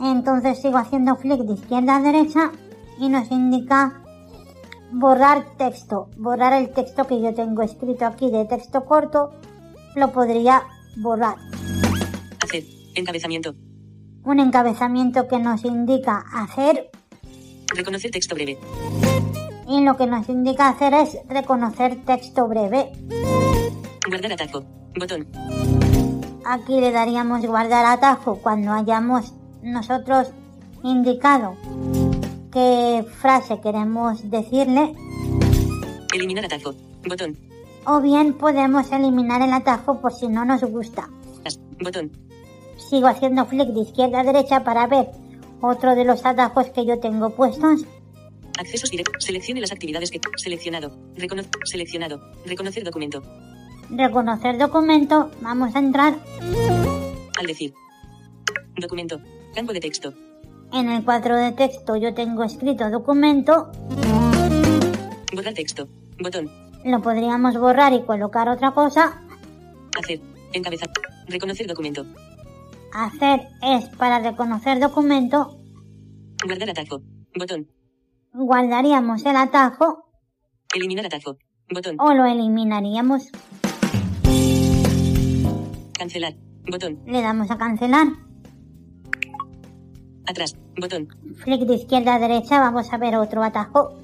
Entonces 0.00 0.60
sigo 0.60 0.78
haciendo 0.78 1.16
flick 1.16 1.40
de 1.40 1.54
izquierda 1.54 1.96
a 1.96 2.02
derecha 2.02 2.52
y 2.98 3.08
nos 3.08 3.30
indica 3.30 4.01
borrar 4.92 5.44
texto. 5.56 6.10
Borrar 6.16 6.52
el 6.52 6.70
texto 6.70 7.06
que 7.06 7.20
yo 7.20 7.34
tengo 7.34 7.62
escrito 7.62 8.06
aquí 8.06 8.30
de 8.30 8.44
texto 8.44 8.84
corto, 8.84 9.30
lo 9.96 10.12
podría 10.12 10.62
borrar. 10.96 11.36
Hacer. 12.42 12.64
Encabezamiento. 12.94 13.54
Un 14.24 14.38
encabezamiento 14.38 15.26
que 15.26 15.38
nos 15.38 15.64
indica 15.64 16.24
hacer 16.34 16.90
Reconocer 17.74 18.10
texto 18.10 18.34
breve. 18.34 18.58
y 19.66 19.80
lo 19.80 19.96
que 19.96 20.06
nos 20.06 20.28
indica 20.28 20.68
hacer 20.68 20.92
es 20.92 21.16
reconocer 21.28 22.04
texto 22.04 22.46
breve. 22.46 22.92
Guardar 24.06 24.32
atajo. 24.32 24.62
Botón. 24.98 25.26
Aquí 26.44 26.80
le 26.80 26.92
daríamos 26.92 27.46
guardar 27.46 27.86
atajo 27.86 28.36
cuando 28.42 28.72
hayamos 28.72 29.32
nosotros 29.62 30.28
indicado 30.82 31.56
qué 32.52 33.04
frase 33.20 33.60
queremos 33.60 34.30
decirle 34.30 34.94
Eliminar 36.14 36.44
atajo. 36.44 36.74
Botón. 37.08 37.36
o 37.86 38.00
bien 38.00 38.34
podemos 38.34 38.92
eliminar 38.92 39.42
el 39.42 39.52
atajo 39.52 40.00
por 40.00 40.12
si 40.12 40.28
no 40.28 40.44
nos 40.44 40.62
gusta. 40.62 41.08
Botón. 41.80 42.12
Sigo 42.76 43.06
haciendo 43.08 43.46
flick 43.46 43.68
de 43.68 43.80
izquierda 43.80 44.20
a 44.20 44.24
derecha 44.24 44.62
para 44.62 44.86
ver 44.86 45.08
otro 45.60 45.94
de 45.94 46.04
los 46.04 46.24
atajos 46.24 46.70
que 46.70 46.84
yo 46.84 47.00
tengo 47.00 47.30
puestos. 47.30 47.84
Accesos 48.58 48.90
directos. 48.90 49.24
Seleccione 49.24 49.60
las 49.60 49.72
actividades 49.72 50.10
que. 50.10 50.20
Seleccionado. 50.36 50.92
Recono... 51.16 51.42
Seleccionado. 51.64 52.20
Reconocer 52.44 52.84
documento. 52.84 53.22
Reconocer 53.90 54.58
documento, 54.58 55.30
vamos 55.40 55.74
a 55.74 55.78
entrar 55.78 56.14
Al 57.38 57.46
decir. 57.46 57.74
Documento. 58.76 59.20
Campo 59.54 59.72
de 59.72 59.80
texto. 59.80 60.14
En 60.72 60.90
el 60.90 61.04
cuadro 61.04 61.36
de 61.36 61.52
texto, 61.52 61.96
yo 61.96 62.14
tengo 62.14 62.44
escrito 62.44 62.90
documento, 62.90 63.70
Borrar 65.34 65.54
texto. 65.54 65.88
Botón. 66.20 66.50
lo 66.84 67.00
podríamos 67.00 67.56
borrar 67.58 67.92
y 67.92 68.02
colocar 68.02 68.48
otra 68.48 68.72
cosa. 68.72 69.22
Hacer. 69.98 70.20
Encabezar. 70.52 70.90
Reconocer 71.26 71.66
documento. 71.66 72.04
Hacer 72.92 73.48
es 73.62 73.88
para 73.96 74.18
reconocer 74.20 74.78
documento, 74.78 75.56
Guardar 76.44 76.70
atajo. 76.70 77.00
Botón. 77.38 77.68
guardaríamos 78.34 79.24
el 79.24 79.36
atajo 79.36 80.10
Eliminar 80.74 81.06
atajo. 81.06 81.38
Botón. 81.70 81.96
o 81.98 82.12
lo 82.12 82.26
eliminaríamos. 82.26 83.30
Cancelar. 85.98 86.34
Botón. 86.70 87.00
Le 87.06 87.22
damos 87.22 87.50
a 87.50 87.56
cancelar. 87.56 88.08
Atrás. 90.26 90.56
Botón. 90.78 91.08
Flick 91.42 91.62
de 91.62 91.74
izquierda 91.74 92.14
a 92.14 92.18
derecha, 92.18 92.60
vamos 92.60 92.92
a 92.92 92.96
ver 92.98 93.16
otro 93.16 93.42
atajo. 93.42 93.98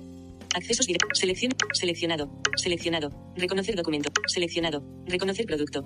Accesos 0.54 0.86
directos. 0.86 1.18
Selección. 1.18 1.52
Seleccionado. 1.72 2.28
Seleccionado. 2.56 3.10
Reconocer 3.36 3.76
documento. 3.76 4.10
Seleccionado. 4.26 4.82
Reconocer 5.06 5.46
producto. 5.46 5.84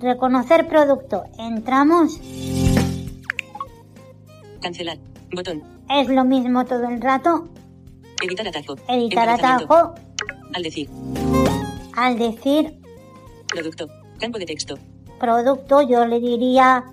Reconocer 0.00 0.68
producto. 0.68 1.24
Entramos. 1.38 2.20
Cancelar. 4.60 4.98
Botón. 5.32 5.62
Es 5.90 6.08
lo 6.08 6.24
mismo 6.24 6.64
todo 6.64 6.88
el 6.88 7.00
rato. 7.00 7.48
Editar 8.22 8.48
atajo. 8.48 8.76
Editar 8.88 9.28
atajo. 9.28 9.94
Al 10.52 10.62
decir. 10.62 10.88
Al 11.96 12.18
decir 12.18 12.78
Producto. 13.48 13.88
Campo 14.18 14.38
de 14.38 14.46
texto. 14.46 14.78
producto, 15.18 15.82
yo 15.82 16.06
le 16.06 16.20
diría 16.20 16.84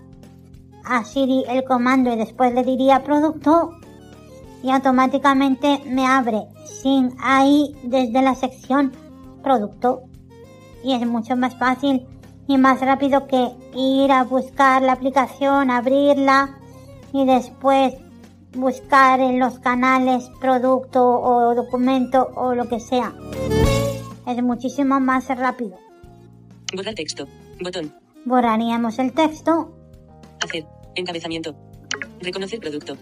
a 0.86 1.04
Siri 1.04 1.44
el 1.48 1.64
comando 1.64 2.12
y 2.14 2.18
después 2.18 2.54
le 2.54 2.64
diría 2.64 3.04
producto 3.04 3.72
y 4.64 4.72
automáticamente 4.72 5.82
me 5.86 6.06
abre 6.06 6.44
sin 6.82 7.16
ahí 7.20 7.76
desde 7.84 8.22
la 8.22 8.36
sección 8.36 8.92
producto 9.44 10.04
y 10.84 10.94
es 10.94 11.06
mucho 11.08 11.36
más 11.36 11.56
fácil 11.58 12.06
y 12.48 12.58
más 12.58 12.82
rápido 12.82 13.28
que 13.28 13.50
ir 13.76 14.12
a 14.12 14.24
buscar 14.24 14.82
la 14.82 14.94
aplicación, 14.94 15.70
abrirla 15.72 16.58
y 17.14 17.26
después 17.26 17.94
buscar 18.54 19.20
en 19.20 19.40
los 19.40 19.60
canales 19.60 20.30
producto 20.40 21.04
o 21.04 21.56
documento 21.56 22.32
o 22.36 22.54
lo 22.54 22.68
que 22.68 22.80
sea. 22.80 23.14
Es 24.28 24.42
muchísimo 24.44 25.00
más 25.00 25.28
rápido. 25.28 25.78
Borrar 26.76 26.96
texto. 26.96 27.28
Botón. 27.60 27.94
Borraríamos 28.26 29.00
el 29.00 29.14
texto. 29.14 29.72
Encabezamiento. 30.96 31.56
Reconocer 32.20 32.60
producto. 32.60 32.98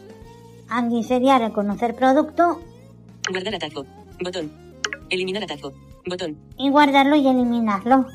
Aquí 0.70 1.04
sería 1.04 1.40
reconocer 1.40 1.96
producto 1.96 2.62
Guardar 3.32 3.56
atajo. 3.56 3.86
Botón. 4.24 4.52
Eliminar 5.10 5.44
atajo. 5.44 5.72
Botón. 6.08 6.38
y 6.58 6.70
guardarlo 6.70 7.16
y 7.16 7.28
eliminarlo. 7.28 8.06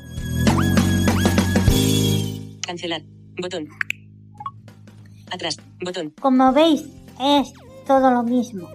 Cancelar. 2.65 3.03
Botón. 3.41 3.67
Atrás. 5.31 5.57
Botón. 5.83 6.13
Como 6.19 6.51
veis, 6.53 6.83
es 7.21 7.53
todo 7.85 8.11
lo 8.11 8.23
mismo. 8.23 8.67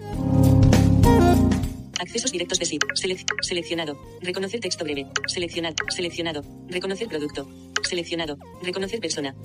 Accesos 1.99 2.31
directos 2.31 2.57
de 2.59 2.65
SIP. 2.65 2.83
Selec- 2.95 3.25
seleccionado. 3.41 3.97
Reconocer 4.21 4.59
texto 4.59 4.83
breve. 4.83 5.07
Seleccionar. 5.27 5.73
Seleccionado. 5.89 6.41
Reconocer 6.67 7.07
producto. 7.07 7.47
Seleccionado. 7.83 8.37
Reconocer 8.63 8.99
persona. 8.99 9.35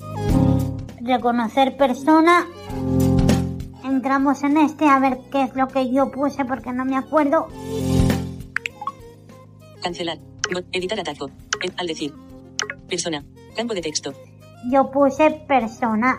Reconocer 1.01 1.77
persona. 1.77 2.47
Entramos 3.83 4.43
en 4.43 4.57
este 4.57 4.85
a 4.85 4.99
ver 4.99 5.19
qué 5.31 5.43
es 5.43 5.55
lo 5.55 5.67
que 5.67 5.91
yo 5.91 6.11
puse 6.11 6.43
porque 6.45 6.71
no 6.73 6.85
me 6.85 6.97
acuerdo. 6.97 7.47
Cancelar. 9.81 10.17
Editar 10.71 10.99
atajo. 10.99 11.29
Al 11.77 11.87
decir. 11.87 12.13
Persona. 12.89 13.23
Campo 13.55 13.73
de 13.73 13.81
texto. 13.81 14.13
Yo 14.71 14.89
puse 14.91 15.31
persona. 15.47 16.17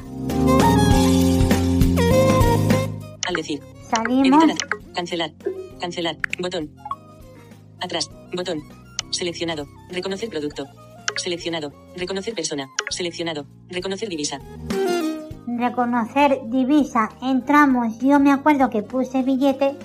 Al 3.26 3.34
decir. 3.34 3.60
Salimos. 3.82 4.44
Editar. 4.44 4.68
Cancelar. 4.94 5.32
Cancelar. 5.80 6.16
Botón. 6.38 6.70
Atrás. 7.80 8.10
Botón. 8.34 8.60
Seleccionado. 9.10 9.66
Reconocer 9.90 10.28
producto. 10.28 10.66
Seleccionado. 11.22 11.72
Reconocer 11.96 12.34
persona. 12.34 12.68
Seleccionado. 12.90 13.46
Reconocer 13.68 14.08
divisa. 14.08 14.38
Reconocer 15.46 16.40
divisa. 16.48 17.10
Entramos. 17.22 17.98
Yo 17.98 18.20
me 18.20 18.30
acuerdo 18.32 18.70
que 18.70 18.82
puse 18.82 19.22
billete. 19.22 19.76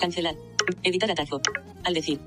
Cancelar. 0.00 0.34
Editar 0.82 1.10
atajo. 1.10 1.40
Al 1.84 1.94
decir. 1.94 2.20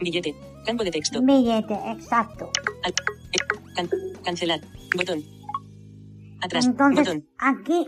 Billete. 0.00 0.34
Campo 0.64 0.84
de 0.84 0.90
texto. 0.92 1.20
Billete, 1.22 1.74
exacto. 1.90 2.50
Al- 2.84 2.92
eh, 2.92 3.38
can- 3.74 3.90
cancelar. 4.24 4.60
Botón. 4.96 5.22
Atrás. 6.40 6.66
Entonces, 6.66 7.04
Botón. 7.06 7.28
aquí 7.38 7.86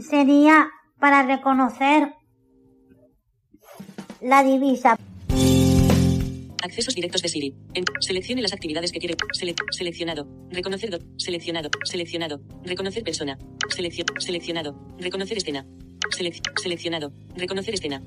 sería 0.00 0.68
para 0.98 1.22
reconocer 1.22 2.14
la 4.22 4.42
divisa. 4.42 4.98
Accesos 6.62 6.94
directos 6.94 7.22
de 7.22 7.28
Siri. 7.28 7.54
En- 7.74 7.84
seleccione 8.00 8.42
las 8.42 8.52
actividades 8.52 8.90
que 8.92 8.98
quiere. 8.98 9.14
Sele- 9.32 9.54
seleccionado. 9.70 10.26
Reconocer. 10.50 10.90
do- 10.90 10.98
seleccionado. 11.16 11.70
Seleccionado. 11.84 12.40
Reconocer 12.64 13.02
persona. 13.04 13.38
Selección. 13.74 14.06
Seleccionado. 14.18 14.74
Reconocer 14.98 15.36
escena. 15.38 15.64
Selec- 16.16 16.42
seleccionado. 16.60 17.12
Reconocer 17.36 17.74
escena. 17.74 18.02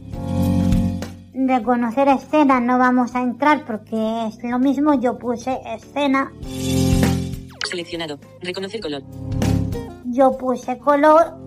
Reconocer 1.33 2.07
escena 2.09 2.59
no 2.59 2.77
vamos 2.77 3.15
a 3.15 3.21
entrar 3.21 3.65
porque 3.65 4.27
es 4.27 4.37
lo 4.43 4.59
mismo. 4.59 4.99
Yo 4.99 5.17
puse 5.17 5.57
escena. 5.75 6.31
Seleccionado. 7.69 8.19
Reconocer 8.41 8.81
color. 8.81 9.03
Yo 10.05 10.37
puse 10.37 10.77
color. 10.79 11.37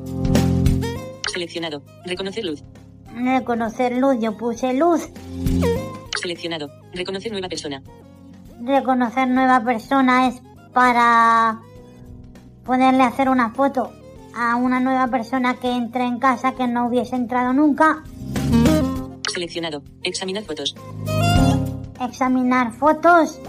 Seleccionado. 1.32 1.82
Reconocer 2.04 2.44
luz. 2.44 2.62
Reconocer 3.14 3.96
luz. 3.98 4.16
Yo 4.20 4.36
puse 4.36 4.72
luz. 4.74 5.08
Seleccionado. 6.22 6.70
Reconocer 6.94 7.32
nueva 7.32 7.48
persona. 7.48 7.82
Reconocer 8.62 9.26
nueva 9.26 9.60
persona 9.64 10.28
es 10.28 10.40
para 10.72 11.60
poderle 12.64 13.02
hacer 13.02 13.28
una 13.28 13.50
foto 13.50 13.90
a 14.32 14.54
una 14.54 14.78
nueva 14.78 15.08
persona 15.08 15.54
que 15.54 15.68
entre 15.68 16.04
en 16.04 16.20
casa 16.20 16.54
que 16.54 16.68
no 16.68 16.86
hubiese 16.86 17.16
entrado 17.16 17.52
nunca. 17.52 18.04
Seleccionado. 19.32 19.82
Examinar 20.04 20.44
fotos. 20.44 20.76
Examinar 22.00 22.72
fotos. 22.72 23.40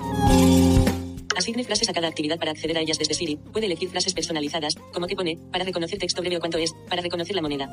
Asigne 1.37 1.63
frases 1.63 1.89
a 1.89 1.93
cada 1.93 2.07
actividad 2.07 2.39
para 2.39 2.51
acceder 2.51 2.77
a 2.77 2.81
ellas 2.81 2.97
desde 2.97 3.13
Siri. 3.13 3.35
Puede 3.35 3.67
elegir 3.67 3.89
frases 3.89 4.15
personalizadas, 4.15 4.75
como 4.91 5.05
que 5.05 5.15
pone, 5.15 5.37
para 5.51 5.63
reconocer 5.63 5.99
texto 5.99 6.21
breve 6.21 6.37
o 6.37 6.39
cuánto 6.39 6.57
es, 6.57 6.73
para 6.89 7.03
reconocer 7.03 7.35
la 7.35 7.43
moneda. 7.43 7.69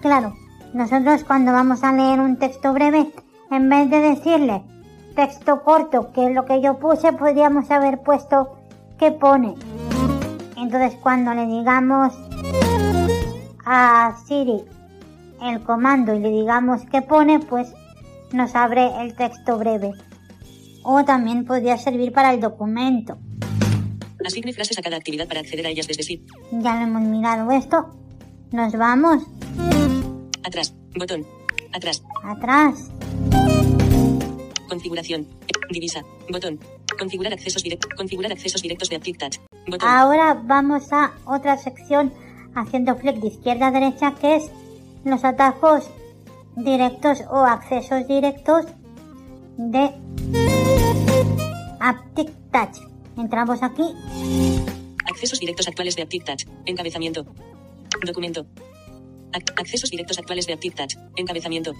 Claro, 0.00 0.34
nosotros 0.72 1.24
cuando 1.24 1.52
vamos 1.52 1.84
a 1.84 1.92
leer 1.92 2.20
un 2.20 2.38
texto 2.38 2.72
breve, 2.72 3.12
en 3.50 3.68
vez 3.68 3.90
de 3.90 4.00
decirle 4.00 4.62
texto 5.14 5.62
corto, 5.62 6.12
que 6.12 6.26
es 6.26 6.34
lo 6.34 6.44
que 6.44 6.60
yo 6.60 6.78
puse, 6.78 7.12
podríamos 7.12 7.70
haber 7.70 8.00
puesto 8.00 8.56
qué 8.98 9.10
pone. 9.10 9.54
Entonces 10.56 10.98
cuando 11.00 11.34
le 11.34 11.46
digamos 11.46 12.14
a 13.64 14.16
Siri 14.26 14.62
el 15.42 15.62
comando 15.62 16.14
y 16.14 16.20
le 16.20 16.30
digamos 16.30 16.82
qué 16.90 17.02
pone, 17.02 17.40
pues 17.40 17.72
nos 18.32 18.54
abre 18.54 18.90
el 19.00 19.14
texto 19.14 19.58
breve. 19.58 19.92
O 20.82 21.04
también 21.04 21.44
podría 21.44 21.76
servir 21.78 22.12
para 22.12 22.32
el 22.32 22.40
documento. 22.40 23.18
Asigne 24.24 24.52
frases 24.52 24.78
a 24.78 24.82
cada 24.82 24.96
actividad 24.96 25.26
para 25.26 25.40
acceder 25.40 25.66
a 25.66 25.70
ellas 25.70 25.86
desde 25.86 26.02
Siri. 26.02 26.26
Ya 26.52 26.76
lo 26.76 26.82
hemos 26.82 27.02
mirado 27.02 27.50
esto. 27.50 27.90
Nos 28.52 28.72
vamos 28.74 29.24
Atrás. 30.44 30.74
Botón. 30.96 31.26
Atrás. 31.72 32.02
atrás. 32.24 32.90
Configuración. 34.68 35.26
Divisa. 35.70 36.02
Botón. 36.30 36.58
Configurar 36.98 37.32
accesos 37.32 37.62
directos. 37.62 37.90
Configurar 37.96 38.32
accesos 38.32 38.62
directos 38.62 38.88
de 38.88 38.96
Active 38.96 39.18
Touch. 39.18 39.38
Botón. 39.66 39.88
Ahora 39.88 40.34
vamos 40.44 40.92
a 40.92 41.12
otra 41.26 41.56
sección 41.58 42.12
haciendo 42.54 42.96
flick 42.96 43.16
de 43.16 43.28
izquierda 43.28 43.68
a 43.68 43.70
derecha 43.70 44.14
que 44.20 44.36
es 44.36 44.50
los 45.04 45.24
atajos 45.24 45.88
directos 46.56 47.22
o 47.30 47.38
accesos 47.44 48.06
directos 48.08 48.66
de 49.56 49.90
Aptic 51.80 52.30
Touch. 52.52 52.78
Entramos 53.16 53.62
aquí. 53.62 53.84
Accesos 55.10 55.38
directos 55.40 55.68
actuales 55.68 55.96
de 55.96 56.02
Active 56.02 56.24
Touch. 56.24 56.44
Encabezamiento. 56.66 57.24
Documento. 58.04 58.46
Ac- 59.32 59.52
accesos 59.60 59.90
directos 59.90 60.18
actuales 60.18 60.46
de 60.46 60.56
Touch. 60.56 60.96
Encabezamiento. 61.16 61.72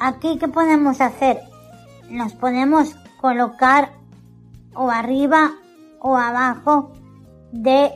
Aquí, 0.00 0.36
¿qué 0.38 0.48
podemos 0.48 1.00
hacer? 1.00 1.40
Nos 2.10 2.32
podemos 2.34 2.94
colocar 3.20 3.92
o 4.74 4.90
arriba 4.90 5.52
o 6.00 6.16
abajo 6.16 6.92
de 7.52 7.90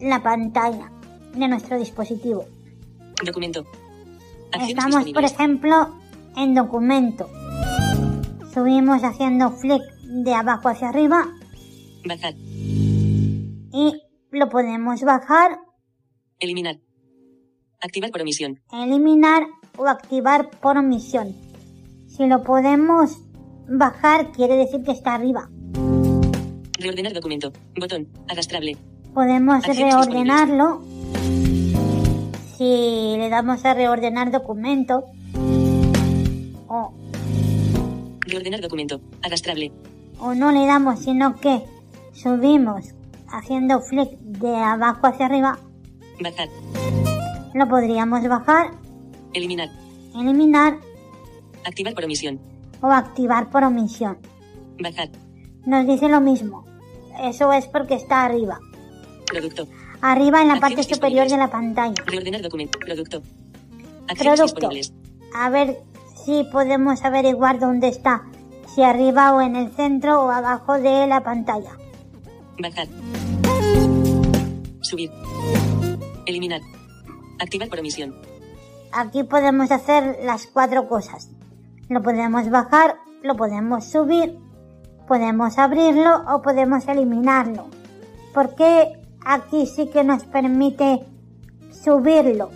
la 0.00 0.22
pantalla 0.22 0.90
de 1.34 1.48
nuestro 1.48 1.78
dispositivo. 1.78 2.44
Documento. 3.24 3.64
Estamos, 4.68 5.04
por 5.12 5.24
ejemplo, 5.24 5.94
en 6.36 6.54
documento. 6.54 7.28
Subimos 8.52 9.02
haciendo 9.02 9.50
flick 9.50 9.82
de 10.04 10.32
abajo 10.32 10.68
hacia 10.68 10.88
arriba 10.88 11.26
Bajar. 12.04 12.34
y 12.36 14.00
lo 14.30 14.48
podemos 14.48 15.00
bajar, 15.02 15.58
Eliminar. 16.38 16.78
Activar 17.80 18.10
por 18.10 18.20
omisión. 18.22 18.60
eliminar 18.72 19.44
o 19.76 19.86
activar 19.86 20.50
por 20.60 20.76
omisión. 20.78 21.34
Si 22.16 22.26
lo 22.26 22.42
podemos 22.44 23.18
bajar, 23.68 24.30
quiere 24.32 24.56
decir 24.56 24.82
que 24.84 24.92
está 24.92 25.14
arriba. 25.14 25.48
Reordenar 26.78 27.12
documento. 27.12 27.52
Botón. 27.78 28.08
Arrastrable. 28.28 28.76
Podemos 29.12 29.56
Acciones 29.64 29.94
reordenarlo. 29.94 30.82
Si 32.56 33.16
le 33.18 33.28
damos 33.30 33.64
a 33.64 33.74
reordenar 33.74 34.30
documento 34.30 35.04
o, 36.68 36.94
Reordenar 38.20 38.60
documento. 38.60 39.00
Arrastrable. 39.22 39.72
o 40.20 40.34
no 40.34 40.52
le 40.52 40.66
damos, 40.66 41.00
sino 41.00 41.34
que 41.40 41.62
subimos 42.12 42.94
haciendo 43.28 43.80
flick 43.80 44.10
de 44.20 44.54
abajo 44.56 45.08
hacia 45.08 45.26
arriba, 45.26 45.58
Bajar. 46.20 46.48
lo 47.54 47.68
podríamos 47.68 48.26
bajar, 48.28 48.70
Eliminar. 49.32 49.68
eliminar 50.14 50.78
Activar 51.64 51.94
por 51.94 52.04
omisión. 52.04 52.40
o 52.80 52.88
activar 52.88 53.50
por 53.50 53.64
omisión. 53.64 54.18
Bajar. 54.78 55.08
Nos 55.64 55.86
dice 55.86 56.08
lo 56.08 56.20
mismo. 56.20 56.64
Eso 57.22 57.52
es 57.52 57.66
porque 57.66 57.94
está 57.94 58.24
arriba. 58.24 58.58
Producto. 59.26 59.66
Arriba 60.02 60.42
en 60.42 60.48
la 60.48 60.60
parte 60.60 60.82
superior 60.82 61.28
de 61.28 61.38
la 61.38 61.50
pantalla. 61.50 61.94
Reordenar 62.04 62.42
documento. 62.42 62.78
Producto. 62.78 63.22
Acciones 64.08 64.52
Producto. 64.52 64.94
A 65.34 65.48
ver 65.48 65.78
si 66.24 66.44
podemos 66.52 67.02
averiguar 67.04 67.58
dónde 67.58 67.88
está. 67.88 68.22
Si 68.74 68.82
arriba 68.82 69.34
o 69.34 69.40
en 69.40 69.56
el 69.56 69.70
centro 69.70 70.24
o 70.24 70.30
abajo 70.30 70.74
de 70.74 71.06
la 71.06 71.22
pantalla. 71.22 71.78
Bajar. 72.58 72.88
Subir. 74.82 75.10
Eliminar. 76.26 76.60
Activar 77.38 77.68
por 77.68 77.78
omisión. 77.78 78.14
Aquí 78.92 79.22
podemos 79.24 79.70
hacer 79.70 80.18
las 80.22 80.46
cuatro 80.46 80.88
cosas. 80.88 81.30
Lo 81.88 82.02
podemos 82.02 82.48
bajar, 82.50 82.96
lo 83.22 83.36
podemos 83.36 83.84
subir, 83.84 84.38
podemos 85.06 85.58
abrirlo 85.58 86.24
o 86.34 86.40
podemos 86.42 86.86
eliminarlo. 86.88 87.68
Porque 88.32 88.92
aquí 89.24 89.66
sí 89.66 89.88
que 89.90 90.02
nos 90.02 90.24
permite 90.24 91.00
subirlo. 91.70 92.50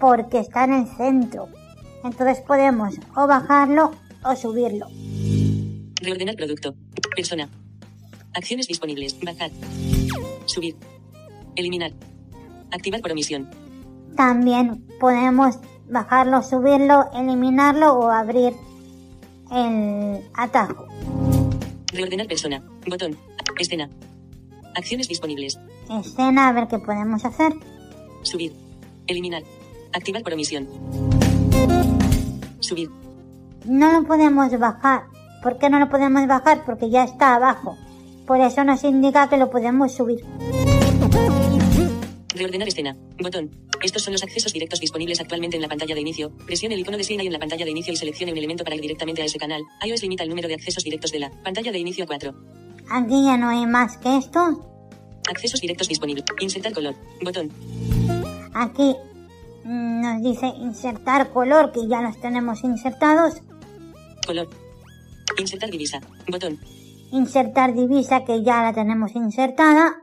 Porque 0.00 0.38
está 0.40 0.64
en 0.64 0.72
el 0.72 0.86
centro. 0.86 1.48
Entonces 2.04 2.40
podemos 2.40 2.94
o 3.14 3.26
bajarlo 3.26 3.92
o 4.24 4.34
subirlo. 4.34 4.86
Reordenar 6.00 6.34
producto. 6.36 6.74
Persona. 7.14 7.48
Acciones 8.34 8.66
disponibles. 8.66 9.16
Bajar. 9.22 9.50
Subir. 10.46 10.74
Eliminar. 11.54 11.92
Activar 12.70 13.02
por 13.02 13.12
omisión. 13.12 13.48
También 14.16 14.86
podemos 14.98 15.58
bajarlo, 15.92 16.42
subirlo, 16.42 17.10
eliminarlo 17.14 17.92
o 17.92 18.10
abrir 18.10 18.54
el 19.52 20.24
atajo. 20.34 20.86
Reordenar 21.92 22.26
persona. 22.26 22.62
Botón. 22.86 23.16
Escena. 23.58 23.90
Acciones 24.74 25.08
disponibles. 25.08 25.58
Escena, 25.90 26.48
a 26.48 26.52
ver 26.52 26.66
qué 26.66 26.78
podemos 26.78 27.24
hacer. 27.24 27.52
Subir. 28.22 28.54
Eliminar. 29.06 29.42
Activar 29.92 30.22
por 30.22 30.32
omisión. 30.32 30.66
Subir. 32.60 32.90
No 33.66 33.92
lo 33.92 34.06
podemos 34.06 34.58
bajar. 34.58 35.04
¿Por 35.42 35.58
qué 35.58 35.68
no 35.68 35.78
lo 35.78 35.90
podemos 35.90 36.26
bajar? 36.26 36.64
Porque 36.64 36.88
ya 36.88 37.04
está 37.04 37.34
abajo. 37.34 37.76
Por 38.26 38.40
eso 38.40 38.64
nos 38.64 38.82
indica 38.84 39.28
que 39.28 39.36
lo 39.36 39.50
podemos 39.50 39.92
subir. 39.92 40.24
Reordenar 42.42 42.66
escena. 42.66 42.96
Botón. 43.20 43.52
Estos 43.82 44.02
son 44.02 44.14
los 44.14 44.24
accesos 44.24 44.52
directos 44.52 44.80
disponibles 44.80 45.20
actualmente 45.20 45.54
en 45.54 45.62
la 45.62 45.68
pantalla 45.68 45.94
de 45.94 46.00
inicio. 46.00 46.36
Presione 46.44 46.74
el 46.74 46.80
icono 46.80 46.98
de 46.98 47.04
y 47.08 47.14
en 47.14 47.32
la 47.32 47.38
pantalla 47.38 47.64
de 47.64 47.70
inicio 47.70 47.92
y 47.92 47.96
seleccione 47.96 48.32
un 48.32 48.38
elemento 48.38 48.64
para 48.64 48.74
ir 48.74 48.82
directamente 48.82 49.22
a 49.22 49.26
ese 49.26 49.38
canal. 49.38 49.62
iOS 49.86 50.02
limita 50.02 50.24
el 50.24 50.28
número 50.28 50.48
de 50.48 50.54
accesos 50.54 50.82
directos 50.82 51.12
de 51.12 51.20
la 51.20 51.30
pantalla 51.44 51.70
de 51.70 51.78
inicio 51.78 52.02
a 52.02 52.08
4. 52.08 52.34
Aquí 52.90 53.24
ya 53.24 53.36
no 53.36 53.48
hay 53.48 53.64
más 53.66 53.96
que 53.98 54.16
esto. 54.16 54.40
Accesos 55.30 55.60
directos 55.60 55.86
disponibles. 55.86 56.24
Insertar 56.40 56.72
color. 56.72 56.96
Botón. 57.22 57.52
Aquí 58.54 58.96
nos 59.64 60.20
dice 60.20 60.48
insertar 60.58 61.30
color, 61.30 61.70
que 61.70 61.86
ya 61.86 62.02
los 62.02 62.20
tenemos 62.20 62.64
insertados. 62.64 63.40
Color. 64.26 64.48
Insertar 65.38 65.70
divisa. 65.70 66.00
Botón. 66.26 66.58
Insertar 67.12 67.72
divisa, 67.72 68.24
que 68.24 68.42
ya 68.42 68.64
la 68.64 68.72
tenemos 68.72 69.14
insertada. 69.14 70.02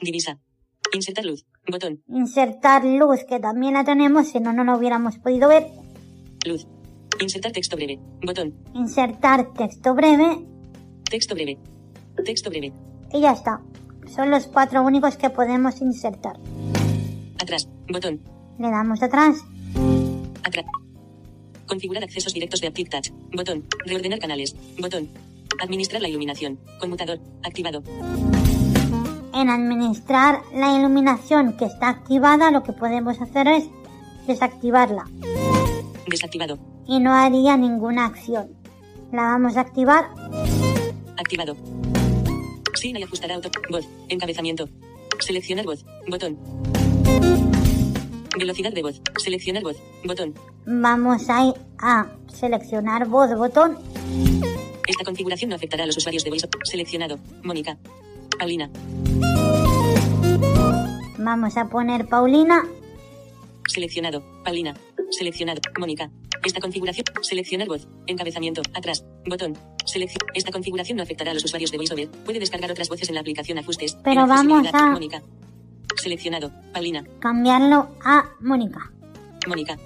Divisa. 0.00 0.38
Insertar 0.92 1.24
luz. 1.24 1.44
Botón. 1.66 2.02
Insertar 2.08 2.84
luz, 2.84 3.24
que 3.28 3.40
también 3.40 3.74
la 3.74 3.84
tenemos, 3.84 4.28
si 4.28 4.38
no, 4.40 4.52
no 4.52 4.64
lo 4.64 4.76
hubiéramos 4.76 5.18
podido 5.18 5.48
ver. 5.48 5.66
Luz. 6.46 6.66
Insertar 7.20 7.52
texto 7.52 7.76
breve. 7.76 7.98
Botón. 8.22 8.54
Insertar 8.74 9.52
texto 9.54 9.94
breve. 9.94 10.44
Texto 11.08 11.34
breve. 11.34 11.58
Texto 12.24 12.50
breve. 12.50 12.72
Y 13.12 13.20
ya 13.20 13.32
está. 13.32 13.60
Son 14.14 14.30
los 14.30 14.46
cuatro 14.46 14.82
únicos 14.82 15.16
que 15.16 15.30
podemos 15.30 15.80
insertar. 15.80 16.36
Atrás. 17.40 17.68
Botón. 17.88 18.20
Le 18.58 18.70
damos 18.70 19.02
atrás. 19.02 19.38
Atrás. 20.42 20.66
Configurar 21.66 22.04
accesos 22.04 22.34
directos 22.34 22.60
de 22.60 22.66
Active 22.68 22.90
Touch. 22.90 23.10
Botón. 23.34 23.64
Reordenar 23.86 24.18
canales. 24.18 24.54
Botón. 24.78 25.08
Administrar 25.62 26.02
la 26.02 26.08
iluminación. 26.08 26.58
Conmutador. 26.78 27.20
Activado. 27.42 27.82
En 29.34 29.50
administrar 29.50 30.42
la 30.54 30.78
iluminación 30.78 31.56
que 31.56 31.64
está 31.64 31.88
activada, 31.88 32.52
lo 32.52 32.62
que 32.62 32.72
podemos 32.72 33.20
hacer 33.20 33.48
es 33.48 33.64
desactivarla. 34.28 35.06
Desactivado. 36.06 36.56
Y 36.86 37.00
no 37.00 37.12
haría 37.12 37.56
ninguna 37.56 38.06
acción. 38.06 38.52
La 39.10 39.22
vamos 39.22 39.56
a 39.56 39.62
activar. 39.62 40.04
Activado. 41.16 41.56
Sin 42.74 42.96
y 42.96 43.02
ajustará 43.02 43.34
auto. 43.34 43.50
Voz. 43.70 43.88
Encabezamiento. 44.08 44.68
Seleccionar 45.18 45.64
voz. 45.64 45.84
Botón. 46.08 46.38
Velocidad 48.38 48.72
de 48.72 48.82
voz. 48.82 49.00
Seleccionar 49.16 49.64
voz. 49.64 49.76
Botón. 50.04 50.34
Vamos 50.64 51.28
a 51.28 51.46
ir 51.46 51.54
a 51.78 52.06
seleccionar 52.28 53.08
voz 53.08 53.36
botón. 53.36 53.78
Esta 54.86 55.04
configuración 55.04 55.50
no 55.50 55.56
afectará 55.56 55.82
a 55.82 55.86
los 55.86 55.96
usuarios 55.96 56.22
de 56.22 56.30
voice. 56.30 56.48
Seleccionado. 56.62 57.18
Mónica. 57.42 57.76
Paulina. 58.38 58.70
Vamos 61.18 61.56
a 61.56 61.68
poner 61.68 62.06
Paulina. 62.08 62.64
Seleccionado. 63.68 64.22
Paulina. 64.44 64.74
Seleccionado. 65.10 65.60
Mónica. 65.78 66.10
Esta 66.44 66.60
configuración. 66.60 67.06
Seleccionar 67.22 67.68
voz. 67.68 67.88
Encabezamiento. 68.06 68.62
Atrás. 68.74 69.04
Botón. 69.26 69.56
Selección. 69.86 70.20
Esta 70.34 70.50
configuración 70.52 70.96
no 70.96 71.02
afectará 71.02 71.30
a 71.30 71.34
los 71.34 71.44
usuarios 71.44 71.70
de 71.70 71.78
VoiceOver. 71.78 72.08
Puede 72.24 72.40
descargar 72.40 72.70
otras 72.70 72.88
voces 72.88 73.08
en 73.08 73.14
la 73.14 73.20
aplicación 73.22 73.58
Ajustes. 73.58 73.96
Pero 74.04 74.26
vamos 74.26 74.66
a- 74.72 74.90
Mónica. 74.90 75.22
Seleccionado. 75.96 76.50
Paulina. 76.72 77.04
Cambiarlo 77.20 77.88
a 78.04 78.24
Mónica. 78.40 78.92
Mónica. 79.48 79.78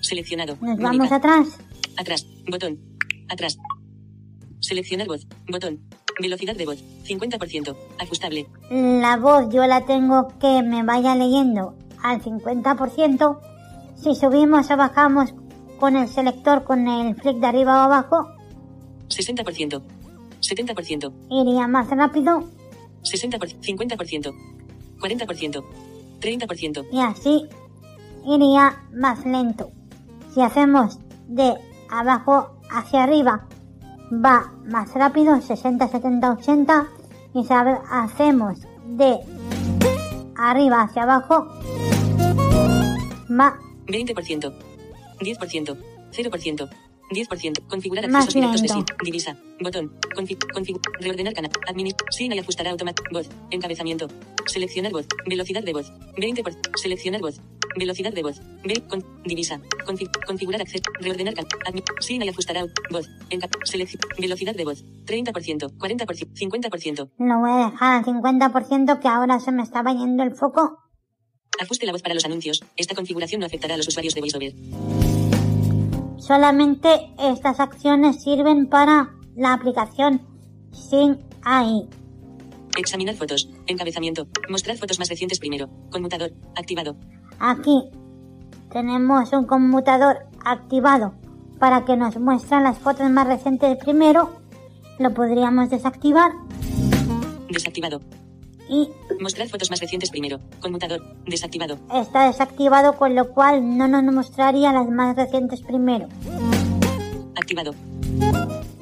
Seleccionado. 0.00 0.52
Nos 0.54 0.78
Mónica. 0.78 0.82
vamos 0.82 1.12
atrás. 1.12 1.58
Atrás. 1.98 2.26
Botón. 2.48 2.78
Atrás. 3.28 3.58
Seleccionar 4.60 5.06
voz. 5.08 5.26
Botón. 5.48 5.80
Velocidad 6.20 6.56
de 6.56 6.66
voz. 6.66 6.84
50%. 7.04 7.76
Ajustable. 7.98 8.46
La 8.70 9.16
voz 9.16 9.52
yo 9.52 9.66
la 9.66 9.86
tengo 9.86 10.28
que 10.38 10.62
me 10.62 10.82
vaya 10.82 11.14
leyendo 11.14 11.74
al 12.02 12.22
50%. 12.22 13.38
Si 13.96 14.14
subimos 14.14 14.70
o 14.70 14.76
bajamos 14.76 15.34
con 15.78 15.96
el 15.96 16.08
selector, 16.08 16.64
con 16.64 16.88
el 16.88 17.14
flick 17.16 17.38
de 17.38 17.46
arriba 17.46 17.80
o 17.80 17.84
abajo, 17.84 18.28
60%. 19.08 19.82
70%. 20.40 21.12
iría 21.28 21.68
más 21.68 21.90
rápido 21.90 22.44
60%. 23.02 23.60
50%. 23.60 24.34
40%. 24.98 25.64
30%. 26.20 26.86
y 26.92 27.00
así 27.00 27.48
iría 28.26 28.84
más 28.92 29.24
lento. 29.24 29.70
Si 30.34 30.42
hacemos 30.42 30.98
de 31.26 31.54
abajo 31.90 32.60
hacia 32.70 33.04
arriba, 33.04 33.48
va 34.12 34.52
más 34.66 34.92
rápido, 34.94 35.40
60, 35.40 35.88
70, 35.88 36.32
80. 36.32 36.86
Y 37.34 37.46
ha- 37.52 37.82
hacemos 38.04 38.58
de 38.86 39.18
arriba 40.36 40.82
hacia 40.82 41.02
abajo, 41.04 41.46
va 43.28 43.54
20%. 43.86 44.52
10%. 45.20 45.76
0%. 46.12 46.68
10%. 47.10 47.66
Configurar 47.68 48.04
accesos 48.04 48.34
directos 48.34 48.62
de 48.62 48.68
lento. 48.68 48.94
Divisa. 49.04 49.36
Botón. 49.60 49.92
Config. 50.14 50.38
config 50.52 50.76
reordenar 51.00 51.34
canal. 51.34 51.50
Admin. 51.68 51.94
Sin 52.10 52.32
y 52.32 52.38
ajustará 52.38 52.70
automático. 52.70 53.08
Voz. 53.12 53.28
Encabezamiento. 53.50 54.08
Seleccionar 54.46 54.92
voz. 54.92 55.06
Velocidad 55.26 55.62
de 55.62 55.72
voz. 55.72 55.92
20%. 56.16 56.76
Seleccionar 56.76 57.20
voz. 57.20 57.40
Velocidad 57.76 58.12
de 58.12 58.22
voz. 58.22 58.40
Ve. 58.64 58.82
Con, 58.88 59.04
divisa. 59.24 59.60
Config. 59.84 60.08
configurar 60.26 60.60
acceso. 60.62 60.84
Reordenar 61.00 61.34
canal. 61.34 61.50
Admin. 61.66 61.84
Sin 62.00 62.22
y 62.22 62.28
ajustará 62.28 62.64
voz. 62.90 63.08
Selección. 63.64 64.00
Velocidad 64.18 64.54
de 64.54 64.64
voz. 64.64 64.84
30%. 65.06 65.76
40%. 65.78 66.28
50%. 66.34 67.10
lo 67.18 67.38
voy 67.38 67.50
a 67.50 67.70
dejar 67.70 67.98
al 67.98 68.04
50% 68.04 69.00
que 69.00 69.08
ahora 69.08 69.40
se 69.40 69.52
me 69.52 69.62
estaba 69.62 69.92
yendo 69.92 70.22
el 70.22 70.32
foco. 70.32 70.78
Ajuste 71.60 71.84
la 71.84 71.92
voz 71.92 72.02
para 72.02 72.14
los 72.14 72.24
anuncios. 72.24 72.64
Esta 72.76 72.94
configuración 72.94 73.40
no 73.40 73.46
afectará 73.46 73.74
a 73.74 73.76
los 73.76 73.88
usuarios 73.88 74.14
de 74.14 74.20
VoiceOver. 74.20 75.09
Solamente 76.20 77.12
estas 77.18 77.60
acciones 77.60 78.22
sirven 78.22 78.68
para 78.68 79.14
la 79.34 79.54
aplicación 79.54 80.22
Sin 80.70 81.18
AI. 81.42 81.88
Examinar 82.76 83.16
fotos. 83.16 83.50
Encabezamiento. 83.66 84.28
Mostrar 84.48 84.76
fotos 84.76 84.98
más 84.98 85.08
recientes 85.08 85.40
primero. 85.40 85.68
Conmutador. 85.90 86.32
Activado. 86.56 86.96
Aquí 87.40 87.90
tenemos 88.70 89.32
un 89.32 89.46
conmutador 89.46 90.26
activado 90.44 91.14
para 91.58 91.84
que 91.84 91.96
nos 91.96 92.16
muestren 92.18 92.62
las 92.62 92.78
fotos 92.78 93.10
más 93.10 93.26
recientes 93.26 93.76
primero. 93.78 94.30
Lo 94.98 95.12
podríamos 95.14 95.70
desactivar 95.70 96.32
Desactivado. 97.50 98.00
Y 98.70 98.88
Mostrar 99.20 99.48
fotos 99.48 99.68
más 99.70 99.80
recientes 99.80 100.10
primero. 100.10 100.40
Conmutador. 100.60 101.02
Desactivado. 101.26 101.78
está 101.92 102.26
desactivado 102.28 102.94
con 102.94 103.14
lo 103.14 103.32
cual 103.34 103.76
no 103.76 103.86
nos 103.88 104.02
mostraría 104.14 104.72
las 104.72 104.88
más 104.88 105.16
recientes 105.16 105.60
primero. 105.60 106.08
Activado. 107.36 107.74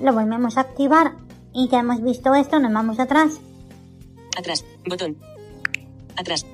Lo 0.00 0.12
volvemos 0.12 0.56
a 0.56 0.60
activar 0.60 1.14
y 1.52 1.68
ya 1.68 1.80
hemos 1.80 2.02
visto 2.02 2.34
esto, 2.34 2.60
nos 2.60 2.72
vamos 2.72 3.00
atrás. 3.00 3.40
Atrás. 4.36 4.64
Botón. 4.86 5.16
Atrás. 6.16 6.46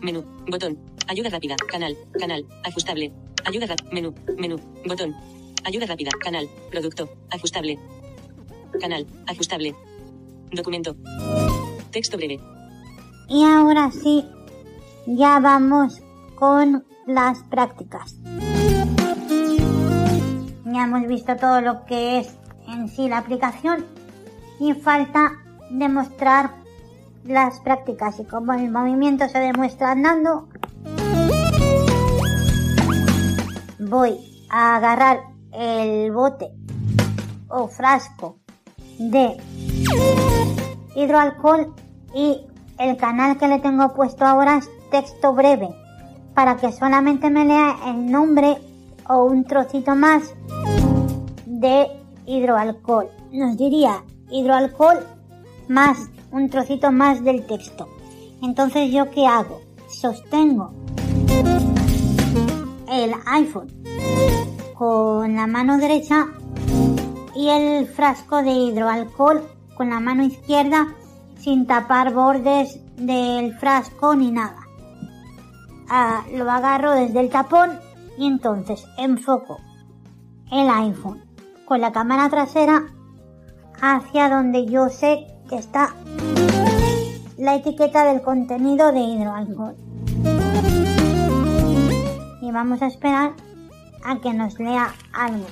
Menú. 0.00 0.22
Botón. 0.46 0.78
Ayuda 1.08 1.30
rápida. 1.30 1.56
Canal. 1.56 1.96
Canal. 2.18 2.46
Ajustable. 2.62 3.12
Ayuda 3.44 3.66
rápida. 3.66 3.90
Menú. 3.92 4.14
Menú. 4.36 4.60
Botón. 4.86 5.16
Ayuda 5.64 5.86
rápida. 5.86 6.10
Canal. 6.22 6.48
Producto. 6.70 7.08
Ajustable. 7.30 7.78
Canal. 8.80 9.06
Ajustable. 9.26 9.74
Documento. 10.52 10.96
Y 13.28 13.44
ahora 13.44 13.90
sí, 13.90 14.24
ya 15.06 15.38
vamos 15.40 16.02
con 16.36 16.84
las 17.06 17.42
prácticas. 17.44 18.16
Ya 20.64 20.84
hemos 20.84 21.06
visto 21.06 21.36
todo 21.36 21.60
lo 21.60 21.84
que 21.84 22.18
es 22.18 22.36
en 22.68 22.88
sí 22.88 23.08
la 23.08 23.18
aplicación 23.18 23.84
y 24.60 24.74
falta 24.74 25.32
demostrar 25.70 26.54
las 27.24 27.60
prácticas 27.60 28.20
y 28.20 28.24
como 28.24 28.52
el 28.52 28.70
movimiento 28.70 29.28
se 29.28 29.38
demuestra 29.38 29.92
andando 29.92 30.48
voy 33.78 34.18
a 34.48 34.76
agarrar 34.76 35.20
el 35.52 36.12
bote 36.12 36.50
o 37.48 37.68
frasco 37.68 38.38
de 38.98 39.36
hidroalcohol 40.94 41.74
y 42.14 42.40
el 42.78 42.96
canal 42.96 43.38
que 43.38 43.48
le 43.48 43.58
tengo 43.58 43.92
puesto 43.94 44.24
ahora 44.24 44.58
es 44.58 44.68
texto 44.90 45.32
breve 45.32 45.68
para 46.34 46.56
que 46.56 46.72
solamente 46.72 47.30
me 47.30 47.44
lea 47.44 47.76
el 47.86 48.10
nombre 48.10 48.58
o 49.08 49.24
un 49.24 49.44
trocito 49.44 49.94
más 49.94 50.34
de 51.46 51.88
hidroalcohol. 52.26 53.08
Nos 53.32 53.56
diría 53.56 54.04
hidroalcohol 54.30 54.98
más 55.68 56.10
un 56.30 56.50
trocito 56.50 56.92
más 56.92 57.24
del 57.24 57.46
texto. 57.46 57.88
Entonces 58.42 58.92
yo 58.92 59.10
qué 59.10 59.26
hago? 59.26 59.60
Sostengo 59.88 60.72
el 62.90 63.12
iPhone 63.26 63.68
con 64.74 65.34
la 65.34 65.46
mano 65.46 65.78
derecha 65.78 66.26
y 67.34 67.48
el 67.48 67.86
frasco 67.86 68.42
de 68.42 68.50
hidroalcohol 68.50 69.42
con 69.76 69.90
la 69.90 70.00
mano 70.00 70.24
izquierda 70.24 70.88
sin 71.46 71.64
tapar 71.64 72.12
bordes 72.12 72.80
del 72.96 73.54
frasco 73.56 74.16
ni 74.16 74.32
nada. 74.32 74.66
Ah, 75.88 76.24
lo 76.34 76.50
agarro 76.50 76.90
desde 76.90 77.20
el 77.20 77.30
tapón 77.30 77.70
y 78.18 78.26
entonces 78.26 78.84
enfoco 78.98 79.60
el 80.50 80.68
iPhone 80.68 81.22
con 81.64 81.80
la 81.80 81.92
cámara 81.92 82.28
trasera 82.30 82.86
hacia 83.80 84.28
donde 84.28 84.66
yo 84.66 84.88
sé 84.88 85.24
que 85.48 85.54
está 85.54 85.94
la 87.38 87.54
etiqueta 87.54 88.02
del 88.02 88.22
contenido 88.22 88.90
de 88.90 89.02
hidroalcohol. 89.02 89.76
Y 92.42 92.50
vamos 92.50 92.82
a 92.82 92.88
esperar 92.88 93.34
a 94.04 94.18
que 94.18 94.34
nos 94.34 94.58
lea 94.58 94.92
algo. 95.12 95.46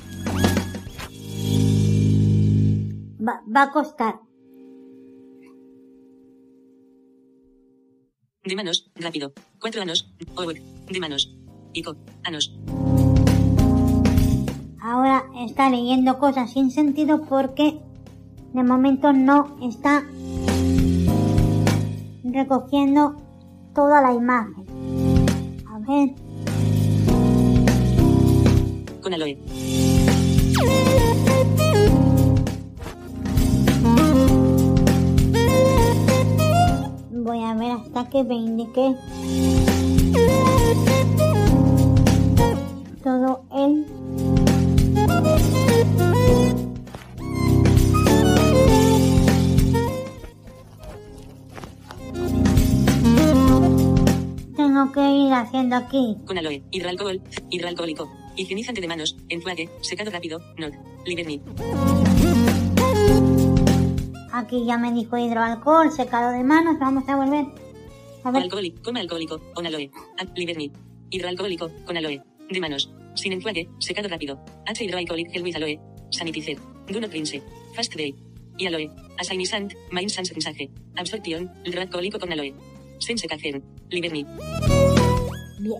Va, 3.20 3.42
va 3.46 3.62
a 3.62 3.70
costar. 3.70 4.33
De 8.44 8.54
manos. 8.56 8.90
Rápido. 8.94 9.32
Cuatro 9.58 9.80
anos. 9.80 10.12
Over. 10.36 10.60
De 10.90 11.00
manos. 11.00 11.34
Ico. 11.72 11.96
Anos. 12.24 12.54
Ahora 14.82 15.24
está 15.46 15.70
leyendo 15.70 16.18
cosas 16.18 16.52
sin 16.52 16.70
sentido 16.70 17.22
porque 17.24 17.80
de 18.52 18.62
momento 18.62 19.14
no 19.14 19.56
está 19.62 20.04
recogiendo 22.22 23.16
toda 23.74 24.02
la 24.02 24.12
imagen. 24.12 24.66
A 25.66 25.78
ver. 25.78 26.10
Con 29.00 29.14
aloe. 29.14 29.38
Voy 37.24 37.42
a 37.42 37.54
ver 37.54 37.70
hasta 37.70 38.04
que 38.10 38.22
me 38.22 38.34
indique 38.34 38.94
todo 43.02 43.42
el 43.56 43.86
tengo 54.54 54.92
que 54.92 55.00
ir 55.00 55.32
haciendo 55.32 55.76
aquí. 55.76 56.18
Con 56.26 56.36
aloe. 56.36 56.62
Hidroalcohol. 56.72 57.22
Hidroalcohólico. 57.48 58.12
Higienizante 58.36 58.82
de 58.82 58.88
manos. 58.88 59.16
Enjuague. 59.30 59.70
Secado 59.80 60.10
rápido. 60.10 60.40
Not. 60.58 60.74
Liberni. 61.06 61.40
Aquí 64.36 64.64
ya 64.66 64.76
me 64.78 64.90
dijo 64.92 65.16
hidroalcohol, 65.16 65.92
secado 65.92 66.32
de 66.32 66.42
manos. 66.42 66.76
Vamos 66.80 67.08
a 67.08 67.14
volver. 67.14 67.46
A 68.24 68.30
ver. 68.32 68.42
Alcohólico. 68.42 68.82
Coma 68.82 68.98
alcohólico. 69.00 69.40
Con 69.54 69.64
aloe. 69.64 69.90
Ad- 70.18 70.34
Liberni. 70.34 70.72
Hidroalcohólico. 71.10 71.70
Con 71.86 71.96
aloe. 71.96 72.20
De 72.50 72.58
manos. 72.60 72.90
Sin 73.14 73.32
enjuague. 73.32 73.68
Secado 73.78 74.08
rápido. 74.08 74.40
H 74.66 74.82
hidroalcoholic 74.84 75.30
gel 75.30 75.44
with 75.44 75.54
aloe. 75.54 75.78
Sanitizer. 76.10 76.58
Do 76.88 77.00
not 77.00 77.12
rinse. 77.12 77.40
Fast 77.76 77.94
day. 77.94 78.12
Y 78.58 78.66
aloe. 78.66 78.90
Asainisant. 79.18 79.72
Main 79.92 80.10
sans 80.10 80.30
rinsaje. 80.32 80.68
Absorción. 80.96 81.52
Hidroalcohólico 81.64 82.18
con 82.18 82.32
aloe. 82.32 82.54
Sin 82.98 83.18
secación. 83.18 83.62
Liberni. 83.90 84.24
Bien. 85.60 85.78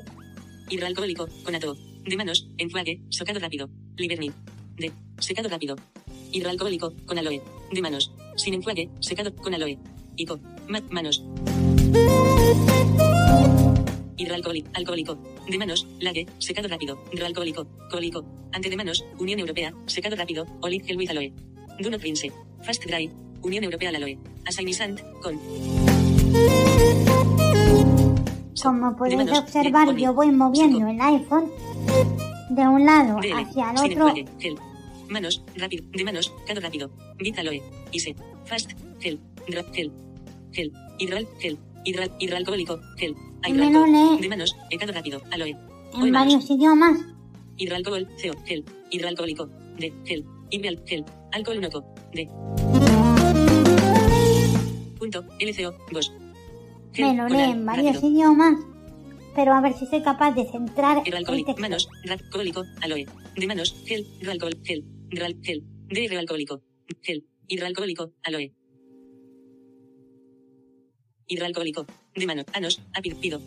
Hidroalcohólico, 0.70 1.26
con 1.44 1.54
ato. 1.56 1.74
De 2.04 2.16
manos, 2.16 2.48
enjuague, 2.58 3.00
socado 3.10 3.40
rápido. 3.40 3.68
Liberni. 3.96 4.30
De. 4.76 4.92
Secado 5.18 5.48
rápido. 5.48 5.76
Hidroalcohólico, 6.32 6.92
con 7.06 7.18
aloe. 7.18 7.42
De 7.72 7.82
manos. 7.82 8.12
Sin 8.36 8.54
enjuague, 8.54 8.88
secado, 9.00 9.34
con 9.36 9.54
aloe. 9.54 9.78
Ico. 10.16 10.38
Ma- 10.68 10.82
manos. 10.90 11.24
Hidroalcohólico, 14.16 14.68
alcohólico. 14.74 15.18
De 15.48 15.58
manos, 15.58 15.86
lague, 16.00 16.26
secado 16.38 16.68
rápido. 16.68 17.02
Hidroalcohólico, 17.12 17.66
cólico. 17.90 18.24
Ante 18.52 18.70
de 18.70 18.76
manos, 18.76 19.04
Unión 19.18 19.40
Europea, 19.40 19.74
secado 19.86 20.16
rápido. 20.16 20.46
Olive 20.62 20.84
gel 20.84 20.96
with 20.96 21.10
aloe. 21.10 21.32
Do 21.80 21.90
not 21.90 22.00
rinse. 22.02 22.32
Fast 22.62 22.84
dry. 22.86 23.10
Unión 23.42 23.64
Europea 23.64 23.90
al 23.90 23.96
aloe. 23.96 24.18
Asainisant, 24.46 25.00
con. 25.22 25.38
Como 28.62 28.96
podéis 28.96 29.16
manos, 29.18 29.38
observar, 29.40 29.94
de- 29.94 30.00
yo 30.00 30.14
voy 30.14 30.30
moviendo 30.30 30.78
seco. 30.78 30.90
el 30.90 31.00
iPhone 31.00 31.50
de 32.50 32.62
un 32.62 32.86
lado 32.86 33.18
DL, 33.20 33.32
hacia 33.34 33.70
el 33.70 33.76
otro. 33.76 34.08
enjuague, 34.08 34.26
gel. 34.38 34.56
Manos, 35.14 35.44
rápido, 35.56 35.84
de 35.92 36.02
manos, 36.02 36.34
cado 36.44 36.60
rápido. 36.60 36.90
Bit 37.18 37.38
aloe, 37.38 37.62
ise, 37.92 38.16
fast, 38.46 38.72
gel, 38.98 39.20
dra, 39.48 39.62
gel, 39.72 39.92
gel, 40.50 40.72
hidral, 40.98 41.28
gel, 41.38 41.56
hidral, 41.84 42.10
hidroalcohólico, 42.18 42.80
gel, 42.96 43.14
lee. 43.44 44.18
de 44.20 44.28
manos, 44.28 44.56
ecado 44.70 44.92
rápido, 44.92 45.22
aloe, 45.30 45.56
En 46.02 46.12
varios 46.12 46.50
idiomas. 46.50 46.98
hidroalcohol, 47.56 48.08
CO, 48.20 48.34
gel, 48.44 48.64
hidroalcohólico, 48.90 49.46
de, 49.78 49.92
gel, 50.04 50.24
Invial, 50.50 50.82
gel, 50.84 51.04
alcohol 51.30 51.60
noco, 51.60 51.84
de. 52.12 52.26
Punto, 54.98 55.24
LCO, 55.38 55.76
vos. 55.92 56.12
Me 56.98 57.14
lo 57.14 57.28
lee 57.28 57.52
en 57.52 57.64
varios 57.64 58.02
idiomas. 58.02 58.56
Pero 59.36 59.52
a 59.52 59.60
ver 59.60 59.74
si 59.74 59.86
soy 59.86 60.02
capaz 60.02 60.32
de 60.32 60.44
centrar 60.50 61.06
Hidroalcohólico, 61.06 61.54
texto. 61.54 61.60
manos, 61.62 61.88
rap, 62.04 62.20
cólico, 62.32 62.64
aloe. 62.82 63.06
De 63.36 63.46
manos, 63.46 63.76
gel, 63.86 64.06
hidroalcohol, 64.20 64.58
gel, 64.64 64.84
hidroal, 65.14 65.36
gel, 65.42 65.62
hidroalcohólico, 65.90 66.60
gel, 67.02 67.24
hidroalcohólico, 67.46 68.12
aloe. 68.24 68.52
Hidroalcohólico, 71.28 71.86
de 72.16 72.26
manos, 72.26 72.44
anos, 72.52 72.82
apid, 72.92 73.14
pido. 73.16 73.40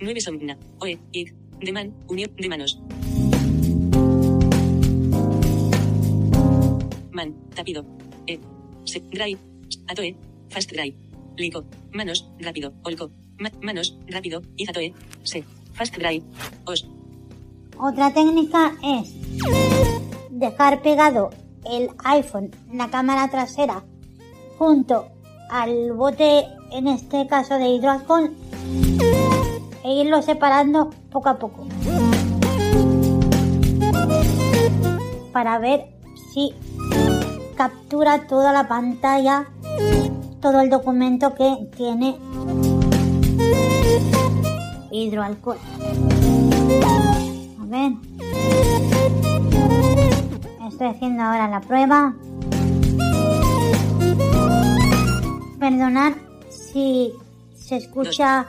9 0.00 0.20
somna, 0.20 0.56
oe, 0.78 0.98
id, 1.12 1.32
de 1.60 1.72
man, 1.72 1.92
unión, 2.08 2.30
de 2.36 2.48
manos. 2.48 2.78
Man, 7.10 7.34
tapido, 7.54 7.84
e, 8.26 8.38
se, 8.84 9.00
dry, 9.00 9.36
atoe, 9.88 10.14
fast 10.50 10.70
dry, 10.70 10.94
lico, 11.36 11.64
manos, 11.92 12.30
rápido, 12.38 12.72
olco, 12.84 13.10
ma- 13.38 13.50
manos, 13.60 13.98
rápido, 14.06 14.40
izatoe, 14.56 14.94
se, 15.24 15.42
fast 15.74 15.96
dry, 15.96 16.22
os, 16.64 16.86
Otra 17.80 18.12
técnica 18.12 18.76
es 18.82 19.14
dejar 20.38 20.82
pegado 20.82 21.30
el 21.70 21.90
iPhone, 22.04 22.50
la 22.72 22.88
cámara 22.88 23.28
trasera, 23.28 23.82
junto 24.58 25.06
al 25.50 25.92
bote, 25.92 26.46
en 26.72 26.86
este 26.86 27.26
caso 27.26 27.54
de 27.58 27.68
hidroalcohol, 27.68 28.34
e 29.84 29.92
irlo 29.92 30.22
separando 30.22 30.90
poco 31.10 31.28
a 31.28 31.38
poco. 31.38 31.66
para 35.32 35.58
ver 35.60 35.86
si 36.32 36.52
captura 37.56 38.26
toda 38.26 38.52
la 38.52 38.66
pantalla, 38.66 39.46
todo 40.40 40.60
el 40.60 40.68
documento 40.68 41.32
que 41.34 41.68
tiene 41.76 42.16
hidroalcohol. 44.90 45.58
A 47.60 47.66
ver. 47.66 47.92
Estoy 50.78 50.94
haciendo 50.94 51.24
ahora 51.24 51.48
la 51.48 51.60
prueba. 51.60 52.14
Perdonad 55.58 56.12
si 56.50 57.10
se 57.52 57.78
escucha 57.78 58.46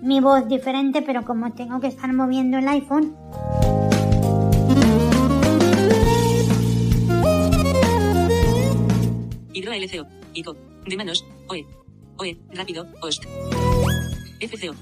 mi 0.00 0.20
voz 0.20 0.48
diferente, 0.48 1.02
pero 1.02 1.22
como 1.26 1.52
tengo 1.52 1.80
que 1.80 1.88
estar 1.88 2.10
moviendo 2.14 2.56
el 2.56 2.66
iPhone. 2.66 3.14
LCO. 9.52 10.06
ICO. 10.32 10.56
De 10.86 10.96
manos. 10.96 11.26
OE. 11.48 11.66
OE. 12.16 12.38
Rápido. 12.54 12.86
OST. 13.02 13.26
FCO. 14.40 14.74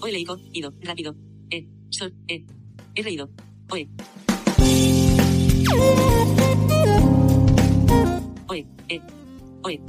OL 0.00 0.16
ICO. 0.16 0.38
IDO. 0.54 0.72
Rápido. 0.80 1.14
E. 1.50 1.68
SOL. 1.90 2.14
E. 2.28 2.46
R 2.94 3.10
IDO. 3.10 3.28
OE. 3.70 3.90
OE. 8.48 8.66
E. 8.88 9.00
OE. 9.62 9.80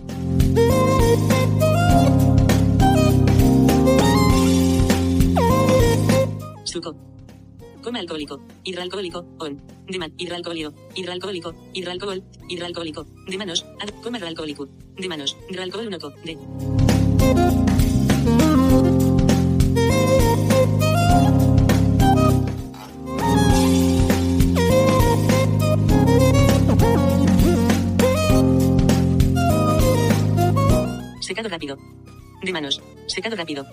Suco. 6.64 6.96
Coma 7.82 8.00
alcohólico. 8.00 8.42
Hidroalcohólico. 8.64 9.26
On. 9.40 9.62
De 9.88 10.00
man. 10.00 10.14
Hidroalcohólico. 10.18 10.74
Hidroalcohólico. 10.96 11.54
Hidroalcohol. 11.74 12.24
Hidroalcohólico. 12.50 13.06
De 13.28 13.38
manos. 13.38 13.66
Ad. 13.80 13.90
Coma 14.02 14.18
hidroalcohólico. 14.18 14.68
De 14.98 15.08
manos. 15.08 15.38
Hidroalcohol 15.50 15.88
unoco. 15.88 16.10
De. 16.24 16.38
Secado 31.36 31.50
rápido. 31.50 31.78
De 32.44 32.54
manos. 32.54 32.82
Secado 33.08 33.36
rápido. 33.36 33.66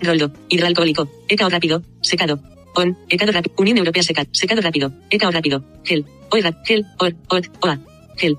Roldo. 0.00 0.32
Hidroalcohólico. 0.48 1.10
Ecao 1.28 1.50
rápido. 1.50 1.82
Secado. 2.00 2.40
On. 2.74 2.96
Ecado 3.10 3.32
rápido. 3.32 3.54
Unión 3.58 3.76
Europea 3.76 4.02
seca. 4.02 4.24
Secado 4.32 4.62
rápido. 4.62 4.94
Ecao 5.10 5.30
rápido. 5.30 5.62
Gel. 5.84 6.06
Oiga. 6.30 6.56
Gel. 6.64 6.86
Or. 6.98 7.14
Ot. 7.28 7.44
Oa. 7.60 7.78
Gel. 8.16 8.38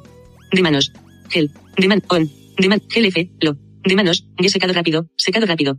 De 0.52 0.64
manos. 0.64 0.92
Gel. 1.30 1.52
De 1.78 1.88
man. 1.88 2.02
On. 2.10 2.28
De 2.58 2.68
man. 2.68 2.82
Gel 2.90 3.06
F. 3.06 3.30
Lo. 3.42 3.58
De 3.84 3.96
manos. 3.96 4.26
Ge 4.40 4.50
secado 4.50 4.74
rápido. 4.74 5.06
Secado 5.18 5.46
rápido. 5.46 5.78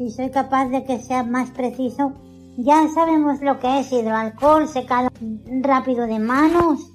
Si 0.00 0.08
soy 0.08 0.30
capaz 0.30 0.70
de 0.70 0.82
que 0.84 0.98
sea 0.98 1.24
más 1.24 1.50
preciso. 1.50 2.14
Ya 2.56 2.88
sabemos 2.88 3.42
lo 3.42 3.60
que 3.60 3.80
es 3.80 3.92
hidroalcohol, 3.92 4.66
secado 4.66 5.10
rápido 5.60 6.06
de 6.06 6.18
manos. 6.18 6.90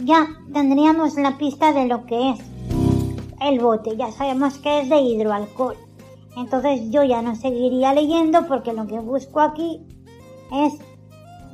Ya 0.00 0.28
tendríamos 0.52 1.16
la 1.16 1.38
pista 1.38 1.72
de 1.72 1.86
lo 1.86 2.04
que 2.04 2.32
es 2.32 2.40
el 3.40 3.60
bote. 3.60 3.96
Ya 3.96 4.12
sabemos 4.12 4.58
que 4.58 4.82
es 4.82 4.90
de 4.90 5.00
hidroalcohol. 5.00 5.76
Entonces 6.36 6.90
yo 6.90 7.02
ya 7.02 7.22
no 7.22 7.34
seguiría 7.34 7.94
leyendo 7.94 8.46
porque 8.46 8.74
lo 8.74 8.86
que 8.86 9.00
busco 9.00 9.40
aquí 9.40 9.80
es 10.52 10.74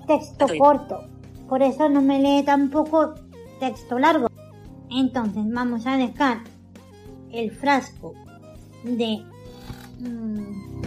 texto 0.09 0.47
corto. 0.59 1.05
Por 1.49 1.63
eso 1.63 1.89
no 1.89 2.03
me 2.03 2.19
lee 2.19 2.43
tampoco 2.43 3.15
texto 3.61 3.97
largo. 3.97 4.27
Entonces 4.91 5.45
vamos 5.53 5.87
a 5.87 5.97
dejar 5.97 6.39
el 7.31 7.53
frasco 7.53 8.13
de 8.83 9.30
mm, 10.01 10.81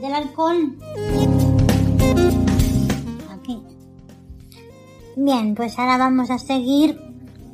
del 0.00 0.14
alcohol 0.14 0.76
aquí 3.30 3.62
bien 5.16 5.54
pues 5.54 5.78
ahora 5.78 5.98
vamos 5.98 6.30
a 6.30 6.38
seguir 6.38 6.98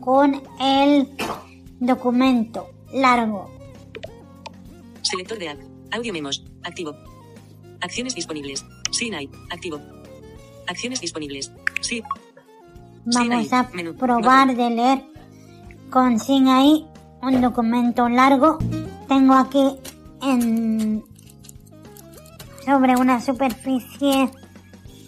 con 0.00 0.42
el 0.60 1.08
documento 1.80 2.68
largo 2.92 3.60
Selector 5.10 5.38
de 5.38 5.48
app. 5.48 5.58
Audio 5.90 6.12
memos. 6.12 6.44
Activo. 6.62 6.94
Acciones 7.80 8.14
disponibles. 8.14 8.64
Hay. 9.12 9.28
Activo. 9.50 9.80
Acciones 10.68 11.00
disponibles. 11.00 11.52
Sí. 11.80 12.02
vamos 13.04 13.52
a 13.52 13.68
probar 13.98 14.54
de 14.54 14.70
leer 14.70 15.04
con 15.90 16.20
sin 16.20 16.46
ahí 16.48 16.86
un 17.22 17.40
documento 17.40 18.08
largo 18.08 18.58
tengo 19.10 19.34
aquí 19.34 19.76
en 20.22 21.02
sobre 22.64 22.94
una 22.94 23.20
superficie 23.20 24.30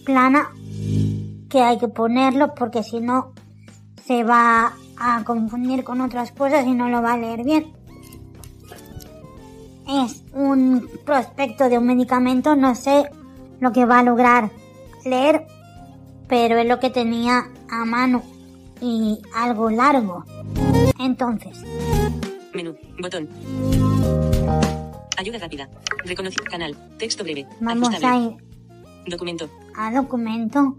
plana 0.05 0.51
que 1.49 1.63
hay 1.63 1.79
que 1.79 1.87
ponerlo 1.87 2.53
porque 2.57 2.83
si 2.83 2.99
no 2.99 3.33
se 4.05 4.25
va 4.25 4.73
a 4.99 5.23
confundir 5.23 5.85
con 5.85 6.01
otras 6.01 6.33
cosas 6.33 6.67
y 6.67 6.75
no 6.75 6.89
lo 6.89 7.01
va 7.01 7.13
a 7.13 7.17
leer 7.17 7.45
bien. 7.45 7.73
Es 9.89 10.25
un 10.33 10.91
prospecto 11.07 11.69
de 11.69 11.79
un 11.79 11.87
medicamento, 11.87 12.57
no 12.57 12.75
sé 12.75 13.09
lo 13.61 13.71
que 13.71 13.85
va 13.85 14.01
a 14.01 14.03
lograr 14.03 14.51
leer, 15.05 15.47
pero 16.27 16.59
es 16.59 16.67
lo 16.67 16.81
que 16.81 16.91
tenía 16.91 17.45
a 17.71 17.85
mano 17.85 18.21
y 18.81 19.23
algo 19.33 19.71
largo. 19.71 20.25
Entonces, 20.99 21.63
Menú. 22.55 22.77
Botón. 23.01 23.29
Ayuda 25.19 25.39
rápida. 25.39 25.69
Reconocer 26.05 26.43
canal. 26.45 26.77
Texto 26.99 27.23
breve. 27.25 27.47
vamos 27.61 27.89
Ajustable. 27.89 28.09
a 28.09 28.31
ir 28.31 28.37
Documento. 29.07 29.49
a 29.77 29.93
documento. 29.93 30.77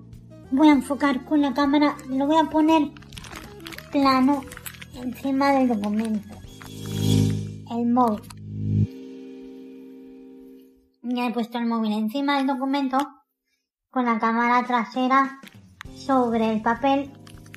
Voy 0.52 0.68
a 0.68 0.74
enfocar 0.74 1.26
con 1.26 1.42
la 1.42 1.54
cámara, 1.54 1.96
lo 2.10 2.28
voy 2.28 2.38
a 2.38 2.50
poner 2.50 2.90
plano 3.92 4.44
encima 4.96 5.54
del 5.54 5.70
documento. 5.70 6.36
El 7.72 7.86
móvil. 7.88 8.22
Ya 11.04 11.28
he 11.28 11.34
puesto 11.34 11.58
el 11.58 11.66
móvil 11.66 11.94
encima 11.94 12.38
del 12.38 12.48
documento 12.48 12.98
con 13.90 14.06
la 14.06 14.20
cámara 14.20 14.66
trasera 14.66 15.40
sobre 15.96 16.52
el 16.52 16.62
papel 16.62 17.12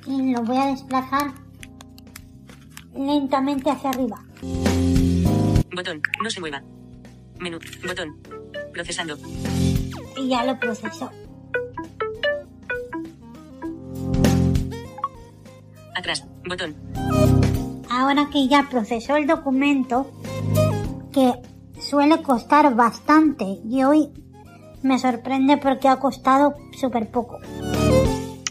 y 0.05 0.31
lo 0.31 0.43
voy 0.43 0.57
a 0.57 0.67
desplazar 0.67 1.33
lentamente 2.95 3.69
hacia 3.69 3.89
arriba. 3.91 4.23
Botón. 5.73 6.01
No 6.23 6.29
se 6.29 6.39
mueva. 6.39 6.63
Menú. 7.39 7.59
Botón. 7.85 8.17
Procesando. 8.73 9.17
Y 10.17 10.29
ya 10.29 10.43
lo 10.43 10.59
procesó. 10.59 11.11
Atrás. 15.95 16.25
Botón. 16.47 16.75
Ahora 17.89 18.29
que 18.31 18.47
ya 18.47 18.67
procesó 18.69 19.15
el 19.15 19.27
documento, 19.27 20.11
que 21.13 21.33
suele 21.79 22.21
costar 22.21 22.75
bastante 22.75 23.45
y 23.67 23.83
hoy 23.83 24.09
me 24.83 24.99
sorprende 24.99 25.57
porque 25.57 25.87
ha 25.87 25.97
costado 25.97 26.55
súper 26.71 27.09
poco. 27.09 27.39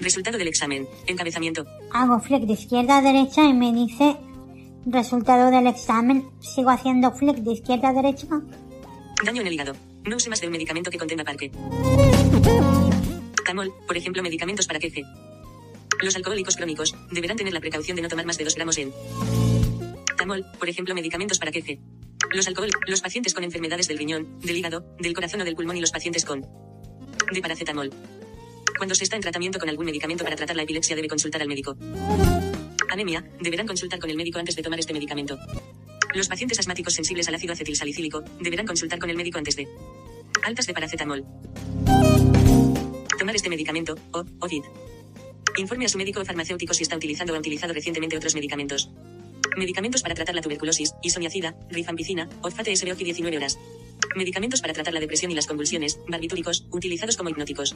Resultado 0.00 0.38
del 0.38 0.48
examen. 0.48 0.86
Encabezamiento. 1.06 1.64
Hago 1.92 2.20
flick 2.20 2.42
de 2.42 2.52
izquierda 2.52 2.98
a 2.98 3.02
derecha 3.02 3.44
y 3.44 3.54
me 3.54 3.72
dice 3.72 4.16
resultado 4.86 5.50
del 5.50 5.66
examen. 5.66 6.28
Sigo 6.40 6.70
haciendo 6.70 7.12
flick 7.12 7.36
de 7.36 7.52
izquierda 7.52 7.90
a 7.90 7.92
derecha. 7.92 8.26
Daño 9.24 9.40
en 9.40 9.46
el 9.46 9.52
hígado. 9.52 9.74
No 10.04 10.16
use 10.16 10.30
más 10.30 10.40
de 10.40 10.46
un 10.46 10.52
medicamento 10.52 10.90
que 10.90 10.98
contenga 10.98 11.24
parque. 11.24 11.50
Tamol, 13.44 13.72
por 13.86 13.96
ejemplo, 13.96 14.22
medicamentos 14.22 14.66
para 14.66 14.78
queje. 14.78 15.04
Los 16.02 16.14
alcohólicos 16.16 16.56
crónicos 16.56 16.94
deberán 17.10 17.36
tener 17.36 17.52
la 17.52 17.60
precaución 17.60 17.96
de 17.96 18.02
no 18.02 18.08
tomar 18.08 18.26
más 18.26 18.38
de 18.38 18.44
2 18.44 18.54
gramos 18.54 18.78
en. 18.78 18.92
Tamol, 20.16 20.44
por 20.58 20.68
ejemplo, 20.68 20.94
medicamentos 20.94 21.38
para 21.38 21.52
queje. 21.52 21.80
Los 22.32 22.46
alcohol, 22.48 22.70
los 22.86 23.00
pacientes 23.00 23.34
con 23.34 23.44
enfermedades 23.44 23.88
del 23.88 23.98
riñón, 23.98 24.38
del 24.40 24.56
hígado, 24.56 24.84
del 24.98 25.14
corazón 25.14 25.40
o 25.40 25.44
del 25.44 25.54
pulmón 25.54 25.76
y 25.76 25.80
los 25.80 25.90
pacientes 25.90 26.24
con 26.24 26.46
de 27.32 27.40
paracetamol. 27.40 27.90
Cuando 28.78 28.94
se 28.94 29.04
está 29.04 29.16
en 29.16 29.22
tratamiento 29.22 29.58
con 29.58 29.68
algún 29.68 29.86
medicamento 29.86 30.24
para 30.24 30.36
tratar 30.36 30.56
la 30.56 30.62
epilepsia 30.62 30.96
debe 30.96 31.08
consultar 31.08 31.42
al 31.42 31.48
médico. 31.48 31.76
Anemia, 32.90 33.24
deberán 33.40 33.66
consultar 33.66 33.98
con 33.98 34.10
el 34.10 34.16
médico 34.16 34.38
antes 34.38 34.56
de 34.56 34.62
tomar 34.62 34.78
este 34.78 34.92
medicamento. 34.92 35.38
Los 36.14 36.28
pacientes 36.28 36.58
asmáticos 36.58 36.94
sensibles 36.94 37.28
al 37.28 37.34
ácido 37.34 37.52
acetilsalicílico 37.52 38.22
deberán 38.40 38.66
consultar 38.66 38.98
con 38.98 39.10
el 39.10 39.16
médico 39.16 39.38
antes 39.38 39.56
de 39.56 39.68
altas 40.44 40.66
de 40.66 40.74
paracetamol. 40.74 41.24
Tomar 43.18 43.36
este 43.36 43.48
medicamento, 43.48 43.96
o 44.12 44.24
ODID. 44.40 44.62
Informe 45.58 45.86
a 45.86 45.88
su 45.88 45.98
médico 45.98 46.20
o 46.20 46.24
farmacéutico 46.24 46.74
si 46.74 46.82
está 46.82 46.96
utilizando 46.96 47.32
o 47.32 47.36
ha 47.36 47.38
utilizado 47.38 47.72
recientemente 47.72 48.16
otros 48.16 48.34
medicamentos. 48.34 48.90
Medicamentos 49.56 50.02
para 50.02 50.14
tratar 50.14 50.34
la 50.34 50.42
tuberculosis, 50.42 50.94
isoniazida, 51.02 51.56
rifampicina, 51.70 52.28
Ozfate 52.42 52.76
SBOG 52.76 52.98
19 52.98 53.36
horas. 53.36 53.58
Medicamentos 54.14 54.60
para 54.60 54.74
tratar 54.74 54.92
la 54.92 55.00
depresión 55.00 55.30
y 55.32 55.34
las 55.34 55.46
convulsiones, 55.46 55.98
barbitúricos, 56.08 56.66
utilizados 56.70 57.16
como 57.16 57.30
hipnóticos. 57.30 57.74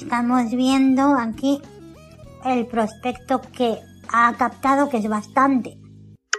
Estamos 0.00 0.50
viendo 0.50 1.14
aquí 1.14 1.60
el 2.44 2.66
prospecto 2.66 3.40
que 3.56 3.78
ha 4.12 4.34
captado, 4.36 4.88
que 4.88 4.98
es 4.98 5.08
bastante. 5.08 5.78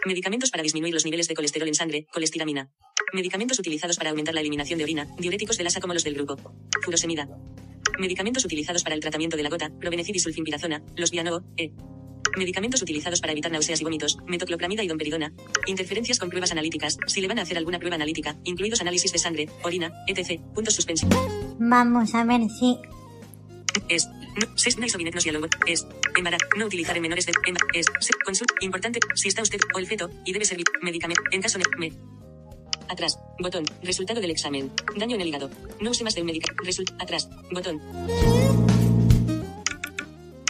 Medicamentos 0.05 0.49
para 0.49 0.63
disminuir 0.63 0.93
los 0.93 1.05
niveles 1.05 1.28
de 1.28 1.36
colesterol 1.36 1.67
en 1.67 1.76
sangre, 1.76 2.07
colestiramina. 2.11 2.70
Medicamentos 3.13 3.59
utilizados 3.59 3.97
para 3.97 4.11
aumentar 4.11 4.34
la 4.34 4.41
eliminación 4.41 4.78
de 4.78 4.84
orina, 4.84 5.07
diuréticos 5.17 5.57
de 5.57 5.67
asa 5.67 5.82
como 5.82 5.93
los 5.93 6.03
del 6.03 6.13
grupo. 6.13 6.38
Furosemida. 6.84 7.28
Medicamentos 7.99 8.45
utilizados 8.45 8.84
para 8.84 8.95
el 8.95 9.01
tratamiento 9.01 9.36
de 9.36 9.43
la 9.43 9.49
gota, 9.49 9.72
probenecid 9.80 10.15
y 10.15 10.20
sulfimpirazona, 10.20 10.82
los 10.95 11.11
Vianovo, 11.11 11.43
E. 11.57 11.74
Medicamentos 12.38 12.82
utilizados 12.82 13.20
para 13.20 13.34
evitar 13.34 13.51
náuseas 13.51 13.82
y 13.82 13.84
vómitos, 13.84 14.17
metoclopramida 14.28 14.84
y 14.84 14.88
domperidona. 14.88 15.34
Interferencias 15.65 16.20
con 16.20 16.30
pruebas 16.30 16.51
analíticas, 16.51 16.97
si 17.07 17.22
le 17.22 17.28
van 17.28 17.39
a 17.39 17.41
hacer 17.41 17.57
alguna 17.57 17.80
prueba 17.80 17.95
analítica, 17.95 18.38
incluidos 18.43 18.82
análisis 18.82 19.11
de 19.11 19.20
sangre, 19.20 19.49
orina, 19.63 19.91
etc. 20.07 20.39
Puntos 20.53 20.76
suspensivos. 20.76 21.17
Vamos 21.59 22.13
a 22.15 22.24
ver 22.24 22.41
si 22.49 22.78
Es. 23.89 24.07
No, 24.36 24.47
seis 24.55 24.77
no 24.77 24.86
isovinetnos 24.86 25.25
y 25.25 25.32
Es. 25.67 25.88
Embarazo. 26.15 26.45
No 26.57 26.65
utilizar 26.65 26.95
en 26.95 27.01
menores 27.01 27.25
de. 27.25 27.34
es. 27.73 27.86
Se, 27.99 28.13
consulta. 28.25 28.53
Importante. 28.61 28.99
Si 29.15 29.27
está 29.27 29.41
usted 29.41 29.59
o 29.75 29.80
el 29.80 29.88
feto 29.88 30.09
y 30.25 30.34
debe 30.34 30.45
servir 30.45 30.65
medicamento. 30.82 31.21
En 31.32 31.41
caso 31.41 31.57
de. 31.57 31.65
Me. 31.77 31.91
Atrás. 32.88 33.19
Botón. 33.39 33.65
Resultado 33.84 34.21
del 34.21 34.32
examen. 34.32 34.71
Daño 34.95 35.15
en 35.15 35.21
el 35.21 35.27
hígado. 35.27 35.49
No 35.82 35.91
use 35.91 36.03
más 36.03 36.15
de 36.15 36.21
un 36.21 36.27
medicamento. 36.27 36.63
Result. 36.63 36.91
Atrás. 36.99 37.30
Botón. 37.51 37.82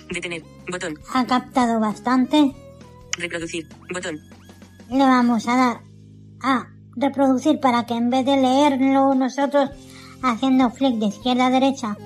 Detener. 0.10 0.44
Botón. 0.70 1.00
ha 1.14 1.26
captado 1.26 1.80
bastante. 1.80 2.52
Reproducir. 3.18 3.68
Botón. 3.94 4.20
Le 4.90 4.98
vamos 4.98 5.48
a 5.48 5.56
dar 5.56 5.82
a 6.42 6.68
reproducir 6.96 7.60
para 7.60 7.86
que 7.86 7.94
en 7.94 8.10
vez 8.10 8.26
de 8.26 8.38
leerlo 8.38 9.14
nosotros 9.16 9.70
haciendo 10.22 10.70
flick 10.72 10.96
de 10.96 11.08
izquierda 11.08 11.48
a 11.48 11.50
derecha, 11.50 11.98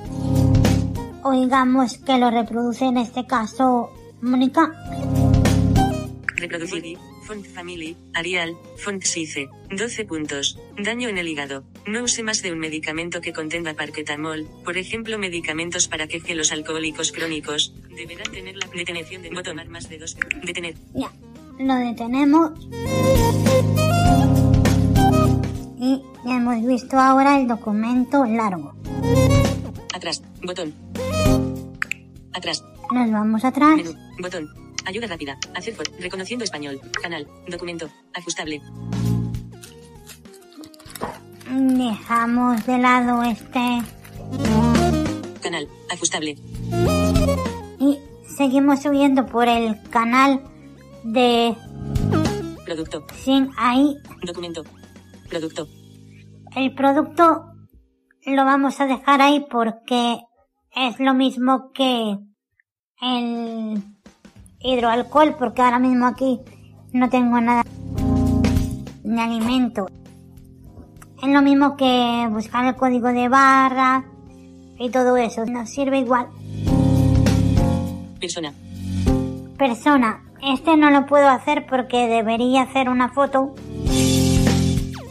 oigamos 1.23 1.97
que 1.97 2.17
lo 2.17 2.31
reproduce 2.31 2.85
en 2.85 2.97
este 2.97 3.25
caso 3.25 3.91
Mónica. 4.21 4.71
Reproducir. 6.35 6.97
Font 7.23 7.45
Family. 7.45 7.95
Arial. 8.13 8.55
Font 8.77 9.01
Size. 9.03 9.49
12 9.71 10.05
puntos. 10.05 10.59
Daño 10.77 11.07
en 11.09 11.17
el 11.17 11.27
hígado. 11.27 11.63
No 11.87 12.03
use 12.03 12.21
más 12.23 12.41
de 12.41 12.51
un 12.51 12.59
medicamento 12.59 13.21
que 13.21 13.33
contenga 13.33 13.73
parquetamol. 13.73 14.47
Por 14.63 14.77
ejemplo, 14.77 15.17
medicamentos 15.17 15.87
para 15.87 16.07
que 16.07 16.21
que 16.21 16.35
los 16.35 16.51
alcohólicos 16.51 17.11
crónicos 17.11 17.73
deberán 17.95 18.31
tener 18.31 18.55
la 18.57 18.67
detención 18.67 19.21
de 19.21 19.31
no 19.31 19.43
tomar 19.43 19.67
más 19.69 19.89
de 19.89 19.99
dos. 19.99 20.17
Detener. 20.43 20.75
Ya, 20.93 21.11
lo 21.59 21.75
detenemos. 21.75 22.51
Y 25.79 26.01
ya 26.25 26.37
hemos 26.37 26.65
visto 26.65 26.97
ahora 26.97 27.39
el 27.39 27.47
documento 27.47 28.25
largo. 28.25 28.73
Atrás. 29.93 30.21
Botón. 30.41 30.73
Atrás. 32.33 32.63
Nos 32.91 33.11
vamos 33.11 33.43
atrás. 33.45 33.75
Menú. 33.75 33.93
Botón. 34.19 34.49
Ayuda 34.85 35.07
rápida. 35.07 35.37
Hacer 35.55 35.73
for. 35.75 35.85
Reconociendo 35.99 36.43
español. 36.43 36.79
Canal. 37.01 37.27
Documento. 37.47 37.89
Ajustable. 38.13 38.61
Dejamos 41.49 42.65
de 42.65 42.77
lado 42.79 43.23
este 43.23 43.81
Canal. 45.41 45.67
Ajustable. 45.91 46.37
y 47.79 47.99
seguimos 48.37 48.81
subiendo 48.81 49.25
por 49.27 49.47
el 49.47 49.79
canal 49.89 50.41
de 51.03 51.55
Producto. 52.65 53.05
sin 53.23 53.51
ahí 53.57 53.95
Documento. 54.23 54.63
Producto. 55.29 55.67
el 56.55 56.73
producto 56.73 57.45
lo 58.25 58.45
vamos 58.45 58.79
a 58.79 58.85
dejar 58.85 59.21
ahí 59.21 59.45
porque 59.51 60.17
es 60.75 60.99
lo 60.99 61.13
mismo 61.13 61.71
que 61.71 62.17
el 63.01 63.83
hidroalcohol 64.59 65.35
porque 65.37 65.61
ahora 65.61 65.79
mismo 65.79 66.07
aquí 66.07 66.39
no 66.91 67.09
tengo 67.09 67.39
nada 67.41 67.63
de 69.03 69.21
alimento 69.21 69.87
es 71.21 71.29
lo 71.29 71.41
mismo 71.41 71.75
que 71.75 72.27
buscar 72.31 72.65
el 72.65 72.75
código 72.75 73.09
de 73.09 73.29
barra 73.29 74.05
y 74.79 74.89
todo 74.89 75.17
eso 75.17 75.45
nos 75.45 75.69
sirve 75.69 75.99
igual 75.99 76.27
Persona. 78.19 78.53
persona. 79.57 80.23
Este 80.41 80.77
no 80.77 80.89
lo 80.89 81.05
puedo 81.05 81.27
hacer 81.27 81.65
porque 81.69 82.07
debería 82.07 82.63
hacer 82.63 82.89
una 82.89 83.09
foto 83.09 83.53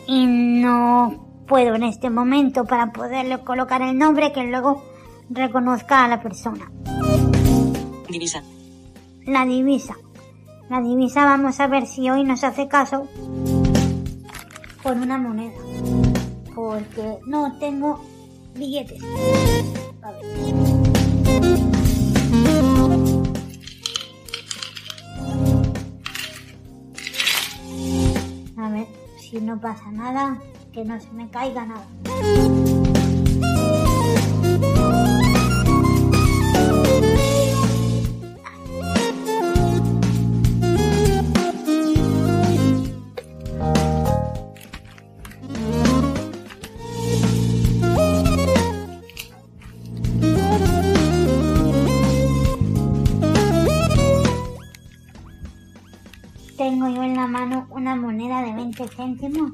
y 0.06 0.26
no 0.26 1.44
puedo 1.46 1.74
en 1.74 1.82
este 1.84 2.10
momento 2.10 2.64
para 2.64 2.92
poderle 2.92 3.38
colocar 3.44 3.82
el 3.82 3.98
nombre 3.98 4.32
que 4.32 4.44
luego 4.44 4.82
reconozca 5.34 6.04
a 6.04 6.08
la 6.08 6.22
persona. 6.22 6.70
Divisa. 8.08 8.42
La 9.26 9.44
divisa. 9.44 9.96
La 10.68 10.80
divisa 10.80 11.24
vamos 11.24 11.60
a 11.60 11.66
ver 11.66 11.86
si 11.86 12.08
hoy 12.10 12.24
nos 12.24 12.44
hace 12.44 12.68
caso 12.68 13.08
con 14.82 15.00
una 15.00 15.18
moneda. 15.18 15.58
Porque 16.54 17.18
no 17.26 17.58
tengo 17.58 18.00
billetes. 18.54 19.02
A 20.02 20.10
ver. 20.10 20.24
A 28.56 28.68
ver 28.70 28.86
si 29.18 29.40
no 29.40 29.60
pasa 29.60 29.90
nada, 29.90 30.38
que 30.72 30.84
no 30.84 31.00
se 31.00 31.10
me 31.12 31.28
caiga 31.30 31.64
nada. 31.64 32.71
Tengo 56.62 56.88
yo 56.88 57.02
en 57.02 57.16
la 57.16 57.26
mano 57.26 57.66
una 57.70 57.96
moneda 57.96 58.40
de 58.40 58.52
20 58.52 58.86
céntimos. 58.86 59.50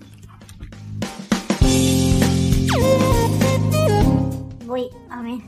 Voy 4.67 4.91
a 5.09 5.23
ver. 5.23 5.39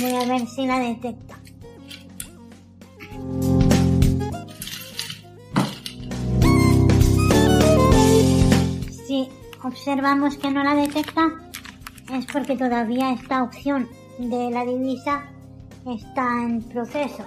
Voy 0.00 0.14
a 0.16 0.26
ver 0.26 0.48
si 0.48 0.66
la 0.66 0.80
detecta. 0.80 1.38
Si 9.06 9.28
observamos 9.62 10.36
que 10.38 10.50
no 10.50 10.64
la 10.64 10.74
detecta, 10.74 11.30
es 12.12 12.26
porque 12.26 12.56
todavía 12.56 13.12
esta 13.12 13.44
opción 13.44 13.88
de 14.18 14.50
la 14.50 14.64
divisa 14.64 15.22
está 15.86 16.42
en 16.42 16.62
proceso. 16.62 17.24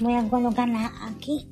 Voy 0.00 0.14
a 0.14 0.28
colocarla 0.28 0.92
aquí. 1.06 1.48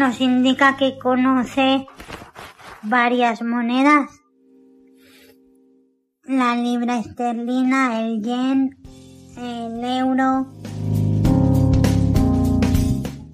Nos 0.00 0.18
indica 0.22 0.78
que 0.78 0.98
conoce 0.98 1.86
varias 2.80 3.42
monedas. 3.42 4.08
La 6.24 6.56
libra 6.56 6.98
esterlina, 6.98 8.00
el 8.00 8.22
yen, 8.22 8.78
el 9.36 9.84
euro 9.84 10.46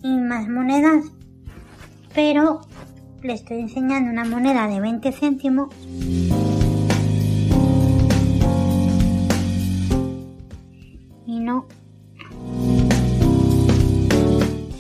y 0.03 0.09
más 0.19 0.49
monedas, 0.49 1.05
pero 2.13 2.63
le 3.23 3.35
estoy 3.35 3.61
enseñando 3.61 4.11
una 4.11 4.25
moneda 4.25 4.67
de 4.67 4.81
20 4.81 5.13
céntimos 5.13 5.69
y 11.27 11.39
no 11.39 11.69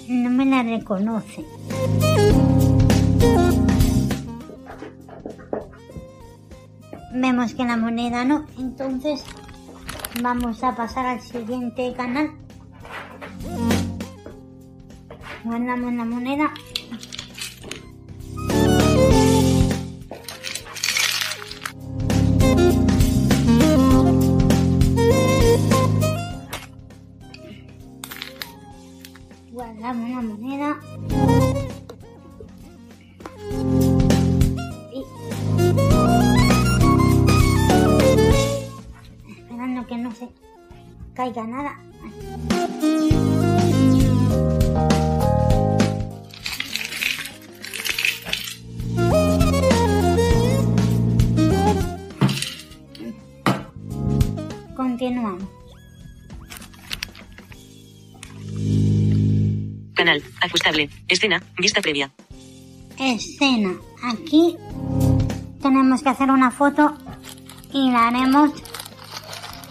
no 0.08 0.30
me 0.30 0.46
la 0.46 0.64
reconoce. 0.64 1.44
Vemos 7.12 7.55
que 7.55 7.64
la 7.64 7.76
moneda 7.76 8.24
no, 8.24 8.44
entonces 8.59 9.24
vamos 10.22 10.62
a 10.62 10.76
pasar 10.76 11.06
al 11.06 11.20
siguiente 11.20 11.93
canal. 11.97 12.30
Guardamos 15.44 15.93
la 15.94 16.05
moneda. 16.05 16.52
Guardamos 29.52 30.10
la 30.10 30.20
moneda. 30.20 31.26
Caiga 41.16 41.44
nada. 41.47 41.74
Continuamos. 54.76 55.43
Canal. 59.94 60.22
Ajustable. 60.43 60.90
Escena. 61.09 61.43
Vista 61.59 61.80
previa. 61.80 62.10
Escena. 62.98 63.74
Aquí 64.05 64.56
tenemos 65.62 66.02
que 66.02 66.09
hacer 66.10 66.30
una 66.30 66.51
foto 66.51 66.97
y 67.72 67.90
la 67.90 68.09
haremos 68.09 68.51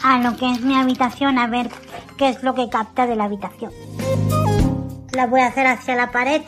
a 0.05 0.19
lo 0.19 0.37
que 0.37 0.51
es 0.51 0.61
mi 0.61 0.75
habitación 0.75 1.39
a 1.39 1.47
ver 1.47 1.67
qué 2.15 2.29
es 2.29 2.43
lo 2.43 2.53
que 2.53 2.69
capta 2.69 3.07
de 3.07 3.15
la 3.15 3.23
habitación. 3.23 3.71
La 5.13 5.25
voy 5.25 5.41
a 5.41 5.47
hacer 5.47 5.65
hacia 5.65 5.95
la 5.95 6.11
pared. 6.11 6.43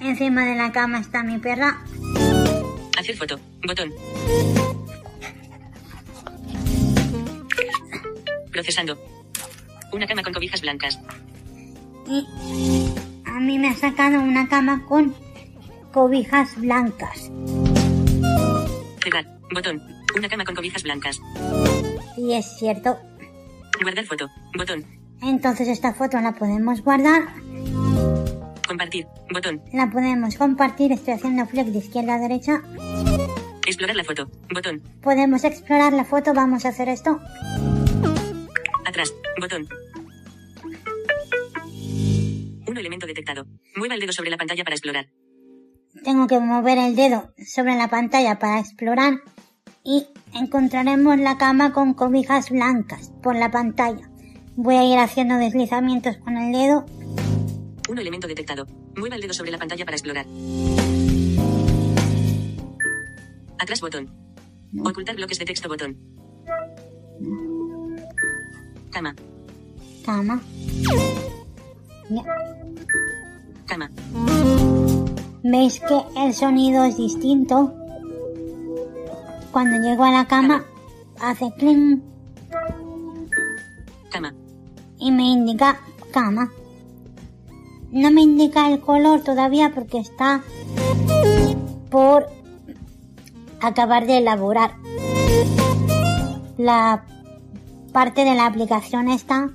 Encima 0.00 0.46
de 0.46 0.54
la 0.54 0.70
cama 0.70 1.00
está 1.00 1.24
mi 1.24 1.38
perra. 1.38 1.82
Hacer 2.96 3.16
foto. 3.16 3.40
Botón. 3.66 3.90
Procesando. 8.52 8.96
Una 9.92 10.06
cama 10.06 10.22
con 10.22 10.32
cobijas 10.32 10.60
blancas. 10.60 11.00
Y 12.06 12.26
a 13.24 13.40
mí 13.40 13.58
me 13.58 13.70
ha 13.70 13.74
sacado 13.74 14.20
una 14.20 14.48
cama 14.48 14.84
con 14.86 15.12
cobijas 15.92 16.54
blancas. 16.60 17.28
Botón. 19.52 19.82
Una 20.16 20.28
cama 20.28 20.44
con 20.44 20.54
cobijas 20.54 20.82
blancas. 20.82 21.20
Y 22.16 22.34
es 22.34 22.46
cierto. 22.58 22.98
Guardar 23.82 24.04
foto. 24.04 24.28
Botón. 24.56 24.84
Entonces 25.22 25.68
esta 25.68 25.94
foto 25.94 26.20
la 26.20 26.32
podemos 26.32 26.82
guardar, 26.82 27.22
Compartir. 28.66 29.06
Botón. 29.32 29.62
la 29.72 29.90
podemos 29.90 30.36
compartir. 30.36 30.92
Estoy 30.92 31.14
haciendo 31.14 31.46
flick 31.46 31.66
de 31.66 31.78
izquierda 31.78 32.14
a 32.14 32.18
derecha. 32.18 32.62
Explorar 33.66 33.96
la 33.96 34.04
foto. 34.04 34.30
Botón. 34.52 34.82
Podemos 35.02 35.44
explorar 35.44 35.92
la 35.92 36.04
foto. 36.04 36.32
Vamos 36.34 36.64
a 36.64 36.70
hacer 36.70 36.88
esto. 36.88 37.20
Atrás. 38.86 39.14
Botón. 39.40 39.68
Un 42.66 42.78
elemento 42.78 43.06
detectado. 43.06 43.46
Mueva 43.76 43.94
el 43.94 44.00
dedo 44.00 44.12
sobre 44.12 44.30
la 44.30 44.38
pantalla 44.38 44.64
para 44.64 44.74
explorar. 44.74 45.08
Tengo 46.02 46.26
que 46.26 46.40
mover 46.40 46.78
el 46.78 46.96
dedo 46.96 47.32
sobre 47.46 47.76
la 47.76 47.88
pantalla 47.88 48.38
para 48.38 48.58
explorar 48.60 49.20
y 49.84 50.06
encontraremos 50.34 51.18
la 51.18 51.38
cama 51.38 51.72
con 51.72 51.94
cobijas 51.94 52.50
blancas 52.50 53.12
por 53.22 53.36
la 53.36 53.50
pantalla. 53.50 54.08
Voy 54.56 54.76
a 54.76 54.84
ir 54.84 54.98
haciendo 54.98 55.36
deslizamientos 55.36 56.16
con 56.18 56.36
el 56.36 56.52
dedo. 56.52 56.84
Un 57.88 57.98
elemento 57.98 58.28
detectado. 58.28 58.66
Mueva 58.96 59.16
el 59.16 59.22
dedo 59.22 59.34
sobre 59.34 59.50
la 59.50 59.58
pantalla 59.58 59.84
para 59.84 59.96
explorar. 59.96 60.26
Atrás 63.58 63.80
botón. 63.80 64.10
Ocultar 64.84 65.16
bloques 65.16 65.38
de 65.38 65.44
texto 65.44 65.68
botón. 65.68 65.98
Cama. 68.90 69.14
Cama. 70.04 70.42
Ya. 72.10 72.24
Cama. 73.66 73.90
¿Veis 75.42 75.80
que 75.80 76.02
el 76.16 76.34
sonido 76.34 76.84
es 76.84 76.96
distinto? 76.96 77.81
Cuando 79.52 79.76
llego 79.86 80.04
a 80.04 80.10
la 80.10 80.26
cama 80.26 80.64
hace 81.20 81.52
cling 81.58 82.02
Cama. 84.10 84.34
y 84.98 85.10
me 85.10 85.24
indica 85.24 85.80
cama. 86.12 86.50
No 87.90 88.10
me 88.10 88.22
indica 88.22 88.70
el 88.70 88.80
color 88.80 89.22
todavía 89.22 89.72
porque 89.74 89.98
está 89.98 90.42
por 91.90 92.26
acabar 93.60 94.06
de 94.06 94.18
elaborar. 94.18 94.72
La 96.56 97.04
parte 97.92 98.24
de 98.24 98.34
la 98.34 98.46
aplicación 98.46 99.08
está 99.08 99.50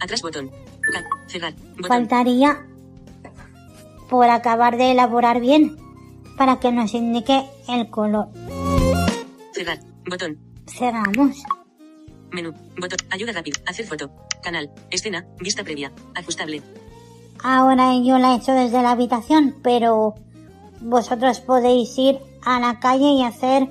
Atrás 0.00 0.22
botón. 0.22 0.50
Cerrar. 1.28 1.54
Botón. 1.54 1.88
faltaría 1.88 2.66
por 4.08 4.28
acabar 4.28 4.76
de 4.76 4.92
elaborar 4.92 5.40
bien 5.40 5.76
para 6.36 6.58
que 6.60 6.72
nos 6.72 6.94
indique 6.94 7.44
el 7.68 7.88
color. 7.90 8.28
Cerrar. 9.52 9.78
Botón. 10.08 10.38
Cerramos. 10.66 11.42
Menú. 12.30 12.52
Botón. 12.78 12.98
Ayuda 13.10 13.32
rápida. 13.32 13.58
Hacer 13.66 13.86
foto. 13.86 14.10
Canal. 14.42 14.70
Escena. 14.90 15.26
Vista 15.38 15.62
previa. 15.64 15.92
Ajustable. 16.14 16.62
Ahora 17.42 17.96
yo 17.96 18.18
la 18.18 18.32
he 18.32 18.36
hecho 18.36 18.52
desde 18.52 18.82
la 18.82 18.92
habitación, 18.92 19.56
pero 19.62 20.14
vosotros 20.80 21.40
podéis 21.40 21.96
ir 21.98 22.18
a 22.44 22.60
la 22.60 22.78
calle 22.80 23.12
y 23.12 23.22
hacer 23.22 23.68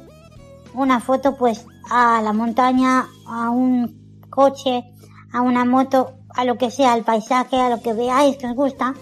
una 0.74 1.00
foto 1.00 1.36
pues 1.38 1.66
a 1.90 2.22
la 2.22 2.34
montaña, 2.34 3.08
a 3.28 3.50
un 3.50 4.20
coche, 4.30 4.84
a 5.32 5.42
una 5.42 5.66
moto, 5.66 6.14
a 6.30 6.46
lo 6.46 6.58
que 6.58 6.72
sea, 6.72 6.94
al 6.94 7.04
paisaje, 7.04 7.60
a 7.60 7.70
lo 7.70 7.82
que 7.82 7.94
veáis 7.94 8.38
que 8.38 8.48
os 8.48 8.56
gusta. 8.56 8.94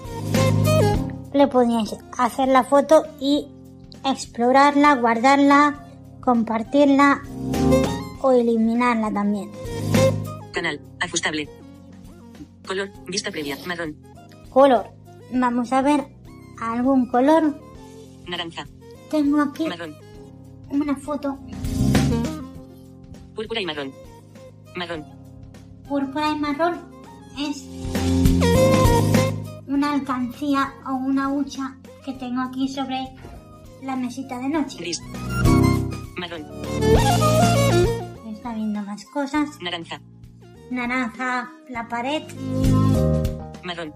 Le 1.40 1.48
hacer 2.18 2.50
la 2.50 2.66
foto 2.66 3.06
y 3.18 3.48
explorarla, 4.06 4.96
guardarla, 4.96 5.86
compartirla 6.20 7.22
o 8.22 8.32
eliminarla 8.34 9.10
también. 9.10 9.50
Canal. 10.52 10.82
Ajustable. 11.00 11.48
Color. 12.68 12.90
Vista 13.08 13.32
previa. 13.32 13.58
Marrón. 13.66 13.96
Color. 14.50 14.88
Vamos 15.32 15.72
a 15.72 15.82
ver 15.82 16.08
algún 16.62 17.10
color. 17.10 17.58
Naranja. 18.28 18.68
Tengo 19.10 19.42
aquí 19.42 19.66
Marrón. 19.70 19.96
una 20.72 20.96
foto 20.98 21.40
Púrpura 23.34 23.62
y 23.62 23.66
marrón. 23.66 23.94
Marrón. 24.76 25.06
púrpura 25.88 26.32
y 26.32 26.36
marrón. 26.36 26.80
Es 27.40 27.64
una 29.70 29.94
alcancía 29.94 30.74
o 30.86 30.96
una 30.96 31.30
hucha 31.30 31.78
que 32.04 32.14
tengo 32.14 32.42
aquí 32.42 32.68
sobre 32.68 33.08
la 33.84 33.96
mesita 33.96 34.40
de 34.40 34.50
noche. 34.50 34.78
Gris. 34.80 35.02
Marrón. 36.18 36.46
Está 38.32 38.54
viendo 38.56 38.82
más 38.82 39.06
cosas. 39.06 39.50
Naranja. 39.62 40.02
Naranja, 40.72 41.52
la 41.70 41.88
pared, 41.88 42.24
Marrón. 43.64 43.94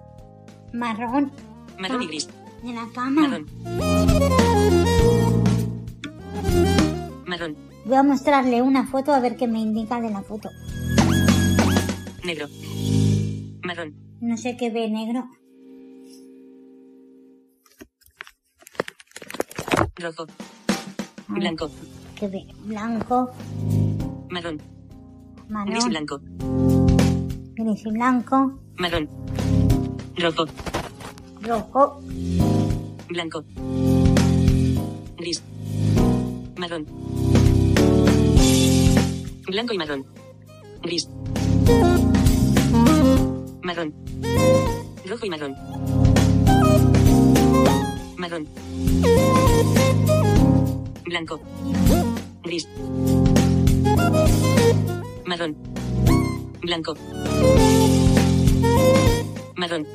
marrón, 0.73 1.31
Marrón 1.79 2.01
y 2.01 2.07
gris. 2.07 2.27
de 2.63 2.73
la 2.73 2.87
cama. 2.93 3.27
Marrón. 3.27 3.45
Marrón. 7.27 7.55
Voy 7.85 7.95
a 7.95 8.03
mostrarle 8.03 8.61
una 8.61 8.87
foto 8.87 9.13
a 9.13 9.19
ver 9.19 9.37
qué 9.37 9.47
me 9.47 9.59
indica 9.59 9.99
de 10.01 10.09
la 10.09 10.21
foto. 10.23 10.49
Negro. 12.23 12.47
Marrón. 13.63 13.93
No 14.21 14.37
sé 14.37 14.55
qué 14.57 14.69
ve 14.71 14.89
negro. 14.89 15.29
Rojo. 19.95 20.23
A 20.23 21.33
ver, 21.33 21.39
Blanco. 21.39 21.69
¿Qué 22.15 22.27
ve? 22.27 22.45
Blanco, 22.65 23.31
Marrón. 24.29 24.61
marrón, 25.49 25.71
Gris 25.73 25.85
y 25.85 25.89
blanco. 25.89 26.19
gris 27.55 27.85
y 27.85 27.89
blanco. 27.91 28.59
Marrón. 28.77 29.09
Rojo. 30.17 30.45
rojo, 31.41 32.01
Blanco. 33.09 33.43
Gris. 35.17 35.43
Marrón. 36.57 36.85
Blanco 39.47 39.73
y 39.73 39.77
marrón. 39.77 40.05
Gris. 40.81 41.09
Marrón. 43.63 43.93
Rojo 45.07 45.25
y 45.25 45.29
marrón. 45.29 46.02
Marrón. 48.23 48.47
Blanco. 51.03 51.41
Gris. 52.41 52.69
Marrón. 55.25 55.57
Blanco. 56.61 56.93
Marrón. 59.57 59.85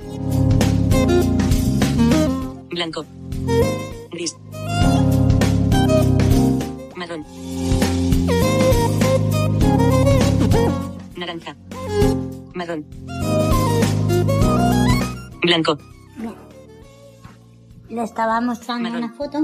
Blanco. 2.69 3.07
Gris. 4.11 4.37
Marrón. 6.97 7.25
Naranja. 11.17 11.57
Marrón. 12.55 12.85
Blanco. 15.41 15.79
Le 17.91 18.03
estaba 18.03 18.41
mostrando 18.41 18.91
Marrón. 18.91 19.05
una 19.05 19.13
foto. 19.15 19.39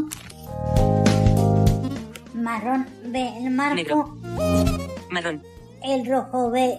Marrón 2.35 2.87
ve 3.07 3.39
el 3.39 3.51
marco, 3.51 3.75
Negro. 3.75 4.17
Marrón. 5.11 5.43
el 5.83 6.07
rojo 6.07 6.51
ve 6.51 6.79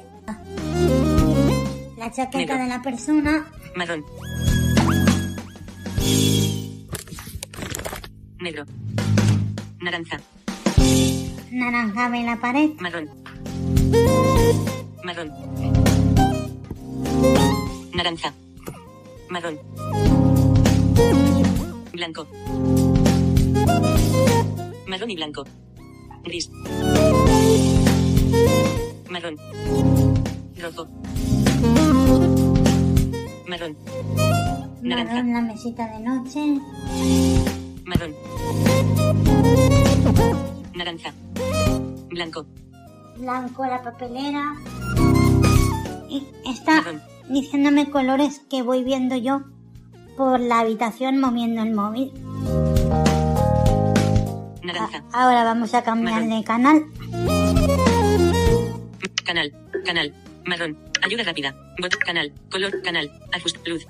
la 1.98 2.12
chaqueta 2.12 2.38
Negro. 2.38 2.58
de 2.58 2.68
la 2.68 2.82
persona, 2.82 3.46
Marrón. 3.76 4.04
Negro. 8.40 8.66
Naranja. 9.82 10.20
naranja 11.52 12.10
ve 12.10 12.24
la 12.24 12.36
pared, 12.40 12.70
Marrón. 12.80 13.10
Marrón. 15.04 15.32
Naranja. 17.96 18.34
Marrón. 19.30 19.60
Blanco. 21.96 22.28
Marrón 24.86 25.12
y 25.12 25.16
blanco. 25.16 25.46
Gris. 26.26 26.52
Marrón. 29.10 29.38
Rojo. 30.62 30.88
Marrón. 33.48 33.78
Naranja. 34.82 35.14
marrón 35.14 35.34
la 35.34 35.42
mesita 35.42 35.88
de 35.88 36.00
noche, 36.02 36.40
Marrón. 37.86 38.14
Naranja. 40.76 41.14
Blanco. 42.10 42.46
blanco 43.18 43.66
la 43.66 43.82
papelera. 43.82 44.54
Y 46.10 46.28
está 46.46 46.82
Marrón. 46.82 47.02
diciéndome 47.30 47.90
colores 47.90 48.42
que 48.50 48.64
voy 48.64 48.84
viendo 48.84 49.16
yo 49.16 49.55
por 50.16 50.40
la 50.40 50.60
habitación 50.62 51.20
moviendo 51.20 51.62
el 51.62 51.74
móvil. 51.74 52.12
Naranja. 54.64 55.04
Ahora 55.14 55.44
vamos 55.44 55.74
a 55.74 55.84
cambiar 55.84 56.24
Marrón. 56.24 56.40
de 56.40 56.44
canal. 56.44 56.86
Canal. 59.24 59.54
Canal. 59.86 60.14
Marrón. 60.46 60.78
Ayuda 61.04 61.24
rápida. 61.24 61.56
Bot. 61.82 61.96
Canal. 61.98 62.32
Color. 62.50 62.82
Canal. 62.82 63.12
Ajuste. 63.34 63.70
Luz. 63.70 63.86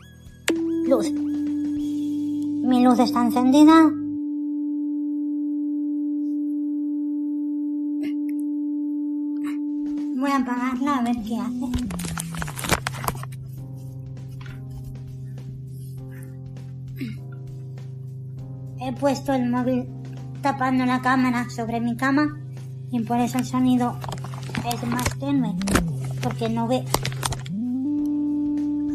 Luz. 0.88 1.12
Mi 1.12 2.84
luz 2.84 3.00
está 3.00 3.22
encendida. 3.22 3.92
Voy 10.18 10.32
a 10.32 10.38
apagarla 10.38 10.98
a 10.98 11.02
ver 11.04 11.16
qué 11.28 11.38
hace. 11.38 12.25
Puesto 18.96 19.34
el 19.34 19.50
móvil 19.50 19.88
tapando 20.42 20.86
la 20.86 21.02
cámara 21.02 21.50
sobre 21.50 21.80
mi 21.80 21.96
cama 21.96 22.38
y 22.92 23.00
por 23.02 23.20
eso 23.20 23.38
el 23.38 23.46
sonido 23.46 23.98
es 24.72 24.84
más 24.88 25.06
tenue 25.20 25.56
porque 26.22 26.50
no 26.50 26.68
ve. 26.68 26.84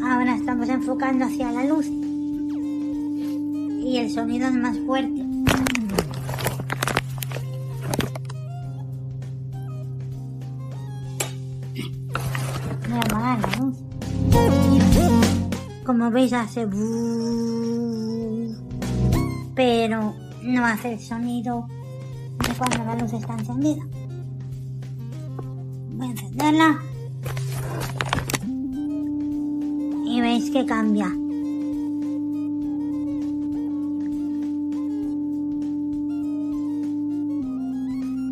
Ahora 0.02 0.34
estamos 0.34 0.68
enfocando 0.68 1.24
hacia 1.24 1.52
la 1.52 1.64
luz 1.64 1.86
y 1.86 3.96
el 3.96 4.10
sonido 4.10 4.48
es 4.48 4.54
más 4.54 4.76
fuerte. 4.80 5.24
Voy 12.88 12.98
a. 13.12 13.38
Como 15.84 16.10
veis 16.10 16.32
hace 16.32 16.66
pero 19.60 20.14
no 20.42 20.64
hace 20.64 20.94
el 20.94 20.98
sonido 20.98 21.66
de 21.68 22.54
cuando 22.56 22.82
la 22.82 22.94
luz 22.94 23.12
está 23.12 23.34
encendida. 23.34 23.82
Voy 25.90 26.06
a 26.06 26.10
encenderla. 26.10 26.78
Y 30.06 30.18
veis 30.22 30.50
que 30.50 30.64
cambia. 30.64 31.08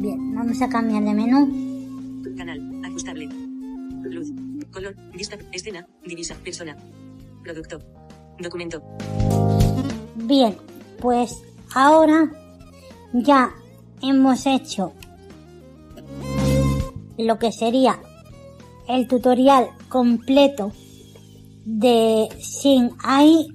Bien, 0.01 0.35
vamos 0.35 0.63
a 0.63 0.69
cambiar 0.71 1.05
de 1.05 1.13
menú. 1.13 2.35
Canal. 2.39 2.83
Ajustable. 2.87 3.29
Luz. 4.03 4.33
Color. 4.73 4.97
Vista. 5.13 5.37
Escena. 5.53 5.87
Divisa. 6.07 6.37
Persona. 6.43 6.75
Producto. 7.45 7.81
Documento. 8.41 8.83
Bien, 10.25 10.57
pues 11.01 11.43
ahora 11.75 12.31
ya 13.13 13.51
hemos 14.03 14.47
hecho 14.47 14.93
lo 17.17 17.39
que 17.39 17.53
sería 17.53 17.99
el 18.89 19.07
tutorial 19.07 19.69
completo 19.89 20.73
de 21.65 22.29
Sing 22.41 22.91
AI, 23.03 23.49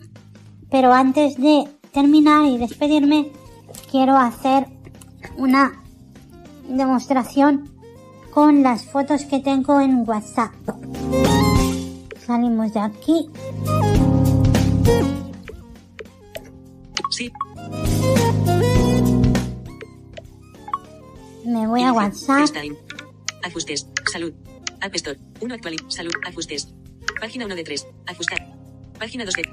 pero 0.69 0.93
antes 0.93 1.37
de 1.37 1.67
terminar 1.91 2.45
y 2.45 2.57
despedirme, 2.57 3.31
quiero 3.89 4.17
hacer 4.17 4.67
una 5.37 5.81
demostración 6.67 7.69
con 8.33 8.63
las 8.63 8.85
fotos 8.85 9.25
que 9.25 9.39
tengo 9.39 9.79
en 9.79 10.07
WhatsApp. 10.07 10.53
Salimos 12.25 12.73
de 12.73 12.79
aquí. 12.79 13.29
Sí. 17.13 17.31
Me 21.45 21.67
voy 21.67 21.83
a. 21.83 21.93
WhatsApp. 21.93 22.49
Ajustes. 23.43 23.87
Salud. 24.11 24.33
App 24.81 24.95
Store. 24.95 25.19
1 25.39 25.53
actual. 25.53 25.75
Salud. 25.89 26.11
Ajustes. 26.25 26.73
Página 27.21 27.45
1 27.45 27.55
de 27.55 27.63
3. 27.63 27.87
Ajustar. 28.07 28.39
Página 28.97 29.25
2 29.25 29.33
de. 29.35 29.43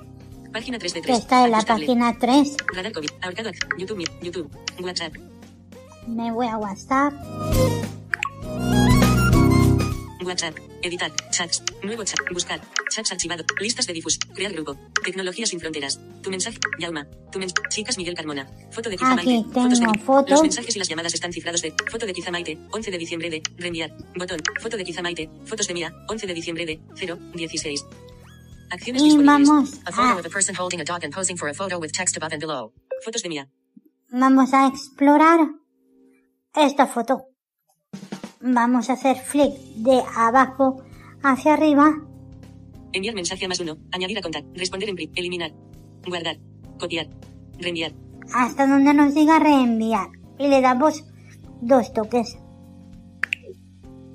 Página 0.53 0.79
3 0.79 0.95
de 0.95 1.01
que 1.03 1.07
3. 1.09 1.19
está 1.19 1.45
en 1.45 1.51
la 1.51 1.59
Ajustable. 1.59 1.87
página 1.87 2.19
3. 2.19 2.57
Radar 2.75 2.93
COVID. 2.93 3.11
Ahorcado. 3.21 3.51
YouTube. 3.77 4.09
YouTube. 4.23 4.51
WhatsApp. 4.83 5.15
Me 6.07 6.33
voy 6.33 6.47
a 6.47 6.57
WhatsApp. 6.57 7.13
WhatsApp. 10.27 10.57
Editar. 10.83 11.13
Chats. 11.31 11.63
Nuevo 11.83 12.05
chat. 12.05 12.19
Buscar. 12.33 12.61
Chats 12.91 13.13
archivado. 13.13 13.45
Listas 13.61 13.87
de 13.87 13.93
difus. 13.93 14.19
Crear 14.35 14.53
grupo. 14.53 14.77
Tecnología 15.05 15.47
sin 15.47 15.61
fronteras. 15.61 16.01
Tu 16.23 16.31
mensaje. 16.31 16.59
Yauma. 16.79 17.07
Tu 17.33 17.39
men 17.39 17.51
Chicas 17.69 17.97
Miguel 17.99 18.15
Carmona. 18.15 18.47
Foto 18.71 18.89
de 18.91 18.97
Aquí 18.97 19.05
Maite. 19.05 19.45
Fotos 19.53 19.81
de 19.81 19.99
foto. 19.99 20.31
Los 20.31 20.43
mensajes 20.43 20.77
y 20.77 20.79
las 20.79 20.89
llamadas 20.89 21.15
están 21.15 21.33
cifrados 21.33 21.63
de. 21.63 21.75
Foto 21.91 22.07
de 22.07 22.13
Kiza 22.13 22.31
Maite. 22.31 22.59
11 22.73 22.91
de 22.91 22.99
diciembre 22.99 23.31
de. 23.31 23.43
Reenviar. 23.57 23.93
Botón. 24.17 24.41
Foto 24.61 24.77
de 24.77 24.85
Kiza 24.85 25.03
Maite. 25.03 25.31
Fotos 25.45 25.67
de 25.67 25.75
Mía. 25.75 25.93
11 26.09 26.27
de 26.27 26.35
diciembre 26.35 26.67
de. 26.67 26.81
0. 26.97 27.19
16. 27.35 27.85
Acciones 28.71 29.03
Y 29.03 29.17
vamos 29.19 29.81
A 29.85 29.91
photo 29.91 30.03
a, 30.03 30.21
of 30.21 30.27
a 30.27 30.31
person 30.31 30.55
holding 30.55 30.81
a 30.81 30.85
dog 30.85 31.03
and 31.03 31.13
posing 31.13 31.37
for 31.37 31.49
a 31.49 31.55
photo 31.55 31.79
with 31.79 31.93
text 31.93 32.17
above 32.17 32.33
and 32.33 32.41
below. 32.41 32.73
Fotos 33.05 33.23
de 33.23 33.29
Mía. 33.29 33.49
vamos 34.13 34.53
a 34.53 34.69
explorar 34.69 35.41
esta 36.55 36.87
foto. 36.87 37.30
Vamos 38.43 38.89
a 38.89 38.95
hacer 38.95 39.19
flick 39.19 39.53
de 39.77 40.03
abajo 40.17 40.83
hacia 41.23 41.55
arriba. 41.55 41.95
Enviar 42.93 43.15
mensaje 43.15 43.45
a 43.45 43.49
más 43.49 43.61
uno. 43.61 43.77
Añadir 43.93 44.17
a 44.19 44.23
contact. 44.23 44.47
Responder 44.57 44.89
en 44.89 44.97
print. 44.97 45.13
Eliminar. 45.19 45.53
Guardar. 46.07 46.39
Copiar. 46.79 47.09
Reenviar. 47.59 47.93
hasta 48.33 48.67
donde 48.67 48.95
nos 48.95 49.15
diga 49.15 49.39
reenviar. 49.39 50.09
Y 50.39 50.49
le 50.49 50.63
damos 50.63 51.05
dos 51.61 51.93
toques. 51.93 52.39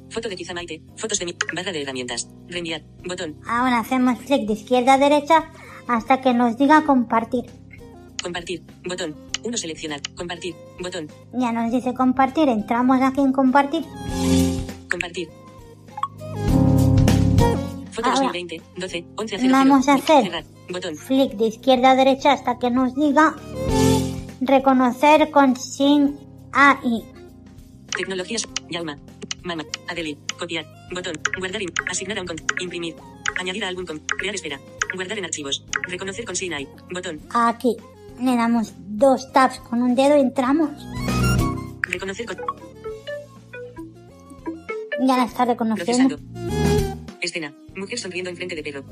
Foto 0.09 0.27
de 0.27 0.35
Kiza 0.35 0.55
Maite. 0.55 0.81
Fotos 0.97 1.19
de 1.19 1.25
mi. 1.27 1.35
Barra 1.55 1.71
de 1.71 1.83
herramientas. 1.83 2.27
Reenviar. 2.47 2.83
Botón. 3.05 3.39
Ahora 3.45 3.79
hacemos 3.79 4.17
clic 4.19 4.47
de 4.47 4.53
izquierda 4.53 4.95
a 4.95 4.97
derecha 4.97 5.51
hasta 5.87 6.21
que 6.21 6.33
nos 6.33 6.57
diga 6.57 6.83
compartir. 6.83 7.45
Compartir. 8.23 8.63
Botón. 8.87 9.15
1 9.45 9.57
seleccionar. 9.57 10.01
Compartir. 10.15 10.55
Botón. 10.79 11.07
Ya 11.33 11.51
nos 11.51 11.71
dice 11.71 11.93
compartir. 11.93 12.49
Entramos 12.49 12.99
aquí 13.01 13.21
en 13.21 13.31
compartir. 13.31 13.83
Compartir. 14.89 15.29
Foto 17.91 18.09
Ahora, 18.09 18.25
2020. 18.33 18.61
12. 18.77 19.05
11 19.15 19.47
Vamos 19.49 19.87
a 19.87 19.93
hacer 19.93 20.23
Cerrar. 20.25 20.43
Botón. 20.69 20.95
flick 20.97 21.33
de 21.33 21.45
izquierda 21.47 21.91
a 21.91 21.95
derecha 21.95 22.33
hasta 22.33 22.57
que 22.57 22.71
nos 22.71 22.95
diga 22.95 23.35
reconocer 24.41 25.29
con 25.31 25.55
sin 25.55 26.17
AI. 26.51 27.03
Tecnologías. 27.95 28.43
Yauma. 28.69 28.97
Mama. 29.43 29.63
Adeli. 29.87 30.17
Copiar. 30.39 30.65
Botón. 30.91 31.13
Guardar. 31.37 31.61
in- 31.61 31.71
asignar 31.89 32.17
a 32.17 32.21
un 32.21 32.27
con. 32.27 32.37
Imprimir. 32.59 32.95
Añadir 33.39 33.63
a 33.63 33.67
álbum 33.67 33.85
con. 33.85 33.99
Crear 33.99 34.33
espera. 34.33 34.59
Guardar 34.95 35.19
en 35.19 35.25
archivos. 35.25 35.63
Reconocer 35.87 36.25
con 36.25 36.35
SINAI. 36.35 36.67
Botón. 36.91 37.21
Aquí 37.31 37.77
le 38.19 38.35
damos 38.35 38.73
dos 38.77 39.31
taps 39.31 39.59
con 39.59 39.81
un 39.81 39.95
dedo 39.95 40.17
y 40.17 40.21
entramos. 40.21 40.69
Reconocer 41.81 42.25
con. 42.25 42.37
Ya 45.05 45.17
la 45.17 45.25
está 45.25 45.45
reconociendo. 45.45 46.17
Procesando. 46.17 47.05
Escena. 47.21 47.53
Mujer 47.75 47.99
sonriendo 47.99 48.29
enfrente 48.29 48.55
de 48.55 48.63
perro. 48.63 48.83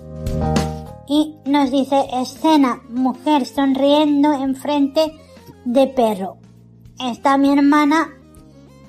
Y 1.07 1.35
nos 1.45 1.71
dice 1.71 1.95
escena, 2.13 2.81
mujer 2.89 3.45
sonriendo 3.45 4.33
enfrente 4.33 5.13
de 5.65 5.87
perro. 5.87 6.37
Está 6.99 7.37
mi 7.37 7.51
hermana 7.51 8.13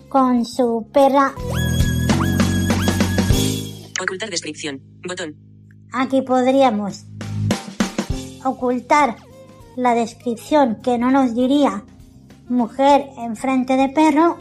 con 0.09 0.45
su 0.45 0.89
perra. 0.93 1.35
Ocultar 4.01 4.31
descripción. 4.31 4.81
Botón. 5.07 5.37
Aquí 5.93 6.23
podríamos 6.23 7.05
ocultar 8.45 9.17
la 9.77 9.95
descripción 9.95 10.79
que 10.83 10.99
no 10.99 11.11
nos 11.11 11.35
diría 11.35 11.85
mujer 12.49 13.09
enfrente 13.19 13.77
de 13.77 13.89
perro. 13.89 14.39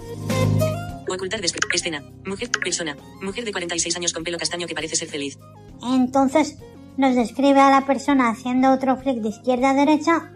Ocultar. 1.10 1.42
Escena. 1.74 2.04
Mujer. 2.26 2.50
Persona. 2.52 2.96
Mujer 3.22 3.46
de 3.46 3.52
46 3.52 3.96
años 3.98 4.14
con 4.14 4.24
pelo 4.24 4.38
castaño 4.38 4.68
que 4.68 4.76
parece 4.76 4.96
ser 4.96 5.08
feliz. 5.08 5.38
Entonces 5.84 6.58
nos 6.98 7.16
describe 7.16 7.60
a 7.60 7.72
la 7.72 7.86
persona 7.86 8.30
haciendo 8.30 8.72
otro 8.72 8.98
flick 8.98 9.18
de 9.18 9.30
izquierda 9.30 9.72
a 9.72 9.74
derecha 9.74 10.32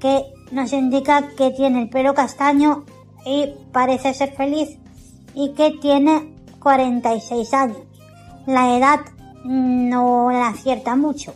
que 0.00 0.22
nos 0.50 0.72
indica 0.72 1.28
que 1.36 1.50
tiene 1.50 1.82
el 1.82 1.88
pelo 1.88 2.14
castaño 2.14 2.84
y 3.24 3.50
parece 3.72 4.14
ser 4.14 4.34
feliz 4.34 4.78
y 5.34 5.52
que 5.54 5.72
tiene 5.80 6.34
46 6.58 7.54
años. 7.54 7.78
La 8.46 8.76
edad 8.76 9.00
no 9.44 10.30
la 10.30 10.48
acierta 10.48 10.96
mucho. 10.96 11.34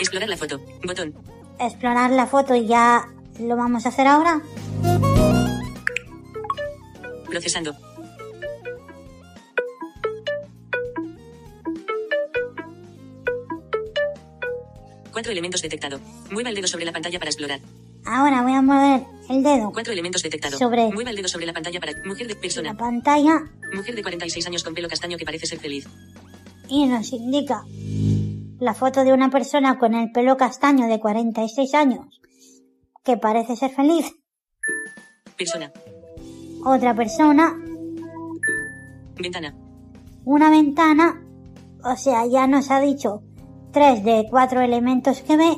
Explorar 0.00 0.28
la 0.28 0.36
foto. 0.36 0.60
Botón. 0.84 1.14
Explorar 1.58 2.10
la 2.10 2.26
foto 2.26 2.54
y 2.54 2.66
ya 2.66 3.06
lo 3.38 3.56
vamos 3.56 3.86
a 3.86 3.90
hacer 3.90 4.06
ahora. 4.06 4.40
Procesando. 7.28 7.74
Cuatro 15.12 15.32
elementos 15.32 15.60
detectado. 15.62 15.98
Mueva 16.30 16.50
el 16.50 16.54
dedo 16.54 16.68
sobre 16.68 16.84
la 16.84 16.92
pantalla 16.92 17.18
para 17.18 17.30
explorar. 17.30 17.60
Ahora 18.06 18.42
voy 18.42 18.52
a 18.52 18.62
mover 18.62 19.02
el 19.28 19.42
dedo 19.42 19.70
Cuatro 19.72 19.92
elementos 19.92 20.22
detectado. 20.22 20.56
Sobre- 20.56 20.90
Mueva 20.92 21.10
el 21.10 21.16
dedo 21.16 21.28
sobre 21.28 21.46
la 21.46 21.52
pantalla 21.52 21.80
para. 21.80 21.92
Mujer 22.04 22.26
de 22.28 22.36
persona. 22.36 22.72
la 22.72 22.78
pantalla 22.78 23.40
Mujer 23.74 23.94
de 23.94 24.02
46 24.02 24.46
años 24.46 24.64
con 24.64 24.74
pelo 24.74 24.88
castaño 24.88 25.18
que 25.18 25.24
parece 25.24 25.46
ser 25.46 25.58
feliz. 25.58 25.86
y 26.68 26.86
nos 26.86 27.12
indica 27.12 27.64
la 28.60 28.74
foto 28.74 29.04
de 29.04 29.12
una 29.12 29.30
persona 29.30 29.78
con 29.78 29.94
el 29.94 30.12
pelo 30.12 30.36
castaño 30.36 30.86
de 30.86 31.00
46 31.00 31.74
años 31.74 32.20
que 33.02 33.16
parece 33.16 33.56
ser 33.56 33.70
feliz. 33.70 34.14
Persona. 35.36 35.72
Otra 36.64 36.94
persona, 36.94 37.54
Ventana. 39.16 39.54
una 40.24 40.50
ventana, 40.50 41.22
o 41.82 41.96
sea, 41.96 42.26
ya 42.26 42.46
nos 42.46 42.70
ha 42.70 42.80
dicho 42.80 43.22
tres 43.72 44.04
de 44.04 44.26
cuatro 44.30 44.60
elementos 44.60 45.22
que 45.22 45.36
ve 45.38 45.56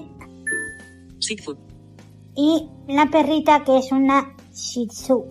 Shih 1.18 1.36
y 2.36 2.68
la 2.86 3.06
perrita 3.06 3.64
que 3.64 3.78
es 3.78 3.90
una 3.90 4.36
Shih 4.52 4.86
Tzu. 4.86 5.24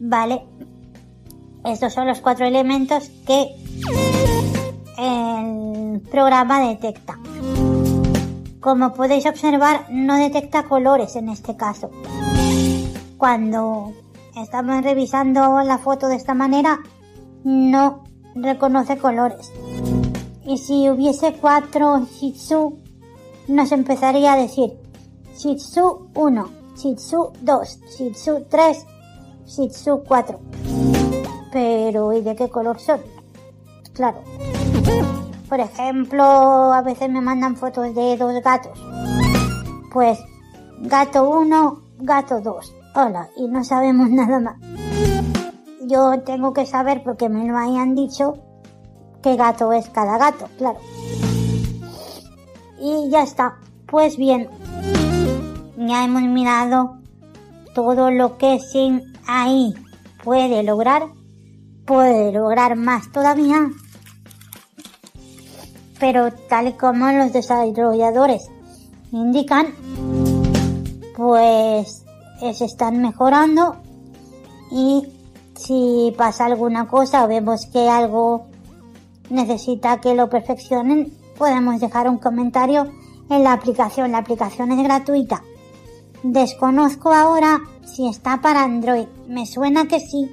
Vale. 0.00 0.46
Estos 1.64 1.92
son 1.92 2.06
los 2.06 2.20
cuatro 2.20 2.46
elementos 2.46 3.10
que 3.26 3.48
el 4.98 6.00
programa 6.10 6.60
detecta. 6.60 7.18
Como 8.60 8.92
podéis 8.92 9.26
observar, 9.26 9.86
no 9.90 10.16
detecta 10.16 10.64
colores 10.64 11.14
en 11.16 11.28
este 11.28 11.56
caso. 11.56 11.90
Cuando 13.16 13.92
estamos 14.36 14.82
revisando 14.82 15.62
la 15.62 15.78
foto 15.78 16.08
de 16.08 16.16
esta 16.16 16.34
manera, 16.34 16.80
no 17.44 18.04
reconoce 18.34 18.98
colores. 18.98 19.52
Y 20.44 20.58
si 20.58 20.88
hubiese 20.88 21.34
cuatro 21.34 22.06
Shih 22.06 22.32
Tzu, 22.32 22.78
nos 23.48 23.70
empezaría 23.70 24.32
a 24.32 24.36
decir 24.36 24.72
Shih 25.36 25.56
Tzu 25.56 26.10
1, 26.14 26.48
Shih 26.76 26.96
Tzu 26.96 27.32
2, 27.40 27.80
Shih 27.96 28.10
Tzu 28.12 28.44
3, 28.48 28.86
Shih 29.46 29.68
Tzu 29.68 30.02
4. 30.06 30.40
Pero, 31.52 32.12
¿y 32.12 32.22
de 32.22 32.34
qué 32.34 32.48
color 32.48 32.80
son? 32.80 33.00
Claro. 33.92 34.18
Por 35.48 35.60
ejemplo, 35.60 36.24
a 36.24 36.82
veces 36.82 37.08
me 37.10 37.20
mandan 37.20 37.56
fotos 37.56 37.94
de 37.94 38.16
dos 38.16 38.34
gatos. 38.42 38.78
Pues, 39.92 40.18
gato 40.80 41.28
1, 41.28 41.80
gato 42.00 42.40
2. 42.40 42.74
Hola, 42.94 43.28
y 43.36 43.48
no 43.48 43.64
sabemos 43.64 44.10
nada 44.10 44.40
más. 44.40 44.56
Yo 45.86 46.20
tengo 46.20 46.52
que 46.52 46.66
saber 46.66 47.02
porque 47.02 47.28
me 47.28 47.46
lo 47.46 47.56
hayan 47.56 47.94
dicho 47.94 48.34
qué 49.22 49.36
gato 49.36 49.72
es 49.72 49.88
cada 49.88 50.18
gato, 50.18 50.48
claro. 50.58 50.78
Y 52.78 53.08
ya 53.10 53.22
está. 53.22 53.56
Pues 53.86 54.18
bien, 54.18 54.50
ya 55.78 56.04
hemos 56.04 56.22
mirado 56.22 56.98
todo 57.74 58.10
lo 58.10 58.36
que 58.36 58.60
sin 58.60 59.14
ahí 59.26 59.74
puede 60.22 60.62
lograr. 60.62 61.06
Puede 61.86 62.32
lograr 62.32 62.76
más 62.76 63.10
todavía. 63.12 63.70
Pero 65.98 66.32
tal 66.48 66.68
y 66.68 66.72
como 66.72 67.10
los 67.10 67.32
desarrolladores 67.32 68.48
indican, 69.12 69.74
pues 71.16 72.04
se 72.40 72.64
están 72.64 73.02
mejorando 73.02 73.76
y 74.70 75.06
si 75.56 76.14
pasa 76.16 76.46
alguna 76.46 76.86
cosa 76.86 77.24
o 77.24 77.28
vemos 77.28 77.66
que 77.66 77.88
algo 77.88 78.46
necesita 79.28 80.00
que 80.00 80.14
lo 80.14 80.28
perfeccionen, 80.28 81.12
podemos 81.36 81.80
dejar 81.80 82.08
un 82.08 82.18
comentario 82.18 82.86
en 83.28 83.44
la 83.44 83.52
aplicación. 83.52 84.12
La 84.12 84.18
aplicación 84.18 84.72
es 84.72 84.82
gratuita. 84.82 85.42
Desconozco 86.22 87.12
ahora 87.12 87.60
si 87.84 88.08
está 88.08 88.40
para 88.40 88.62
Android. 88.62 89.06
Me 89.28 89.46
suena 89.46 89.86
que 89.86 90.00
sí. 90.00 90.30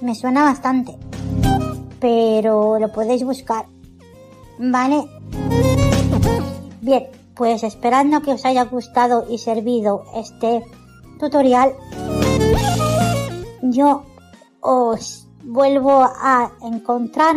Me 0.00 0.14
suena 0.14 0.44
bastante. 0.44 0.96
Pero 2.00 2.78
lo 2.78 2.92
podéis 2.92 3.24
buscar. 3.24 3.66
¿Vale? 4.58 5.04
Bien, 6.80 7.08
pues 7.34 7.62
esperando 7.62 8.22
que 8.22 8.32
os 8.32 8.44
haya 8.44 8.64
gustado 8.64 9.26
y 9.28 9.38
servido 9.38 10.04
este 10.14 10.62
tutorial, 11.18 11.74
yo 13.62 14.04
os 14.60 15.28
vuelvo 15.44 16.02
a 16.02 16.52
encontrar 16.62 17.36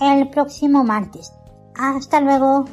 el 0.00 0.28
próximo 0.30 0.84
martes. 0.84 1.32
Hasta 1.74 2.20
luego. 2.20 2.64